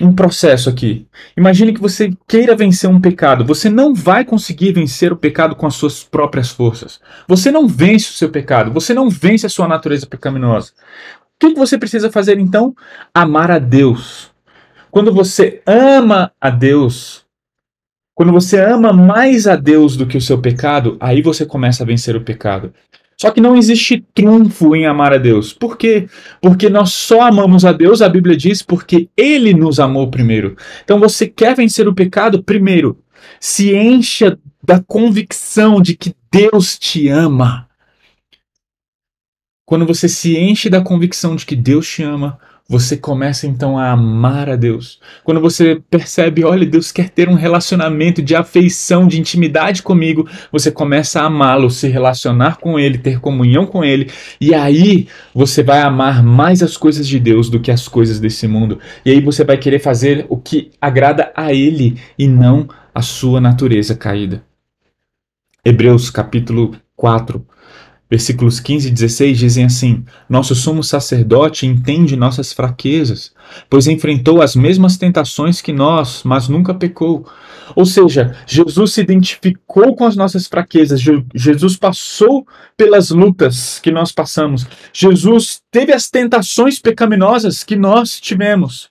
um 0.00 0.14
processo 0.14 0.68
aqui. 0.68 1.06
Imagine 1.36 1.72
que 1.72 1.80
você 1.80 2.12
queira 2.28 2.54
vencer 2.54 2.88
um 2.88 3.00
pecado. 3.00 3.44
Você 3.46 3.70
não 3.70 3.94
vai 3.94 4.24
conseguir 4.24 4.72
vencer 4.72 5.12
o 5.12 5.16
pecado 5.16 5.56
com 5.56 5.66
as 5.66 5.74
suas 5.74 6.04
próprias 6.04 6.50
forças. 6.50 7.00
Você 7.26 7.50
não 7.50 7.66
vence 7.66 8.10
o 8.10 8.12
seu 8.12 8.28
pecado. 8.28 8.70
Você 8.72 8.92
não 8.92 9.08
vence 9.08 9.46
a 9.46 9.48
sua 9.48 9.66
natureza 9.66 10.06
pecaminosa. 10.06 10.72
O 11.42 11.48
que 11.48 11.54
você 11.54 11.78
precisa 11.78 12.10
fazer 12.10 12.38
então? 12.38 12.74
Amar 13.14 13.50
a 13.50 13.58
Deus. 13.58 14.30
Quando 14.90 15.12
você 15.12 15.62
ama 15.66 16.32
a 16.40 16.50
Deus, 16.50 17.24
quando 18.14 18.32
você 18.32 18.58
ama 18.60 18.92
mais 18.92 19.46
a 19.46 19.56
Deus 19.56 19.96
do 19.96 20.06
que 20.06 20.16
o 20.16 20.22
seu 20.22 20.40
pecado, 20.40 20.96
aí 21.00 21.20
você 21.20 21.44
começa 21.44 21.82
a 21.82 21.86
vencer 21.86 22.16
o 22.16 22.22
pecado. 22.22 22.72
Só 23.18 23.30
que 23.30 23.40
não 23.40 23.56
existe 23.56 24.04
trunfo 24.12 24.76
em 24.76 24.84
amar 24.84 25.14
a 25.14 25.18
Deus. 25.18 25.52
Por 25.52 25.78
quê? 25.78 26.06
Porque 26.40 26.68
nós 26.68 26.92
só 26.92 27.22
amamos 27.22 27.64
a 27.64 27.72
Deus, 27.72 28.02
a 28.02 28.08
Bíblia 28.08 28.36
diz, 28.36 28.60
porque 28.62 29.08
Ele 29.16 29.54
nos 29.54 29.80
amou 29.80 30.10
primeiro. 30.10 30.54
Então 30.84 31.00
você 31.00 31.26
quer 31.26 31.56
vencer 31.56 31.88
o 31.88 31.94
pecado? 31.94 32.42
Primeiro, 32.42 33.02
se 33.40 33.74
encha 33.74 34.38
da 34.62 34.82
convicção 34.82 35.80
de 35.80 35.96
que 35.96 36.14
Deus 36.30 36.78
te 36.78 37.08
ama. 37.08 37.66
Quando 39.64 39.86
você 39.86 40.08
se 40.08 40.36
enche 40.36 40.68
da 40.68 40.82
convicção 40.82 41.34
de 41.34 41.46
que 41.46 41.56
Deus 41.56 41.88
te 41.88 42.02
ama, 42.02 42.38
você 42.68 42.96
começa 42.96 43.46
então 43.46 43.78
a 43.78 43.92
amar 43.92 44.50
a 44.50 44.56
Deus. 44.56 44.98
Quando 45.22 45.40
você 45.40 45.80
percebe, 45.88 46.44
olha, 46.44 46.66
Deus 46.66 46.90
quer 46.90 47.10
ter 47.10 47.28
um 47.28 47.34
relacionamento 47.34 48.20
de 48.20 48.34
afeição, 48.34 49.06
de 49.06 49.20
intimidade 49.20 49.82
comigo, 49.82 50.28
você 50.50 50.70
começa 50.70 51.20
a 51.20 51.26
amá-lo, 51.26 51.70
se 51.70 51.88
relacionar 51.88 52.56
com 52.56 52.78
ele, 52.78 52.98
ter 52.98 53.20
comunhão 53.20 53.66
com 53.66 53.84
ele, 53.84 54.10
e 54.40 54.52
aí 54.52 55.06
você 55.34 55.62
vai 55.62 55.80
amar 55.80 56.22
mais 56.22 56.62
as 56.62 56.76
coisas 56.76 57.06
de 57.06 57.20
Deus 57.20 57.48
do 57.48 57.60
que 57.60 57.70
as 57.70 57.86
coisas 57.86 58.18
desse 58.18 58.48
mundo. 58.48 58.80
E 59.04 59.10
aí 59.10 59.20
você 59.20 59.44
vai 59.44 59.56
querer 59.56 59.78
fazer 59.78 60.26
o 60.28 60.36
que 60.36 60.70
agrada 60.80 61.32
a 61.36 61.52
ele 61.52 62.00
e 62.18 62.26
não 62.26 62.68
a 62.94 63.02
sua 63.02 63.40
natureza 63.40 63.94
caída. 63.94 64.42
Hebreus 65.64 66.10
capítulo 66.10 66.76
4, 66.96 67.46
Versículos 68.08 68.60
15 68.60 68.86
e 68.86 68.90
16 68.92 69.36
dizem 69.36 69.64
assim: 69.64 70.04
Nosso 70.28 70.54
sumo 70.54 70.82
sacerdote 70.84 71.66
entende 71.66 72.14
nossas 72.14 72.52
fraquezas, 72.52 73.34
pois 73.68 73.88
enfrentou 73.88 74.40
as 74.40 74.54
mesmas 74.54 74.96
tentações 74.96 75.60
que 75.60 75.72
nós, 75.72 76.22
mas 76.22 76.48
nunca 76.48 76.72
pecou. 76.72 77.28
Ou 77.74 77.84
seja, 77.84 78.36
Jesus 78.46 78.92
se 78.92 79.00
identificou 79.00 79.96
com 79.96 80.04
as 80.04 80.14
nossas 80.14 80.46
fraquezas, 80.46 81.00
Jesus 81.34 81.76
passou 81.76 82.46
pelas 82.76 83.10
lutas 83.10 83.80
que 83.80 83.90
nós 83.90 84.12
passamos, 84.12 84.64
Jesus 84.92 85.60
teve 85.68 85.92
as 85.92 86.08
tentações 86.08 86.78
pecaminosas 86.78 87.64
que 87.64 87.74
nós 87.74 88.20
tivemos. 88.20 88.88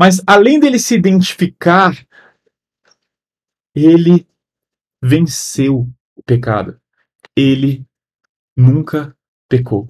Mas 0.00 0.22
além 0.26 0.58
dele 0.58 0.78
se 0.78 0.94
identificar, 0.94 1.94
ele 3.74 4.26
venceu 5.02 5.86
o 6.16 6.22
pecado 6.24 6.78
ele 7.38 7.84
nunca 8.56 9.14
pecou. 9.48 9.86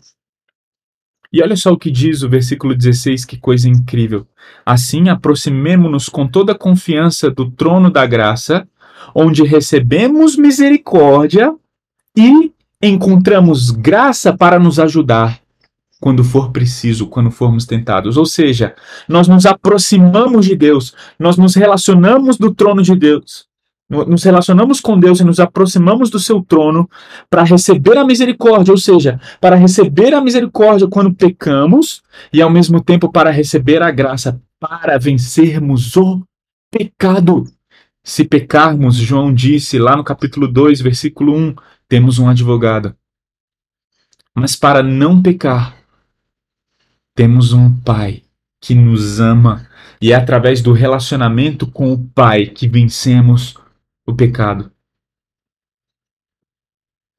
E 1.32 1.42
olha 1.42 1.56
só 1.56 1.72
o 1.72 1.78
que 1.78 1.90
diz 1.90 2.22
o 2.22 2.28
versículo 2.28 2.74
16, 2.74 3.24
que 3.24 3.38
coisa 3.38 3.68
incrível. 3.68 4.26
Assim, 4.64 5.08
aproximemo-nos 5.08 6.08
com 6.08 6.26
toda 6.26 6.54
confiança 6.54 7.30
do 7.30 7.50
trono 7.50 7.90
da 7.90 8.06
graça, 8.06 8.68
onde 9.14 9.42
recebemos 9.42 10.36
misericórdia 10.36 11.54
e 12.16 12.52
encontramos 12.82 13.70
graça 13.70 14.36
para 14.36 14.58
nos 14.58 14.78
ajudar 14.78 15.40
quando 16.00 16.22
for 16.22 16.52
preciso, 16.52 17.08
quando 17.08 17.30
formos 17.30 17.66
tentados. 17.66 18.16
Ou 18.16 18.26
seja, 18.26 18.74
nós 19.08 19.26
nos 19.26 19.46
aproximamos 19.46 20.46
de 20.46 20.54
Deus, 20.54 20.94
nós 21.18 21.36
nos 21.36 21.54
relacionamos 21.54 22.36
do 22.36 22.54
trono 22.54 22.82
de 22.82 22.94
Deus 22.94 23.47
nos 23.88 24.22
relacionamos 24.22 24.80
com 24.80 24.98
Deus 24.98 25.20
e 25.20 25.24
nos 25.24 25.40
aproximamos 25.40 26.10
do 26.10 26.18
seu 26.18 26.42
trono 26.42 26.88
para 27.30 27.42
receber 27.42 27.96
a 27.96 28.04
misericórdia, 28.04 28.72
ou 28.72 28.78
seja, 28.78 29.18
para 29.40 29.56
receber 29.56 30.12
a 30.12 30.20
misericórdia 30.20 30.86
quando 30.86 31.14
pecamos 31.14 32.02
e 32.32 32.42
ao 32.42 32.50
mesmo 32.50 32.82
tempo 32.82 33.10
para 33.10 33.30
receber 33.30 33.82
a 33.82 33.90
graça 33.90 34.40
para 34.60 34.98
vencermos 34.98 35.96
o 35.96 36.22
pecado. 36.70 37.44
Se 38.04 38.24
pecarmos, 38.24 38.96
João 38.96 39.32
disse 39.32 39.78
lá 39.78 39.96
no 39.96 40.04
capítulo 40.04 40.48
2, 40.48 40.80
versículo 40.80 41.34
1, 41.34 41.54
temos 41.88 42.18
um 42.18 42.28
advogado. 42.28 42.94
Mas 44.34 44.54
para 44.54 44.82
não 44.82 45.22
pecar, 45.22 45.76
temos 47.14 47.52
um 47.52 47.74
Pai 47.80 48.22
que 48.60 48.74
nos 48.74 49.18
ama 49.18 49.66
e 50.00 50.12
é 50.12 50.14
através 50.14 50.60
do 50.60 50.72
relacionamento 50.72 51.66
com 51.66 51.92
o 51.92 51.98
Pai 51.98 52.46
que 52.46 52.68
vencemos 52.68 53.56
o 54.08 54.14
pecado. 54.14 54.72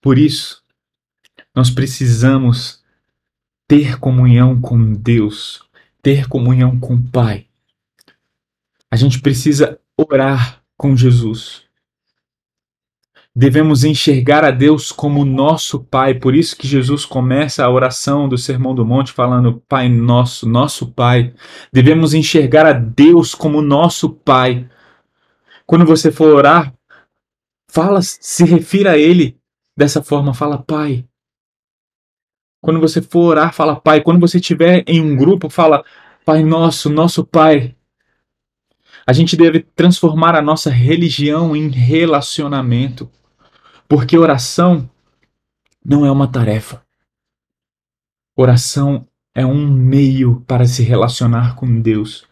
Por 0.02 0.18
isso, 0.18 0.64
nós 1.56 1.70
precisamos 1.70 2.84
ter 3.68 4.00
comunhão 4.00 4.60
com 4.60 4.94
Deus, 4.94 5.64
ter 6.02 6.28
comunhão 6.28 6.80
com 6.80 6.96
o 6.96 7.12
Pai. 7.12 7.46
A 8.90 8.96
gente 8.96 9.22
precisa 9.22 9.80
orar 9.96 10.64
com 10.76 10.96
Jesus. 10.96 11.64
Devemos 13.36 13.84
enxergar 13.84 14.44
a 14.44 14.50
Deus 14.50 14.92
como 14.92 15.24
nosso 15.24 15.84
Pai. 15.84 16.16
Por 16.16 16.34
isso 16.34 16.58
que 16.58 16.68
Jesus 16.68 17.06
começa 17.06 17.64
a 17.64 17.70
oração 17.70 18.28
do 18.28 18.36
Sermão 18.36 18.74
do 18.74 18.84
Monte 18.84 19.12
falando: 19.12 19.62
Pai 19.70 19.88
nosso, 19.88 20.50
nosso 20.50 20.88
Pai. 20.92 21.36
Devemos 21.72 22.16
enxergar 22.16 22.66
a 22.66 22.74
Deus 22.74 23.36
como 23.36 23.62
nosso 23.62 24.10
Pai. 24.10 24.68
Quando 25.68 25.86
você 25.86 26.12
for 26.12 26.34
orar, 26.34 26.74
Fala, 27.72 28.02
se 28.02 28.44
refira 28.44 28.94
a 28.94 28.98
ele 28.98 29.40
dessa 29.78 30.02
forma, 30.02 30.34
fala 30.34 30.58
Pai. 30.58 31.06
Quando 32.60 32.80
você 32.80 33.00
for 33.00 33.30
orar, 33.30 33.54
fala 33.54 33.80
Pai. 33.80 34.02
Quando 34.02 34.20
você 34.20 34.40
estiver 34.40 34.84
em 34.88 35.00
um 35.00 35.16
grupo, 35.16 35.52
fala 35.52 35.86
Pai 36.26 36.44
Nosso, 36.44 36.90
nosso 36.90 37.24
Pai. 37.24 37.76
A 39.06 39.14
gente 39.14 39.38
deve 39.38 39.60
transformar 39.60 40.36
a 40.36 40.42
nossa 40.42 40.72
religião 40.72 41.56
em 41.56 41.70
relacionamento, 41.70 43.10
porque 43.88 44.18
oração 44.18 44.90
não 45.86 46.04
é 46.04 46.12
uma 46.12 46.28
tarefa. 46.28 46.84
Oração 48.36 49.08
é 49.36 49.46
um 49.46 49.68
meio 49.68 50.42
para 50.42 50.66
se 50.66 50.82
relacionar 50.82 51.56
com 51.56 51.82
Deus. 51.82 52.28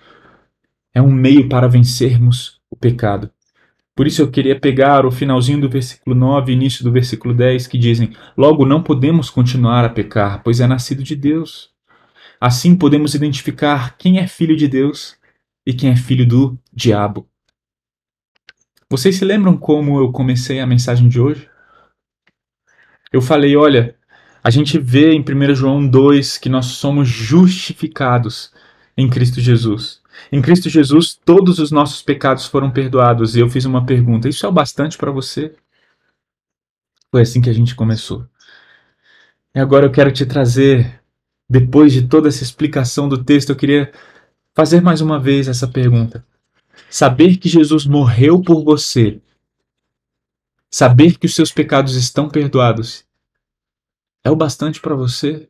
É 0.93 1.01
um 1.01 1.11
meio 1.11 1.47
para 1.47 1.67
vencermos 1.67 2.59
o 2.71 2.75
pecado. 2.75 3.31
Por 3.97 4.05
isso 4.05 4.21
eu 4.21 4.29
queria 4.29 4.57
pegar 4.57 5.07
o 5.07 5.11
finalzinho 5.11 5.59
do 5.59 5.67
versículo 5.67 6.15
9 6.15 6.51
e 6.51 6.55
início 6.55 6.83
do 6.83 6.91
versículo 6.91 7.33
10 7.33 7.65
que 7.65 7.79
dizem: 7.79 8.15
Logo 8.37 8.63
não 8.63 8.83
podemos 8.83 9.31
continuar 9.31 9.83
a 9.83 9.89
pecar, 9.89 10.43
pois 10.43 10.59
é 10.59 10.67
nascido 10.67 11.01
de 11.01 11.15
Deus. 11.15 11.71
Assim 12.39 12.75
podemos 12.75 13.15
identificar 13.15 13.97
quem 13.97 14.19
é 14.19 14.27
filho 14.27 14.55
de 14.55 14.67
Deus 14.67 15.17
e 15.65 15.73
quem 15.73 15.89
é 15.89 15.95
filho 15.95 16.27
do 16.27 16.55
diabo. 16.71 17.27
Vocês 18.87 19.15
se 19.15 19.25
lembram 19.25 19.57
como 19.57 19.99
eu 19.99 20.11
comecei 20.11 20.59
a 20.59 20.67
mensagem 20.67 21.09
de 21.09 21.19
hoje? 21.19 21.49
Eu 23.11 23.19
falei: 23.19 23.57
olha, 23.57 23.95
a 24.43 24.51
gente 24.51 24.77
vê 24.77 25.11
em 25.13 25.21
1 25.21 25.55
João 25.55 25.87
2 25.87 26.37
que 26.37 26.49
nós 26.49 26.67
somos 26.67 27.07
justificados 27.07 28.53
em 28.95 29.09
Cristo 29.09 29.41
Jesus. 29.41 30.03
Em 30.31 30.41
Cristo 30.41 30.69
Jesus, 30.69 31.15
todos 31.15 31.59
os 31.59 31.71
nossos 31.71 32.01
pecados 32.01 32.45
foram 32.45 32.71
perdoados. 32.71 33.35
E 33.35 33.39
eu 33.39 33.49
fiz 33.49 33.65
uma 33.65 33.85
pergunta: 33.85 34.27
isso 34.27 34.45
é 34.45 34.49
o 34.49 34.51
bastante 34.51 34.97
para 34.97 35.11
você? 35.11 35.55
Foi 37.11 37.21
assim 37.21 37.41
que 37.41 37.49
a 37.49 37.53
gente 37.53 37.75
começou. 37.75 38.27
E 39.55 39.59
agora 39.59 39.85
eu 39.85 39.91
quero 39.91 40.11
te 40.11 40.25
trazer, 40.25 41.01
depois 41.49 41.93
de 41.93 42.07
toda 42.07 42.27
essa 42.27 42.43
explicação 42.43 43.07
do 43.07 43.23
texto, 43.23 43.49
eu 43.49 43.55
queria 43.55 43.91
fazer 44.53 44.81
mais 44.81 45.01
uma 45.01 45.19
vez 45.19 45.47
essa 45.47 45.67
pergunta. 45.67 46.25
Saber 46.89 47.37
que 47.37 47.49
Jesus 47.49 47.85
morreu 47.85 48.41
por 48.41 48.63
você, 48.63 49.19
saber 50.69 51.17
que 51.17 51.25
os 51.25 51.33
seus 51.33 51.51
pecados 51.51 51.95
estão 51.95 52.29
perdoados, 52.29 53.05
é 54.23 54.29
o 54.29 54.35
bastante 54.35 54.79
para 54.79 54.93
você? 54.93 55.49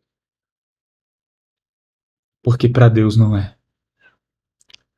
Porque 2.42 2.70
para 2.70 2.88
Deus 2.88 3.18
não 3.18 3.36
é. 3.36 3.57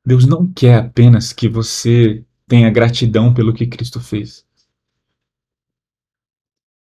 Deus 0.06 0.26
não 0.26 0.52
quer 0.52 0.76
apenas 0.76 1.34
que 1.34 1.48
você 1.48 2.26
tenha 2.48 2.70
gratidão 2.70 3.34
pelo 3.34 3.54
que 3.54 3.68
Cristo 3.68 4.00
fez. 4.00 4.46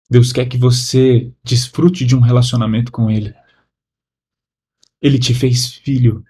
Deus 0.09 0.33
quer 0.33 0.47
que 0.47 0.59
você 0.59 1.33
desfrute 1.43 2.05
de 2.05 2.15
um 2.15 2.21
relacionamento 2.21 2.93
com 2.93 3.11
Ele. 3.11 3.35
Ele 5.01 5.19
te 5.19 5.35
fez 5.35 5.75
filho. 5.75 6.25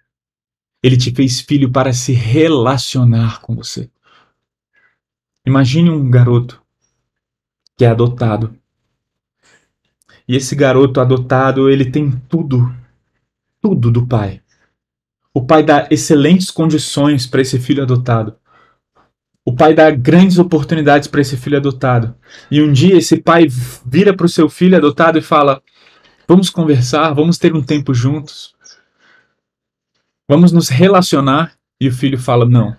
Ele 0.82 0.96
te 0.96 1.10
fez 1.14 1.40
filho 1.40 1.70
para 1.70 1.92
se 1.92 2.12
relacionar 2.12 3.40
com 3.40 3.54
você. 3.54 3.90
Imagine 5.44 5.90
um 5.90 6.10
garoto 6.10 6.62
que 7.76 7.84
é 7.84 7.88
adotado. 7.88 8.58
E 10.28 10.34
esse 10.34 10.56
garoto 10.56 11.00
adotado, 11.00 11.70
ele 11.70 11.90
tem 11.90 12.10
tudo, 12.28 12.74
tudo 13.60 13.90
do 13.90 14.06
pai 14.06 14.42
O 15.36 15.44
pai 15.44 15.62
dá 15.62 15.86
excelentes 15.90 16.50
condições 16.50 17.26
para 17.26 17.42
esse 17.42 17.60
filho 17.60 17.82
adotado. 17.82 18.38
O 19.44 19.54
pai 19.54 19.74
dá 19.74 19.90
grandes 19.90 20.38
oportunidades 20.38 21.08
para 21.08 21.20
esse 21.20 21.36
filho 21.36 21.58
adotado. 21.58 22.16
E 22.50 22.62
um 22.62 22.72
dia 22.72 22.96
esse 22.96 23.18
pai 23.20 23.46
vira 23.84 24.16
para 24.16 24.24
o 24.24 24.30
seu 24.30 24.48
filho 24.48 24.78
adotado 24.78 25.18
e 25.18 25.20
fala: 25.20 25.62
Vamos 26.26 26.48
conversar, 26.48 27.12
vamos 27.12 27.36
ter 27.36 27.54
um 27.54 27.62
tempo 27.62 27.92
juntos, 27.92 28.56
vamos 30.26 30.52
nos 30.52 30.70
relacionar. 30.70 31.54
E 31.78 31.86
o 31.86 31.92
filho 31.92 32.18
fala: 32.18 32.46
Não, 32.46 32.74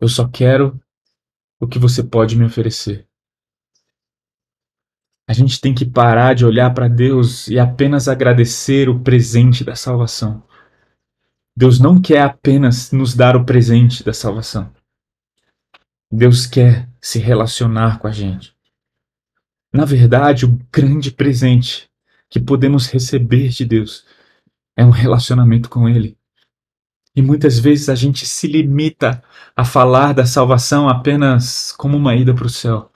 eu 0.00 0.08
só 0.08 0.28
quero 0.28 0.80
o 1.58 1.66
que 1.66 1.80
você 1.80 2.04
pode 2.04 2.36
me 2.36 2.44
oferecer. 2.44 3.04
A 5.26 5.32
gente 5.32 5.60
tem 5.60 5.74
que 5.74 5.84
parar 5.84 6.34
de 6.34 6.46
olhar 6.46 6.72
para 6.72 6.86
Deus 6.86 7.48
e 7.48 7.58
apenas 7.58 8.06
agradecer 8.06 8.88
o 8.88 9.00
presente 9.00 9.64
da 9.64 9.74
salvação. 9.74 10.46
Deus 11.58 11.80
não 11.80 12.00
quer 12.00 12.22
apenas 12.22 12.92
nos 12.92 13.16
dar 13.16 13.34
o 13.34 13.44
presente 13.44 14.04
da 14.04 14.12
salvação. 14.12 14.72
Deus 16.08 16.46
quer 16.46 16.88
se 17.02 17.18
relacionar 17.18 17.98
com 17.98 18.06
a 18.06 18.12
gente. 18.12 18.54
Na 19.72 19.84
verdade, 19.84 20.46
o 20.46 20.56
grande 20.70 21.10
presente 21.10 21.90
que 22.30 22.38
podemos 22.38 22.86
receber 22.86 23.48
de 23.48 23.64
Deus 23.64 24.06
é 24.76 24.84
um 24.84 24.90
relacionamento 24.90 25.68
com 25.68 25.88
Ele. 25.88 26.16
E 27.16 27.20
muitas 27.20 27.58
vezes 27.58 27.88
a 27.88 27.96
gente 27.96 28.24
se 28.24 28.46
limita 28.46 29.20
a 29.56 29.64
falar 29.64 30.12
da 30.14 30.24
salvação 30.24 30.88
apenas 30.88 31.72
como 31.72 31.96
uma 31.96 32.14
ida 32.14 32.32
para 32.32 32.46
o 32.46 32.48
céu. 32.48 32.92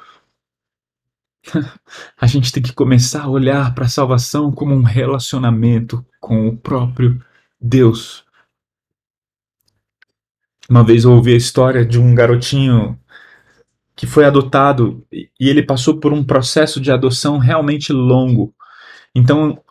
a 2.16 2.28
gente 2.28 2.52
tem 2.52 2.62
que 2.62 2.72
começar 2.72 3.24
a 3.24 3.28
olhar 3.28 3.74
para 3.74 3.86
a 3.86 3.88
salvação 3.88 4.52
como 4.52 4.72
um 4.72 4.84
relacionamento 4.84 6.06
com 6.20 6.46
o 6.46 6.56
próprio 6.56 7.20
Deus. 7.60 8.24
Uma 10.68 10.84
vez 10.84 11.04
eu 11.04 11.12
ouvi 11.12 11.34
a 11.34 11.36
história 11.36 11.84
de 11.84 11.98
um 11.98 12.14
garotinho 12.14 12.98
que 13.96 14.06
foi 14.06 14.24
adotado 14.24 15.04
e 15.12 15.28
ele 15.40 15.62
passou 15.62 15.98
por 15.98 16.12
um 16.12 16.24
processo 16.24 16.80
de 16.80 16.90
adoção 16.90 17.38
realmente 17.38 17.92
longo. 17.92 18.54
Então, 19.14 19.62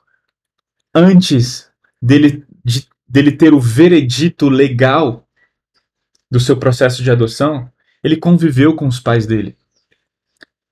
antes 0.94 1.70
dele, 2.02 2.46
de, 2.64 2.88
dele 3.08 3.32
ter 3.32 3.54
o 3.54 3.60
veredito 3.60 4.50
legal 4.50 5.28
do 6.30 6.40
seu 6.40 6.56
processo 6.56 7.04
de 7.04 7.12
adoção, 7.12 7.70
ele 8.04 8.16
conviveu 8.16 8.76
com 8.76 8.88
os 8.88 9.00
pais 9.00 9.26
dele. 9.26 9.56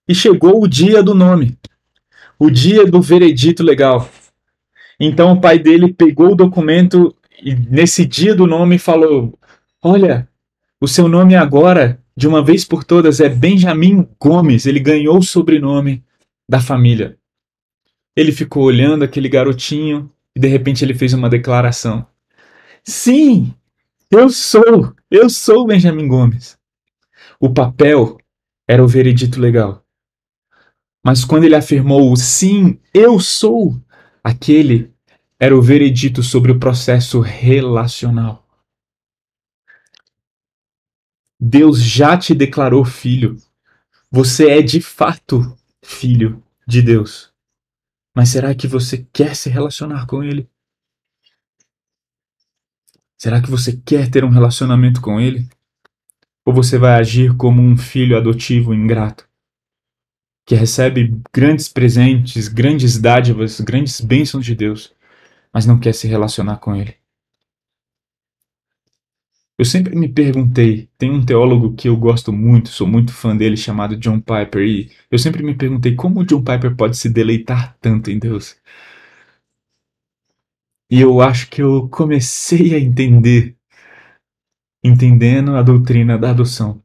E 0.08 0.16
chegou 0.16 0.64
o 0.64 0.68
dia 0.68 1.04
do 1.04 1.14
nome, 1.14 1.58
o 2.38 2.50
dia 2.50 2.86
do 2.86 3.02
veredito 3.02 3.64
legal. 3.64 4.10
Então 5.00 5.34
o 5.34 5.42
pai 5.42 5.60
dele 5.60 5.94
pegou 5.94 6.32
o 6.32 6.36
documento 6.36 7.16
e 7.42 7.56
nesse 7.56 8.06
dia 8.06 8.36
do 8.36 8.46
nome 8.46 8.78
falou: 8.78 9.39
Olha, 9.82 10.28
o 10.82 10.88
seu 10.88 11.08
nome 11.08 11.36
agora 11.36 12.04
de 12.20 12.28
uma 12.28 12.44
vez 12.44 12.66
por 12.66 12.84
todas, 12.84 13.22
é 13.22 13.30
Benjamin 13.30 14.06
Gomes. 14.20 14.66
Ele 14.66 14.82
ganhou 14.82 15.20
o 15.20 15.24
sobrenome 15.24 16.04
da 16.50 16.60
família. 16.60 17.18
Ele 18.14 18.34
ficou 18.34 18.64
olhando 18.64 19.06
aquele 19.06 19.30
garotinho 19.30 20.12
e 20.36 20.40
de 20.40 20.48
repente 20.50 20.84
ele 20.84 20.94
fez 20.94 21.14
uma 21.14 21.30
declaração: 21.30 22.06
Sim, 22.84 23.54
eu 24.12 24.30
sou, 24.30 24.94
eu 25.10 25.30
sou 25.30 25.66
Benjamin 25.66 26.10
Gomes. 26.10 26.58
O 27.40 27.54
papel 27.54 28.18
era 28.68 28.84
o 28.84 28.88
veredito 28.88 29.40
legal. 29.40 29.82
Mas 31.02 31.24
quando 31.24 31.46
ele 31.46 31.56
afirmou 31.56 32.14
sim, 32.18 32.78
eu 32.94 33.18
sou, 33.18 33.82
aquele 34.22 34.92
era 35.40 35.56
o 35.56 35.62
veredito 35.62 36.22
sobre 36.22 36.52
o 36.52 36.60
processo 36.60 37.22
relacional. 37.22 38.46
Deus 41.40 41.82
já 41.82 42.18
te 42.18 42.36
declarou 42.36 42.84
filho. 42.84 43.38
Você 44.12 44.50
é 44.50 44.62
de 44.62 44.82
fato 44.82 45.56
filho 45.82 46.44
de 46.68 46.82
Deus. 46.82 47.32
Mas 48.14 48.30
será 48.30 48.54
que 48.54 48.68
você 48.68 49.08
quer 49.14 49.36
se 49.36 49.50
relacionar 49.50 50.06
com 50.06 50.22
Ele? 50.22 50.50
Será 53.18 53.42
que 53.42 53.50
você 53.50 53.78
quer 53.86 54.10
ter 54.10 54.26
um 54.26 54.30
relacionamento 54.30 55.00
com 55.00 55.20
Ele? 55.20 55.48
Ou 56.46 56.54
você 56.54 56.78
vai 56.78 57.00
agir 57.00 57.36
como 57.38 57.62
um 57.62 57.78
filho 57.78 58.18
adotivo 58.18 58.74
ingrato, 58.74 59.28
que 60.46 60.56
recebe 60.56 61.22
grandes 61.32 61.70
presentes, 61.70 62.48
grandes 62.48 63.00
dádivas, 63.00 63.62
grandes 63.62 64.02
bênçãos 64.02 64.46
de 64.46 64.56
Deus, 64.56 64.94
mas 65.54 65.66
não 65.66 65.80
quer 65.80 65.94
se 65.94 66.08
relacionar 66.08 66.58
com 66.58 66.76
Ele? 66.76 66.96
Eu 69.60 69.66
sempre 69.66 69.94
me 69.94 70.08
perguntei, 70.08 70.90
tem 70.98 71.12
um 71.12 71.26
teólogo 71.26 71.74
que 71.76 71.90
eu 71.90 71.98
gosto 71.98 72.32
muito, 72.32 72.70
sou 72.70 72.88
muito 72.88 73.12
fã 73.12 73.36
dele, 73.36 73.58
chamado 73.58 73.98
John 73.98 74.18
Piper, 74.22 74.62
e 74.66 74.90
eu 75.12 75.20
sempre 75.20 75.44
me 75.44 75.54
perguntei 75.54 75.96
como 75.96 76.22
o 76.22 76.26
John 76.26 76.42
Piper 76.42 76.78
pode 76.78 76.96
se 76.96 77.10
deleitar 77.10 77.78
tanto 77.82 78.10
em 78.10 78.18
Deus. 78.18 78.56
E 80.90 81.02
eu 81.02 81.20
acho 81.20 81.50
que 81.50 81.62
eu 81.62 81.90
comecei 81.90 82.74
a 82.74 82.80
entender, 82.80 83.58
entendendo 84.82 85.58
a 85.58 85.62
doutrina 85.62 86.18
da 86.18 86.30
adoção. 86.30 86.82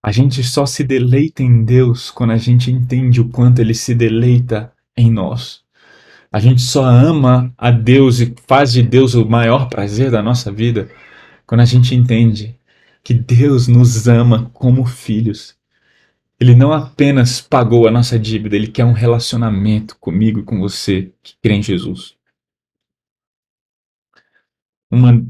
A 0.00 0.12
gente 0.12 0.44
só 0.44 0.64
se 0.64 0.84
deleita 0.84 1.42
em 1.42 1.64
Deus 1.64 2.08
quando 2.08 2.30
a 2.30 2.38
gente 2.38 2.70
entende 2.70 3.20
o 3.20 3.28
quanto 3.28 3.60
ele 3.60 3.74
se 3.74 3.96
deleita 3.96 4.72
em 4.96 5.10
nós. 5.10 5.64
A 6.30 6.38
gente 6.38 6.60
só 6.60 6.84
ama 6.84 7.52
a 7.56 7.70
Deus 7.70 8.20
e 8.20 8.34
faz 8.46 8.72
de 8.72 8.82
Deus 8.82 9.14
o 9.14 9.24
maior 9.24 9.68
prazer 9.68 10.10
da 10.10 10.22
nossa 10.22 10.52
vida 10.52 10.90
quando 11.46 11.62
a 11.62 11.64
gente 11.64 11.94
entende 11.94 12.58
que 13.02 13.14
Deus 13.14 13.68
nos 13.68 14.06
ama 14.06 14.50
como 14.52 14.84
filhos. 14.84 15.56
Ele 16.38 16.54
não 16.54 16.72
apenas 16.72 17.40
pagou 17.40 17.88
a 17.88 17.90
nossa 17.90 18.18
dívida, 18.18 18.54
ele 18.54 18.68
quer 18.68 18.84
um 18.84 18.92
relacionamento 18.92 19.96
comigo 19.98 20.40
e 20.40 20.44
com 20.44 20.60
você 20.60 21.12
que 21.22 21.34
crê 21.42 21.54
em 21.54 21.62
Jesus. 21.62 22.14
Uma, 24.90 25.24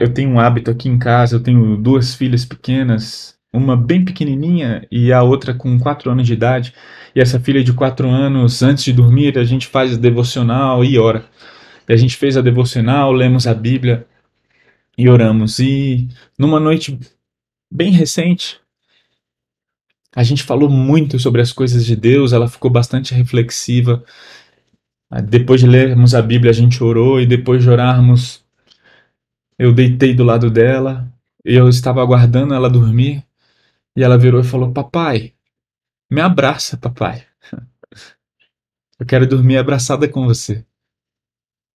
eu 0.00 0.12
tenho 0.12 0.30
um 0.30 0.40
hábito 0.40 0.70
aqui 0.70 0.88
em 0.88 0.98
casa, 0.98 1.36
eu 1.36 1.42
tenho 1.42 1.76
duas 1.76 2.14
filhas 2.14 2.44
pequenas 2.44 3.38
uma 3.52 3.76
bem 3.76 4.04
pequenininha 4.04 4.86
e 4.90 5.12
a 5.12 5.22
outra 5.22 5.54
com 5.54 5.78
4 5.78 6.10
anos 6.10 6.26
de 6.26 6.32
idade. 6.32 6.74
E 7.14 7.20
essa 7.20 7.38
filha 7.38 7.62
de 7.62 7.72
4 7.72 8.08
anos, 8.08 8.62
antes 8.62 8.84
de 8.84 8.92
dormir, 8.92 9.38
a 9.38 9.44
gente 9.44 9.66
faz 9.66 9.96
devocional 9.98 10.84
e 10.84 10.98
ora. 10.98 11.24
E 11.88 11.92
a 11.92 11.96
gente 11.96 12.16
fez 12.16 12.36
a 12.36 12.40
devocional, 12.40 13.12
lemos 13.12 13.46
a 13.46 13.54
Bíblia 13.54 14.06
e 14.96 15.08
oramos. 15.08 15.58
E 15.58 16.08
numa 16.38 16.58
noite 16.60 16.98
bem 17.70 17.92
recente, 17.92 18.60
a 20.14 20.22
gente 20.22 20.42
falou 20.42 20.68
muito 20.68 21.18
sobre 21.18 21.40
as 21.40 21.52
coisas 21.52 21.84
de 21.84 21.96
Deus, 21.96 22.32
ela 22.32 22.48
ficou 22.48 22.70
bastante 22.70 23.14
reflexiva. 23.14 24.04
Depois 25.24 25.60
de 25.60 25.66
lermos 25.66 26.14
a 26.14 26.22
Bíblia, 26.22 26.50
a 26.50 26.54
gente 26.54 26.82
orou 26.82 27.20
e 27.20 27.26
depois 27.26 27.62
de 27.62 27.68
orarmos, 27.68 28.42
eu 29.58 29.72
deitei 29.72 30.14
do 30.14 30.24
lado 30.24 30.50
dela 30.50 31.12
eu 31.44 31.68
estava 31.68 32.02
aguardando 32.02 32.54
ela 32.54 32.70
dormir. 32.70 33.24
E 33.96 34.02
ela 34.02 34.18
virou 34.18 34.40
e 34.40 34.44
falou: 34.44 34.72
Papai, 34.72 35.34
me 36.10 36.20
abraça, 36.20 36.76
papai. 36.76 37.26
Eu 38.98 39.06
quero 39.06 39.26
dormir 39.26 39.58
abraçada 39.58 40.08
com 40.08 40.24
você. 40.24 40.64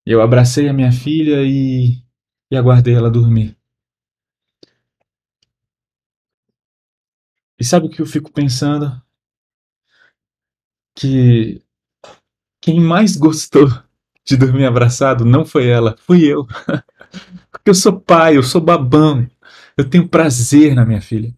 Eu 0.05 0.21
abracei 0.21 0.69
a 0.69 0.73
minha 0.73 0.91
filha 0.91 1.43
e, 1.43 2.01
e 2.49 2.55
aguardei 2.55 2.95
ela 2.95 3.11
dormir. 3.11 3.57
E 7.59 7.65
sabe 7.65 7.87
o 7.87 7.89
que 7.89 8.01
eu 8.01 8.05
fico 8.05 8.31
pensando? 8.31 9.01
Que 10.95 11.61
quem 12.61 12.79
mais 12.79 13.17
gostou 13.17 13.67
de 14.23 14.37
dormir 14.37 14.65
abraçado 14.65 15.25
não 15.25 15.45
foi 15.45 15.67
ela, 15.67 15.97
fui 15.97 16.23
eu. 16.25 16.45
Porque 17.51 17.69
eu 17.69 17.75
sou 17.75 17.99
pai, 17.99 18.37
eu 18.37 18.43
sou 18.43 18.61
babão. 18.61 19.27
Eu 19.75 19.89
tenho 19.89 20.07
prazer 20.07 20.75
na 20.75 20.85
minha 20.85 21.01
filha. 21.01 21.35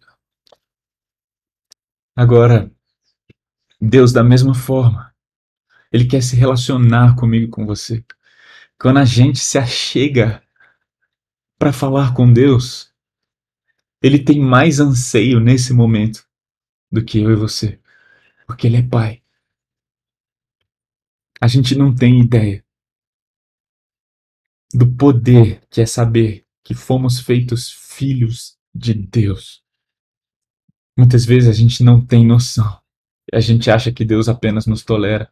Agora, 2.14 2.70
Deus, 3.80 4.12
da 4.12 4.22
mesma 4.22 4.54
forma, 4.54 5.14
Ele 5.92 6.06
quer 6.06 6.22
se 6.22 6.36
relacionar 6.36 7.16
comigo 7.16 7.50
com 7.50 7.64
você. 7.64 8.04
Quando 8.78 8.98
a 8.98 9.04
gente 9.04 9.38
se 9.38 9.58
achega 9.58 10.42
para 11.58 11.72
falar 11.72 12.14
com 12.14 12.32
Deus, 12.32 12.92
Ele 14.02 14.18
tem 14.22 14.40
mais 14.40 14.80
anseio 14.80 15.40
nesse 15.40 15.72
momento 15.72 16.26
do 16.90 17.04
que 17.04 17.20
eu 17.20 17.30
e 17.30 17.36
você, 17.36 17.80
porque 18.46 18.66
Ele 18.66 18.76
é 18.76 18.82
Pai. 18.82 19.22
A 21.40 21.46
gente 21.46 21.74
não 21.74 21.94
tem 21.94 22.20
ideia 22.20 22.64
do 24.72 24.86
poder 24.94 25.66
que 25.70 25.80
é 25.80 25.86
saber 25.86 26.46
que 26.62 26.74
fomos 26.74 27.18
feitos 27.18 27.70
filhos 27.70 28.58
de 28.74 28.94
Deus. 28.94 29.64
Muitas 30.96 31.24
vezes 31.24 31.48
a 31.48 31.52
gente 31.52 31.82
não 31.82 32.00
tem 32.00 32.26
noção. 32.26 32.78
A 33.32 33.40
gente 33.40 33.70
acha 33.70 33.92
que 33.92 34.04
Deus 34.04 34.28
apenas 34.28 34.66
nos 34.66 34.82
tolera. 34.82 35.28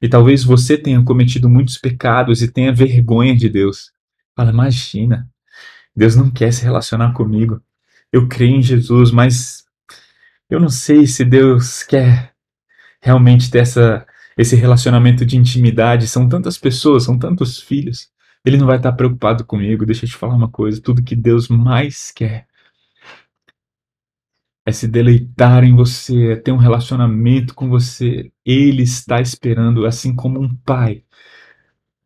E 0.00 0.08
talvez 0.08 0.44
você 0.44 0.76
tenha 0.76 1.02
cometido 1.02 1.48
muitos 1.48 1.78
pecados 1.78 2.42
e 2.42 2.50
tenha 2.50 2.72
vergonha 2.72 3.36
de 3.36 3.48
Deus. 3.48 3.92
Fala, 4.36 4.50
imagina, 4.50 5.28
Deus 5.94 6.14
não 6.14 6.30
quer 6.30 6.52
se 6.52 6.62
relacionar 6.62 7.12
comigo. 7.12 7.60
Eu 8.12 8.28
creio 8.28 8.56
em 8.56 8.62
Jesus, 8.62 9.10
mas 9.10 9.64
eu 10.48 10.60
não 10.60 10.68
sei 10.68 11.06
se 11.06 11.24
Deus 11.24 11.82
quer 11.82 12.32
realmente 13.00 13.50
ter 13.50 13.58
essa, 13.58 14.06
esse 14.36 14.56
relacionamento 14.56 15.26
de 15.26 15.36
intimidade. 15.36 16.08
São 16.08 16.28
tantas 16.28 16.56
pessoas, 16.56 17.04
são 17.04 17.18
tantos 17.18 17.60
filhos. 17.60 18.08
Ele 18.44 18.56
não 18.56 18.66
vai 18.66 18.76
estar 18.76 18.92
preocupado 18.92 19.44
comigo. 19.44 19.84
Deixa 19.84 20.04
eu 20.04 20.08
te 20.08 20.16
falar 20.16 20.34
uma 20.34 20.48
coisa: 20.48 20.80
tudo 20.80 21.02
que 21.02 21.16
Deus 21.16 21.48
mais 21.48 22.12
quer 22.12 22.47
é 24.68 24.72
se 24.72 24.86
deleitar 24.86 25.64
em 25.64 25.74
você, 25.74 26.32
é 26.32 26.36
ter 26.36 26.52
um 26.52 26.58
relacionamento 26.58 27.54
com 27.54 27.70
você. 27.70 28.30
Ele 28.44 28.82
está 28.82 29.18
esperando, 29.18 29.86
assim 29.86 30.14
como 30.14 30.38
um 30.38 30.54
pai, 30.54 31.04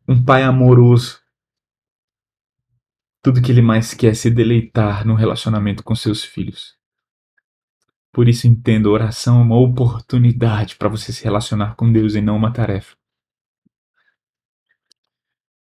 um 0.07 0.23
pai 0.23 0.43
amoroso. 0.43 1.21
Tudo 3.21 3.41
que 3.41 3.51
ele 3.51 3.61
mais 3.61 3.93
quer 3.93 4.11
é 4.11 4.13
se 4.13 4.29
deleitar 4.29 5.05
no 5.05 5.13
relacionamento 5.13 5.83
com 5.83 5.93
seus 5.93 6.23
filhos. 6.23 6.77
Por 8.13 8.29
isso 8.29 8.47
entendo, 8.47 8.91
oração 8.91 9.41
é 9.41 9.43
uma 9.43 9.59
oportunidade 9.59 10.77
para 10.77 10.87
você 10.87 11.11
se 11.11 11.23
relacionar 11.23 11.75
com 11.75 11.91
Deus 11.91 12.15
e 12.15 12.21
não 12.21 12.37
uma 12.37 12.53
tarefa. 12.53 12.95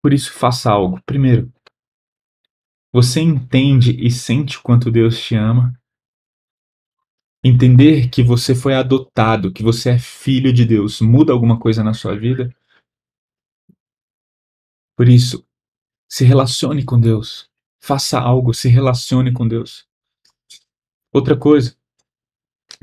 Por 0.01 0.13
isso 0.13 0.31
faça 0.31 0.71
algo. 0.71 1.01
Primeiro, 1.05 1.51
você 2.93 3.19
entende 3.19 3.91
e 3.99 4.09
sente 4.09 4.57
o 4.57 4.61
quanto 4.61 4.89
Deus 4.89 5.19
te 5.19 5.35
ama? 5.35 5.77
Entender 7.43 8.09
que 8.09 8.23
você 8.23 8.55
foi 8.55 8.73
adotado, 8.73 9.53
que 9.53 9.63
você 9.63 9.91
é 9.91 9.99
filho 9.99 10.51
de 10.51 10.65
Deus, 10.65 10.99
muda 11.01 11.31
alguma 11.31 11.59
coisa 11.59 11.83
na 11.83 11.93
sua 11.93 12.15
vida? 12.17 12.53
Por 14.95 15.07
isso, 15.07 15.47
se 16.09 16.25
relacione 16.25 16.83
com 16.83 16.99
Deus. 16.99 17.49
Faça 17.79 18.19
algo, 18.19 18.53
se 18.53 18.67
relacione 18.67 19.31
com 19.31 19.47
Deus. 19.47 19.87
Outra 21.13 21.37
coisa, 21.37 21.77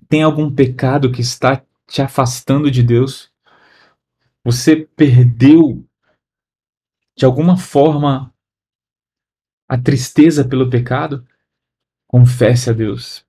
tem 0.08 0.22
algum 0.22 0.54
pecado 0.54 1.10
que 1.10 1.20
está 1.20 1.64
te 1.86 2.00
afastando 2.00 2.70
de 2.70 2.82
Deus? 2.82 3.32
Você 4.44 4.76
perdeu, 4.76 5.84
de 7.16 7.24
alguma 7.24 7.56
forma, 7.56 8.32
a 9.68 9.76
tristeza 9.76 10.46
pelo 10.46 10.70
pecado? 10.70 11.26
Confesse 12.06 12.70
a 12.70 12.72
Deus. 12.72 13.23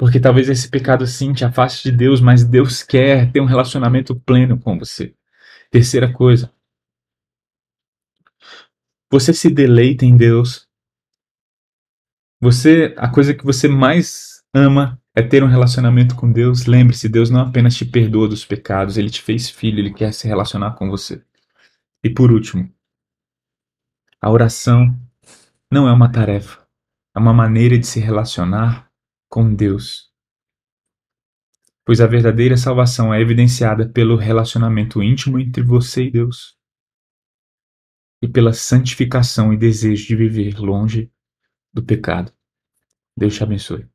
Porque 0.00 0.18
talvez 0.18 0.48
esse 0.48 0.66
pecado 0.66 1.06
sim 1.06 1.34
te 1.34 1.44
afaste 1.44 1.90
de 1.90 1.94
Deus, 1.94 2.22
mas 2.22 2.42
Deus 2.42 2.82
quer 2.82 3.30
ter 3.30 3.38
um 3.38 3.44
relacionamento 3.44 4.18
pleno 4.18 4.58
com 4.58 4.78
você. 4.78 5.14
Terceira 5.70 6.10
coisa. 6.10 6.50
Você 9.12 9.34
se 9.34 9.50
deleita 9.50 10.06
em 10.06 10.16
Deus. 10.16 10.66
Você, 12.40 12.94
a 12.96 13.10
coisa 13.10 13.34
que 13.34 13.44
você 13.44 13.68
mais 13.68 14.42
ama 14.54 14.98
é 15.14 15.20
ter 15.20 15.44
um 15.44 15.48
relacionamento 15.48 16.16
com 16.16 16.32
Deus. 16.32 16.64
Lembre-se, 16.64 17.06
Deus 17.06 17.28
não 17.28 17.42
apenas 17.42 17.76
te 17.76 17.84
perdoa 17.84 18.26
dos 18.26 18.42
pecados, 18.42 18.96
ele 18.96 19.10
te 19.10 19.20
fez 19.20 19.50
filho, 19.50 19.80
ele 19.80 19.92
quer 19.92 20.14
se 20.14 20.26
relacionar 20.26 20.76
com 20.76 20.88
você. 20.88 21.22
E 22.02 22.08
por 22.08 22.32
último, 22.32 22.72
a 24.18 24.30
oração 24.30 24.98
não 25.70 25.86
é 25.86 25.92
uma 25.92 26.10
tarefa, 26.10 26.66
é 27.14 27.18
uma 27.18 27.34
maneira 27.34 27.78
de 27.78 27.86
se 27.86 28.00
relacionar 28.00 28.89
com 29.30 29.54
Deus. 29.54 30.10
Pois 31.84 32.00
a 32.00 32.06
verdadeira 32.06 32.56
salvação 32.56 33.14
é 33.14 33.20
evidenciada 33.20 33.88
pelo 33.88 34.16
relacionamento 34.16 35.02
íntimo 35.02 35.38
entre 35.38 35.62
você 35.62 36.04
e 36.04 36.10
Deus 36.10 36.58
e 38.22 38.28
pela 38.28 38.52
santificação 38.52 39.52
e 39.52 39.56
desejo 39.56 40.06
de 40.08 40.16
viver 40.16 40.58
longe 40.58 41.10
do 41.72 41.82
pecado. 41.82 42.32
Deus 43.16 43.34
te 43.34 43.42
abençoe. 43.42 43.89